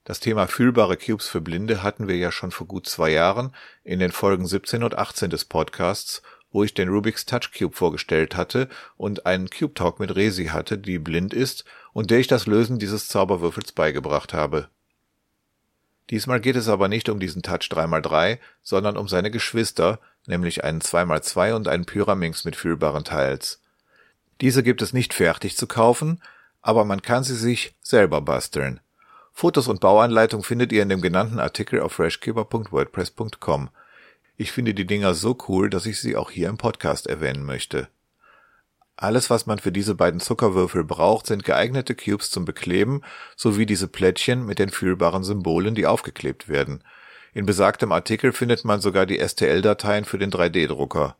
Das 0.05 0.21
Thema 0.21 0.47
fühlbare 0.47 0.97
Cubes 0.97 1.29
für 1.29 1.43
Blinde 1.43 1.83
hatten 1.83 2.09
wir 2.09 2.17
ja 2.17 2.33
schon 2.33 2.51
vor 2.51 2.67
gut 2.67 2.89
zwei 2.89 3.11
Jahren 3.11 3.55
in 3.85 3.99
den 3.99 4.11
Folgen 4.11 4.47
17 4.47 4.83
und 4.83 4.97
18 4.97 5.29
des 5.29 5.45
Podcasts, 5.45 6.23
wo 6.53 6.65
ich 6.65 6.75
den 6.75 6.89
Rubik's 6.89 7.27
Touch 7.27 7.53
Cube 7.57 7.77
vorgestellt 7.77 8.37
hatte 8.37 8.69
und 8.97 9.27
einen 9.27 9.51
Cube 9.51 9.75
Talk 9.75 10.01
mit 10.01 10.15
Resi 10.15 10.47
hatte, 10.47 10.79
die 10.79 10.99
blind 10.99 11.33
ist 11.33 11.65
und 11.93 12.11
der 12.11 12.19
ich 12.19 12.27
das 12.27 12.47
Lösen 12.47 12.79
dieses 12.79 13.09
Zauberwürfels 13.09 13.73
beigebracht 13.73 14.33
habe. 14.33 14.69
Diesmal 16.11 16.41
geht 16.41 16.57
es 16.57 16.69
aber 16.69 16.89
nicht 16.89 17.09
um 17.09 17.21
diesen 17.21 17.43
Touch 17.43 17.69
3x3, 17.71 18.39
sondern 18.63 18.97
um 18.97 19.07
seine 19.07 19.31
Geschwister, 19.31 20.01
nämlich 20.27 20.65
einen 20.65 20.81
2x2 20.81 21.55
und 21.55 21.69
einen 21.69 21.85
Pyraminx 21.85 22.45
mit 22.45 22.57
fühlbaren 22.57 23.05
Teils. 23.05 23.61
Diese 24.41 24.63
gibt 24.63 24.83
es 24.83 24.93
nicht 24.93 25.15
fertig 25.15 25.57
zu 25.57 25.69
kaufen, 25.69 26.21
aber 26.63 26.85
man 26.85 27.03
kann 27.03 27.23
sie 27.23 27.37
sich 27.37 27.77
selber 27.81 28.21
basteln. 28.21 28.81
Fotos 29.33 29.69
und 29.69 29.81
Bauanleitung 29.81 30.43
findet 30.43 30.73
ihr 30.73 30.83
in 30.83 30.89
dem 30.89 31.01
genannten 31.01 31.39
Artikel 31.39 31.81
auf 31.81 31.93
freshkeeper.wordpress.com. 31.93 33.71
Ich 34.41 34.53
finde 34.53 34.73
die 34.73 34.87
Dinger 34.87 35.13
so 35.13 35.37
cool, 35.49 35.69
dass 35.69 35.85
ich 35.85 36.01
sie 36.01 36.17
auch 36.17 36.31
hier 36.31 36.49
im 36.49 36.57
Podcast 36.57 37.07
erwähnen 37.07 37.45
möchte. 37.45 37.89
Alles, 38.97 39.29
was 39.29 39.45
man 39.45 39.59
für 39.59 39.71
diese 39.71 39.95
beiden 39.95 40.19
Zuckerwürfel 40.19 40.83
braucht, 40.83 41.27
sind 41.27 41.45
geeignete 41.45 41.95
Cubes 41.95 42.31
zum 42.31 42.47
Bekleben 42.47 43.03
sowie 43.37 43.67
diese 43.67 43.87
Plättchen 43.87 44.47
mit 44.47 44.59
den 44.59 44.71
fühlbaren 44.71 45.25
Symbolen, 45.25 45.75
die 45.75 45.87
aufgeklebt 45.87 46.49
werden. 46.49 46.83
In 47.35 47.45
besagtem 47.45 47.93
Artikel 47.93 48.33
findet 48.33 48.65
man 48.65 48.81
sogar 48.81 49.05
die 49.05 49.19
STL-Dateien 49.19 50.07
für 50.07 50.17
den 50.17 50.31
3D-Drucker. 50.31 51.17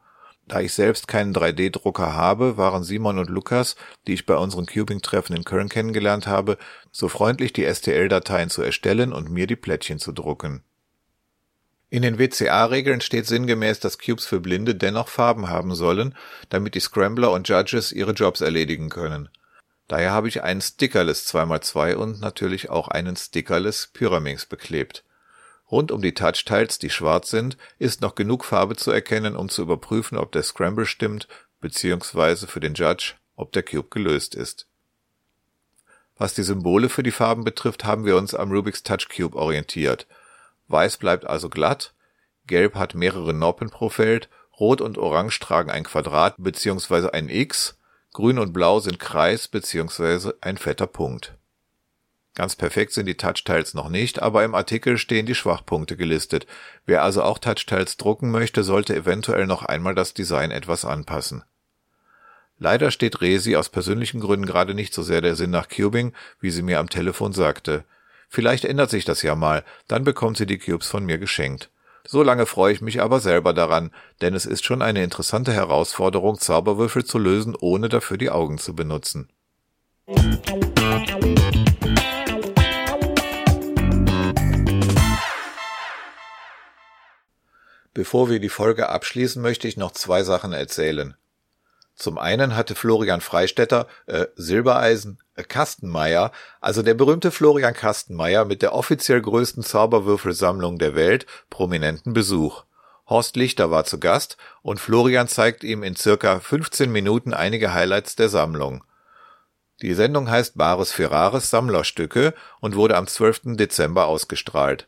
Da 0.49 0.61
ich 0.61 0.73
selbst 0.73 1.07
keinen 1.07 1.35
3D-Drucker 1.35 2.15
habe, 2.15 2.57
waren 2.57 2.85
Simon 2.85 3.19
und 3.19 3.29
Lukas, 3.29 3.77
die 4.07 4.15
ich 4.15 4.25
bei 4.25 4.37
unseren 4.37 4.65
Cubing-Treffen 4.65 5.37
in 5.37 5.45
Köln 5.45 5.69
kennengelernt 5.69 6.27
habe, 6.27 6.57
so 6.91 7.09
freundlich, 7.09 7.53
die 7.53 7.67
STL-Dateien 7.67 8.49
zu 8.49 8.63
erstellen 8.63 9.13
und 9.13 9.29
mir 9.29 9.47
die 9.47 9.57
Plättchen 9.57 9.99
zu 9.99 10.13
drucken. 10.13 10.63
In 11.91 12.03
den 12.03 12.21
WCA-Regeln 12.21 13.01
steht 13.01 13.27
sinngemäß, 13.27 13.81
dass 13.81 13.99
Cubes 13.99 14.25
für 14.25 14.39
Blinde 14.39 14.77
dennoch 14.77 15.09
Farben 15.09 15.49
haben 15.49 15.75
sollen, 15.75 16.15
damit 16.49 16.77
die 16.77 16.81
Scrambler 16.81 17.33
und 17.33 17.49
Judges 17.49 17.91
ihre 17.91 18.13
Jobs 18.13 18.41
erledigen 18.41 18.91
können. 18.91 19.29
Daher 19.89 20.13
habe 20.13 20.29
ich 20.29 20.45
einen 20.45 20.61
Stickerless 20.61 21.27
2x2 21.27 21.95
und 21.97 22.21
natürlich 22.21 22.71
auch 22.71 22.87
einen 22.87 23.17
Stickerless 23.17 23.89
Pyraminx 23.93 24.47
beklebt. 24.47 25.03
Rund 25.69 25.91
um 25.91 26.01
die 26.01 26.15
Touch-Tiles, 26.15 26.79
die 26.79 26.91
schwarz 26.91 27.29
sind, 27.29 27.57
ist 27.81 28.01
noch 28.01 28.15
genug 28.15 28.45
Farbe 28.45 28.77
zu 28.77 28.93
erkennen, 28.93 29.35
um 29.35 29.49
zu 29.49 29.63
überprüfen, 29.63 30.17
ob 30.17 30.31
der 30.31 30.45
Scramble 30.45 30.87
stimmt, 30.87 31.27
beziehungsweise 31.61 32.47
für 32.47 32.61
den 32.61 32.75
Judge, 32.75 33.15
ob 33.35 33.51
der 33.53 33.65
Cube 33.65 33.89
gelöst 33.91 34.37
ist. 34.37 34.69
Was 36.17 36.35
die 36.35 36.45
Symbole 36.45 36.89
für 36.89 37.03
die 37.03 37.11
Farben 37.11 37.43
betrifft, 37.43 37.85
haben 37.85 38.05
wir 38.05 38.17
uns 38.17 38.33
am 38.33 38.53
Rubik's 38.53 38.85
Touch 38.85 39.09
Cube 39.09 39.37
orientiert. 39.37 40.07
Weiß 40.71 40.99
bleibt 40.99 41.27
also 41.27 41.49
glatt, 41.49 41.95
Gelb 42.47 42.77
hat 42.77 42.95
mehrere 42.95 43.35
Noppen 43.35 43.71
pro 43.71 43.89
Feld, 43.89 44.29
Rot 44.59 44.81
und 44.81 44.99
Orange 44.99 45.41
tragen 45.41 45.69
ein 45.69 45.83
Quadrat 45.83 46.37
beziehungsweise 46.39 47.13
ein 47.13 47.29
X, 47.29 47.77
Grün 48.13 48.39
und 48.39 48.53
Blau 48.53 48.79
sind 48.79 49.01
Kreis 49.01 49.49
beziehungsweise 49.49 50.37
ein 50.41 50.57
fetter 50.57 50.87
Punkt. 50.87 51.35
Ganz 52.35 52.55
perfekt 52.55 52.93
sind 52.93 53.07
die 53.07 53.17
Touchtiles 53.17 53.75
noch 53.75 53.89
nicht, 53.89 54.23
aber 54.23 54.45
im 54.45 54.55
Artikel 54.55 54.97
stehen 54.97 55.27
die 55.27 55.35
Schwachpunkte 55.35 55.97
gelistet. 55.97 56.47
Wer 56.87 57.03
also 57.03 57.25
auch 57.25 57.39
Touchtiles 57.39 57.97
drucken 57.97 58.31
möchte, 58.31 58.63
sollte 58.63 58.95
eventuell 58.95 59.49
noch 59.49 59.65
einmal 59.65 59.97
das 59.97 60.15
Design 60.15 60.53
etwas 60.53 60.85
anpassen. 60.85 61.43
Leider 62.59 62.93
steht 62.93 63.21
Resi 63.21 63.57
aus 63.57 63.71
persönlichen 63.71 64.21
Gründen 64.21 64.47
gerade 64.47 64.75
nicht 64.75 64.95
so 64.95 65.03
sehr 65.03 65.21
der 65.21 65.35
Sinn 65.35 65.51
nach 65.51 65.69
Cubing, 65.69 66.13
wie 66.39 66.51
sie 66.51 66.63
mir 66.63 66.79
am 66.79 66.89
Telefon 66.89 67.33
sagte. 67.33 67.85
Vielleicht 68.33 68.65
ändert 68.65 68.91
sich 68.91 69.05
das 69.05 69.23
ja 69.23 69.35
mal, 69.35 69.65
dann 69.89 70.05
bekommt 70.05 70.37
sie 70.37 70.47
die 70.47 70.59
Cubes 70.59 70.87
von 70.87 71.05
mir 71.05 71.19
geschenkt. 71.19 71.69
So 72.07 72.23
lange 72.23 72.47
freue 72.47 72.73
ich 72.73 72.81
mich 72.81 73.03
aber 73.03 73.19
selber 73.19 73.53
daran, 73.53 73.91
denn 74.21 74.35
es 74.35 74.47
ist 74.47 74.65
schon 74.65 74.83
eine 74.83 75.03
interessante 75.03 75.53
Herausforderung, 75.53 76.39
Zauberwürfel 76.39 77.05
zu 77.05 77.19
lösen, 77.19 77.57
ohne 77.61 77.89
dafür 77.89 78.19
die 78.19 78.31
Augen 78.31 78.59
zu 78.59 78.77
benutzen. 78.77 79.31
Bevor 87.93 88.31
wir 88.31 88.39
die 88.39 88.49
Folge 88.49 88.91
abschließen, 88.91 89.43
möchte 89.43 89.67
ich 89.67 89.77
noch 89.77 89.91
zwei 89.91 90.23
Sachen 90.23 90.53
erzählen. 90.53 91.17
Zum 91.97 92.17
einen 92.17 92.55
hatte 92.55 92.77
Florian 92.77 93.21
Freistetter, 93.21 93.89
äh, 94.07 94.27
Silbereisen, 94.37 95.19
Kastenmeier, 95.45 96.33
also 96.61 96.83
der 96.83 96.95
berühmte 96.95 97.31
Florian 97.31 97.75
Kastenmeier 97.75 98.45
mit 98.45 98.63
der 98.63 98.75
offiziell 98.75 99.21
größten 99.21 99.63
Zauberwürfelsammlung 99.63 100.79
der 100.79 100.95
Welt, 100.95 101.27
prominenten 101.51 102.13
Besuch. 102.13 102.65
Horst 103.09 103.37
Lichter 103.37 103.71
war 103.71 103.85
zu 103.85 103.99
Gast 103.99 104.37
und 104.63 104.79
Florian 104.79 105.27
zeigt 105.27 105.65
ihm 105.65 105.83
in 105.83 105.97
circa 105.97 106.39
15 106.39 106.93
Minuten 106.93 107.35
einige 107.35 107.75
Highlights 107.75 108.15
der 108.15 108.29
Sammlung. 108.29 108.85
Die 109.83 109.95
Sendung 109.95 110.31
heißt 110.31 110.57
Bares 110.57 110.93
für 110.93 111.11
Rares 111.11 111.51
Sammlerstücke 111.51 112.35
und 112.61 112.77
wurde 112.77 112.97
am 112.97 113.07
12. 113.07 113.57
Dezember 113.57 114.07
ausgestrahlt. 114.07 114.87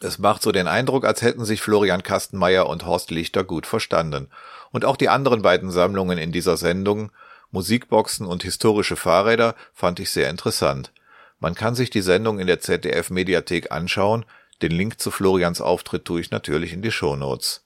Es 0.00 0.18
macht 0.18 0.42
so 0.42 0.52
den 0.52 0.68
Eindruck, 0.68 1.04
als 1.04 1.22
hätten 1.22 1.44
sich 1.44 1.60
Florian 1.60 2.02
Kastenmeier 2.02 2.68
und 2.68 2.86
Horst 2.86 3.10
Lichter 3.10 3.42
gut 3.42 3.66
verstanden. 3.66 4.28
Und 4.70 4.84
auch 4.84 4.96
die 4.96 5.08
anderen 5.08 5.42
beiden 5.42 5.70
Sammlungen 5.70 6.18
in 6.18 6.30
dieser 6.30 6.56
Sendung, 6.56 7.10
Musikboxen 7.50 8.26
und 8.26 8.42
historische 8.42 8.96
Fahrräder, 8.96 9.54
fand 9.72 10.00
ich 10.00 10.10
sehr 10.10 10.30
interessant. 10.30 10.92
Man 11.40 11.54
kann 11.54 11.74
sich 11.74 11.90
die 11.90 12.02
Sendung 12.02 12.38
in 12.38 12.46
der 12.46 12.60
ZDF 12.60 13.10
Mediathek 13.10 13.70
anschauen, 13.70 14.24
den 14.60 14.72
Link 14.72 15.00
zu 15.00 15.10
Florians 15.10 15.60
Auftritt 15.60 16.04
tue 16.04 16.20
ich 16.20 16.30
natürlich 16.30 16.72
in 16.72 16.82
die 16.82 16.90
Shownotes. 16.90 17.64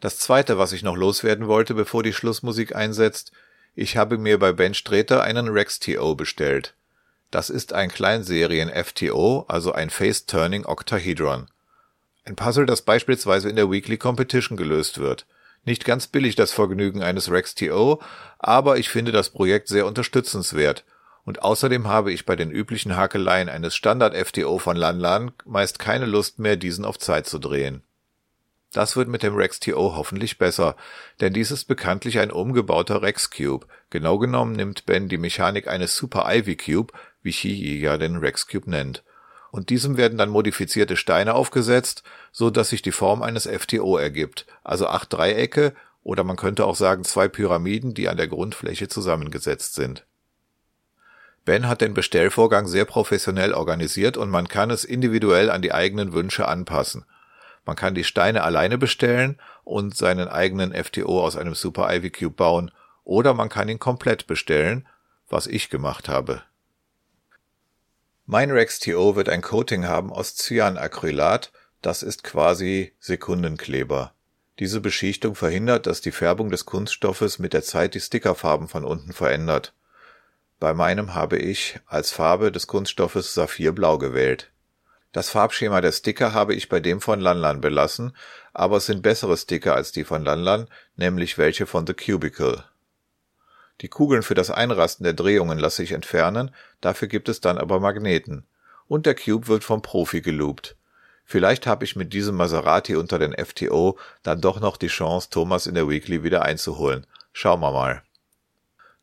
Das 0.00 0.18
zweite, 0.18 0.58
was 0.58 0.72
ich 0.72 0.84
noch 0.84 0.96
loswerden 0.96 1.48
wollte, 1.48 1.74
bevor 1.74 2.04
die 2.04 2.12
Schlussmusik 2.12 2.74
einsetzt, 2.76 3.32
ich 3.74 3.96
habe 3.96 4.16
mir 4.16 4.38
bei 4.38 4.52
Ben 4.52 4.74
Streeter 4.74 5.22
einen 5.22 5.48
Rex 5.48 5.80
TO 5.80 6.14
bestellt. 6.14 6.74
Das 7.30 7.50
ist 7.50 7.72
ein 7.72 7.90
Kleinserien-FTO, 7.90 9.46
also 9.48 9.72
ein 9.72 9.90
Face-Turning 9.90 10.64
Octahedron. 10.64 11.48
Ein 12.24 12.36
Puzzle, 12.36 12.66
das 12.66 12.82
beispielsweise 12.82 13.50
in 13.50 13.56
der 13.56 13.70
Weekly 13.70 13.98
Competition 13.98 14.56
gelöst 14.56 14.98
wird. 14.98 15.26
Nicht 15.68 15.84
ganz 15.84 16.06
billig 16.06 16.34
das 16.34 16.50
Vergnügen 16.50 17.02
eines 17.02 17.30
Rex 17.30 17.54
TO, 17.54 18.00
aber 18.38 18.78
ich 18.78 18.88
finde 18.88 19.12
das 19.12 19.28
Projekt 19.30 19.68
sehr 19.68 19.86
unterstützenswert– 19.86 20.84
und 21.28 21.42
außerdem 21.42 21.88
habe 21.88 22.10
ich 22.10 22.24
bei 22.24 22.36
den 22.36 22.50
üblichen 22.50 22.96
Hakeleien 22.96 23.50
eines 23.50 23.76
Standard-FTO 23.76 24.56
von 24.56 24.78
Lanlan 24.78 25.30
meist 25.44 25.78
keine 25.78 26.06
Lust 26.06 26.38
mehr, 26.38 26.56
diesen 26.56 26.86
auf 26.86 26.98
Zeit 26.98 27.26
zu 27.26 27.38
drehen. 27.38 27.82
Das 28.72 28.96
wird 28.96 29.08
mit 29.08 29.22
dem 29.22 29.34
Rex 29.34 29.60
TO 29.60 29.94
hoffentlich 29.94 30.38
besser, 30.38 30.74
denn 31.20 31.34
dies 31.34 31.50
ist 31.50 31.66
bekanntlich 31.66 32.18
ein 32.18 32.30
umgebauter 32.30 33.02
Rex 33.02 33.28
Cube. 33.28 33.66
Genau 33.90 34.16
genommen 34.16 34.52
nimmt 34.52 34.86
Ben 34.86 35.10
die 35.10 35.18
Mechanik 35.18 35.68
eines 35.68 35.94
Super 35.96 36.34
Ivy 36.34 36.56
Cube, 36.56 36.94
wie 37.20 37.34
Shiyi 37.34 37.78
ja 37.78 37.98
den 37.98 38.16
Rex 38.16 38.46
Cube 38.46 38.70
nennt. 38.70 39.04
Und 39.50 39.70
diesem 39.70 39.96
werden 39.96 40.18
dann 40.18 40.28
modifizierte 40.28 40.96
Steine 40.96 41.34
aufgesetzt, 41.34 42.02
so 42.32 42.50
dass 42.50 42.68
sich 42.70 42.82
die 42.82 42.92
Form 42.92 43.22
eines 43.22 43.46
FTO 43.46 43.96
ergibt, 43.96 44.46
also 44.62 44.86
acht 44.86 45.12
Dreiecke 45.12 45.74
oder 46.02 46.24
man 46.24 46.36
könnte 46.36 46.64
auch 46.64 46.76
sagen 46.76 47.04
zwei 47.04 47.28
Pyramiden, 47.28 47.94
die 47.94 48.08
an 48.08 48.16
der 48.16 48.28
Grundfläche 48.28 48.88
zusammengesetzt 48.88 49.74
sind. 49.74 50.04
Ben 51.44 51.66
hat 51.66 51.80
den 51.80 51.94
Bestellvorgang 51.94 52.66
sehr 52.66 52.84
professionell 52.84 53.54
organisiert 53.54 54.18
und 54.18 54.28
man 54.28 54.48
kann 54.48 54.70
es 54.70 54.84
individuell 54.84 55.50
an 55.50 55.62
die 55.62 55.72
eigenen 55.72 56.12
Wünsche 56.12 56.46
anpassen. 56.46 57.06
Man 57.64 57.76
kann 57.76 57.94
die 57.94 58.04
Steine 58.04 58.42
alleine 58.42 58.78
bestellen 58.78 59.38
und 59.64 59.96
seinen 59.96 60.28
eigenen 60.28 60.72
FTO 60.72 61.24
aus 61.24 61.36
einem 61.36 61.54
Super 61.54 61.94
Ivy 61.94 62.10
Cube 62.10 62.36
bauen 62.36 62.70
oder 63.04 63.32
man 63.34 63.48
kann 63.48 63.68
ihn 63.68 63.78
komplett 63.78 64.26
bestellen, 64.26 64.86
was 65.28 65.46
ich 65.46 65.70
gemacht 65.70 66.08
habe. 66.08 66.42
Mein 68.30 68.50
Rex 68.50 68.78
TO 68.78 69.16
wird 69.16 69.30
ein 69.30 69.40
Coating 69.40 69.86
haben 69.86 70.12
aus 70.12 70.36
Cyanacrylat, 70.36 71.50
das 71.80 72.02
ist 72.02 72.24
quasi 72.24 72.92
Sekundenkleber. 72.98 74.12
Diese 74.58 74.82
Beschichtung 74.82 75.34
verhindert, 75.34 75.86
dass 75.86 76.02
die 76.02 76.12
Färbung 76.12 76.50
des 76.50 76.66
Kunststoffes 76.66 77.38
mit 77.38 77.54
der 77.54 77.62
Zeit 77.62 77.94
die 77.94 78.00
Stickerfarben 78.00 78.68
von 78.68 78.84
unten 78.84 79.14
verändert. 79.14 79.72
Bei 80.60 80.74
meinem 80.74 81.14
habe 81.14 81.38
ich 81.38 81.80
als 81.86 82.10
Farbe 82.10 82.52
des 82.52 82.66
Kunststoffes 82.66 83.32
Saphirblau 83.32 83.96
gewählt. 83.96 84.52
Das 85.12 85.30
Farbschema 85.30 85.80
der 85.80 85.92
Sticker 85.92 86.34
habe 86.34 86.54
ich 86.54 86.68
bei 86.68 86.80
dem 86.80 87.00
von 87.00 87.20
Lanlan 87.20 87.62
belassen, 87.62 88.14
aber 88.52 88.76
es 88.76 88.84
sind 88.84 89.00
bessere 89.00 89.38
Sticker 89.38 89.74
als 89.74 89.90
die 89.90 90.04
von 90.04 90.22
Lanlan, 90.22 90.68
nämlich 90.96 91.38
welche 91.38 91.64
von 91.64 91.86
The 91.86 91.94
Cubicle. 91.94 92.62
Die 93.80 93.88
Kugeln 93.88 94.22
für 94.22 94.34
das 94.34 94.50
Einrasten 94.50 95.04
der 95.04 95.12
Drehungen 95.12 95.58
lasse 95.58 95.82
ich 95.82 95.92
entfernen, 95.92 96.50
dafür 96.80 97.08
gibt 97.08 97.28
es 97.28 97.40
dann 97.40 97.58
aber 97.58 97.80
Magneten. 97.80 98.46
Und 98.88 99.06
der 99.06 99.14
Cube 99.14 99.46
wird 99.46 99.64
vom 99.64 99.82
Profi 99.82 100.20
geloopt. 100.20 100.76
Vielleicht 101.24 101.66
habe 101.66 101.84
ich 101.84 101.94
mit 101.94 102.12
diesem 102.12 102.36
Maserati 102.36 102.96
unter 102.96 103.18
den 103.18 103.34
FTO 103.34 103.98
dann 104.22 104.40
doch 104.40 104.60
noch 104.60 104.78
die 104.78 104.86
Chance, 104.86 105.28
Thomas 105.30 105.66
in 105.66 105.74
der 105.74 105.88
Weekly 105.88 106.22
wieder 106.22 106.42
einzuholen. 106.42 107.06
Schauen 107.32 107.60
wir 107.60 107.70
mal. 107.70 108.02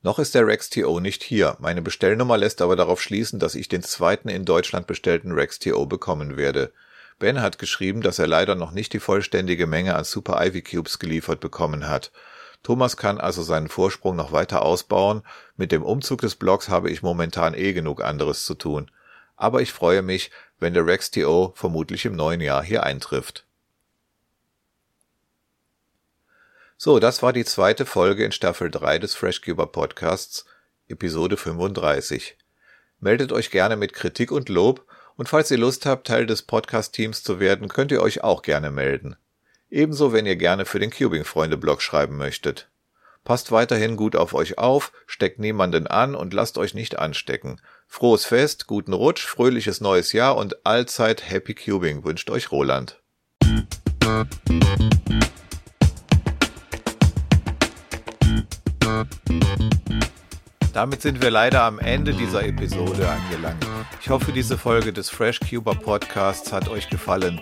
Noch 0.02 0.20
ist 0.20 0.36
der 0.36 0.46
Rex 0.46 0.70
TO 0.70 1.00
nicht 1.00 1.24
hier, 1.24 1.56
meine 1.60 1.82
Bestellnummer 1.82 2.38
lässt 2.38 2.62
aber 2.62 2.76
darauf 2.76 3.02
schließen, 3.02 3.40
dass 3.40 3.56
ich 3.56 3.70
den 3.70 3.82
zweiten 3.82 4.30
in 4.30 4.46
Deutschland 4.46 4.88
bestellten 4.88 5.32
Rex 5.32 5.60
TO 5.60 5.86
bekommen 5.86 6.36
werde. 6.36 6.74
Ben 7.18 7.42
hat 7.42 7.60
geschrieben, 7.60 8.02
dass 8.02 8.20
er 8.20 8.28
leider 8.28 8.56
noch 8.56 8.72
nicht 8.72 8.94
die 8.94 9.00
vollständige 9.00 9.68
Menge 9.68 9.96
an 9.96 10.04
Super 10.04 10.46
Ivy 10.46 10.62
Cubes 10.64 11.00
geliefert 11.00 11.40
bekommen 11.40 11.88
hat. 11.88 12.12
Thomas 12.66 12.98
kann 12.98 13.20
also 13.20 13.44
seinen 13.44 13.68
Vorsprung 13.68 14.16
noch 14.16 14.32
weiter 14.32 14.64
ausbauen. 14.64 15.22
Mit 15.56 15.72
dem 15.72 15.84
Umzug 15.84 16.22
des 16.22 16.34
Blogs 16.34 16.68
habe 16.68 16.90
ich 16.90 17.04
momentan 17.04 17.54
eh 17.54 17.74
genug 17.74 18.04
anderes 18.04 18.44
zu 18.44 18.56
tun. 18.56 18.90
Aber 19.36 19.62
ich 19.62 19.72
freue 19.72 20.02
mich, 20.02 20.32
wenn 20.58 20.74
der 20.74 20.88
Rex 20.88 21.12
TO 21.12 21.54
vermutlich 21.56 22.06
im 22.06 22.16
neuen 22.16 22.42
Jahr 22.42 22.64
hier 22.64 22.82
eintrifft. 22.82 23.46
So, 26.76 26.98
das 26.98 27.22
war 27.22 27.34
die 27.34 27.46
zweite 27.46 27.86
Folge 27.86 28.26
in 28.26 28.32
Staffel 28.32 28.72
3 28.72 28.98
des 28.98 29.14
Freshcuber 29.14 29.68
Podcasts, 29.68 30.46
Episode 30.88 31.38
35. 31.38 32.36
Meldet 33.00 33.32
euch 33.32 33.52
gerne 33.52 33.76
mit 33.76 33.94
Kritik 33.94 34.32
und 34.32 34.50
Lob 34.50 34.88
und 35.18 35.30
falls 35.30 35.52
ihr 35.52 35.60
Lust 35.60 35.86
habt, 35.86 36.08
Teil 36.08 36.26
des 36.26 36.42
Podcast-Teams 36.42 37.22
zu 37.22 37.40
werden, 37.40 37.68
könnt 37.68 37.92
ihr 37.92 38.02
euch 38.02 38.24
auch 38.24 38.42
gerne 38.42 38.72
melden. 38.72 39.18
Ebenso, 39.76 40.14
wenn 40.14 40.26
ihr 40.26 40.38
gerne 40.38 40.64
für 40.64 40.80
den 40.80 40.90
Cubing-Freunde-Blog 40.90 41.82
schreiben 41.82 42.16
möchtet. 42.16 42.70
Passt 43.26 43.52
weiterhin 43.52 43.98
gut 43.98 44.16
auf 44.16 44.34
euch 44.34 44.58
auf, 44.58 44.94
steckt 45.06 45.38
niemanden 45.38 45.86
an 45.86 46.16
und 46.16 46.34
lasst 46.34 46.58
euch 46.58 46.74
nicht 46.74 46.98
anstecken. 46.98 47.60
Frohes 47.86 48.24
Fest, 48.24 48.68
guten 48.68 48.94
Rutsch, 48.94 49.26
fröhliches 49.26 49.82
neues 49.82 50.14
Jahr 50.14 50.38
und 50.38 50.66
allzeit 50.66 51.30
Happy 51.30 51.54
Cubing 51.56 52.06
wünscht 52.06 52.30
euch 52.30 52.54
Roland. 52.54 53.02
Damit 60.72 61.02
sind 61.02 61.22
wir 61.22 61.32
leider 61.32 61.64
am 61.64 61.80
Ende 61.80 62.14
dieser 62.14 62.46
Episode 62.46 63.10
angelangt. 63.10 63.68
Ich 64.00 64.10
hoffe, 64.10 64.32
diese 64.32 64.58
Folge 64.58 64.94
des 64.94 65.10
FreshCuber 65.10 65.76
Podcasts 65.76 66.54
hat 66.54 66.70
euch 66.70 66.90
gefallen. 66.90 67.42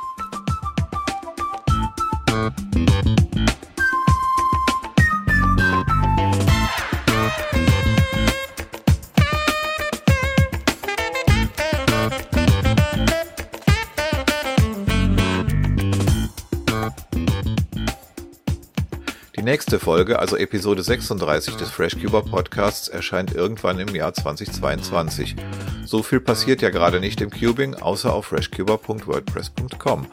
Die 19.41 19.45
nächste 19.45 19.79
Folge, 19.79 20.19
also 20.19 20.37
Episode 20.37 20.83
36 20.83 21.55
des 21.55 21.71
FreshCuber 21.71 22.21
Podcasts, 22.21 22.87
erscheint 22.87 23.33
irgendwann 23.33 23.79
im 23.79 23.93
Jahr 23.95 24.13
2022. 24.13 25.35
So 25.83 26.03
viel 26.03 26.19
passiert 26.19 26.61
ja 26.61 26.69
gerade 26.69 26.99
nicht 26.99 27.21
im 27.21 27.31
Cubing, 27.31 27.73
außer 27.73 28.13
auf 28.13 28.27
freshcuber.wordpress.com, 28.27 30.05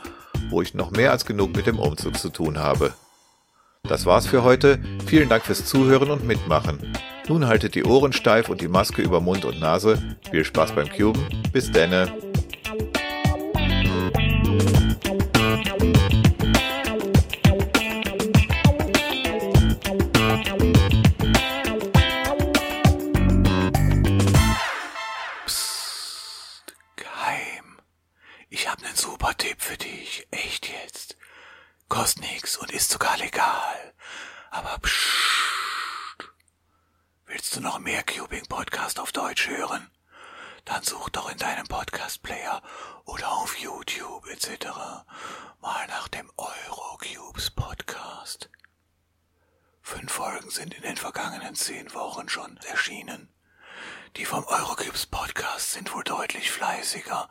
wo 0.51 0.63
ich 0.63 0.75
noch 0.75 0.91
mehr 0.91 1.11
als 1.11 1.25
genug 1.25 1.55
mit 1.57 1.67
dem 1.67 1.79
Umzug 1.79 2.19
zu 2.19 2.31
tun 2.31 2.59
habe. 2.59 2.95
Das 3.85 4.07
war's 4.07 4.27
für 4.27 4.43
heute. 4.43 4.79
Vielen 5.07 5.29
Dank 5.29 5.45
fürs 5.45 5.65
Zuhören 5.65 6.11
und 6.11 6.27
Mitmachen. 6.27 6.93
Nun 7.29 7.47
haltet 7.47 7.75
die 7.75 7.85
Ohren 7.85 8.13
steif 8.13 8.49
und 8.49 8.61
die 8.61 8.69
Maske 8.69 9.03
über 9.03 9.21
Mund 9.21 9.45
und 9.45 9.61
Nase. 9.61 10.17
Viel 10.31 10.45
Spaß 10.45 10.73
beim 10.73 10.89
Cuben. 10.89 11.23
Bis 11.53 11.71
denne. 11.71 12.13
Dann 40.79 40.85
such 40.85 41.09
doch 41.09 41.29
in 41.29 41.39
deinem 41.39 41.67
Podcast 41.67 42.23
Player 42.23 42.63
oder 43.05 43.33
auf 43.33 43.59
YouTube 43.59 44.29
etc. 44.29 44.67
mal 45.61 45.87
nach 45.89 46.07
dem 46.07 46.31
Eurocubes 46.37 47.51
Podcast. 47.51 48.49
Fünf 49.83 50.13
Folgen 50.13 50.51
sind 50.51 50.75
in 50.75 50.83
den 50.83 50.97
vergangenen 50.97 51.57
zehn 51.57 51.93
Wochen 51.95 52.29
schon 52.29 52.57
erschienen. 52.59 53.29
Die 54.15 54.25
vom 54.25 54.45
Eurocubes 54.45 55.07
Podcast 55.07 55.73
sind 55.73 55.93
wohl 55.93 56.05
deutlich 56.05 56.53
fleißiger 56.53 57.29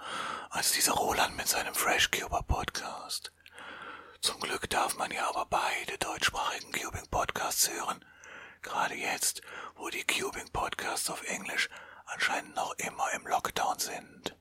als 0.49 0.73
dieser 0.73 0.95
Roland 0.95 1.37
mit 1.37 1.47
seinem 1.47 1.73
Freshcuber 1.73 2.43
Podcast. 2.43 3.31
Zum 4.19 4.41
Glück 4.41 4.69
darf 4.69 4.97
man 4.97 5.11
ja 5.11 5.25
aber 5.29 5.45
beide 5.45 5.97
deutschsprachigen 5.99 6.73
Cubing 6.73 7.07
Podcasts 7.09 7.69
hören. 7.69 8.03
Gerade 8.61 8.95
jetzt, 8.95 9.41
wo 9.75 9.87
die 9.87 10.03
Cubing 10.03 10.51
Podcasts 10.51 11.09
auf 11.09 11.23
Englisch 11.23 11.69
anscheinend 12.07 12.55
noch 12.55 12.73
immer 12.77 13.11
im 13.13 13.27
Lockdown 13.27 13.79
sind. 13.79 14.36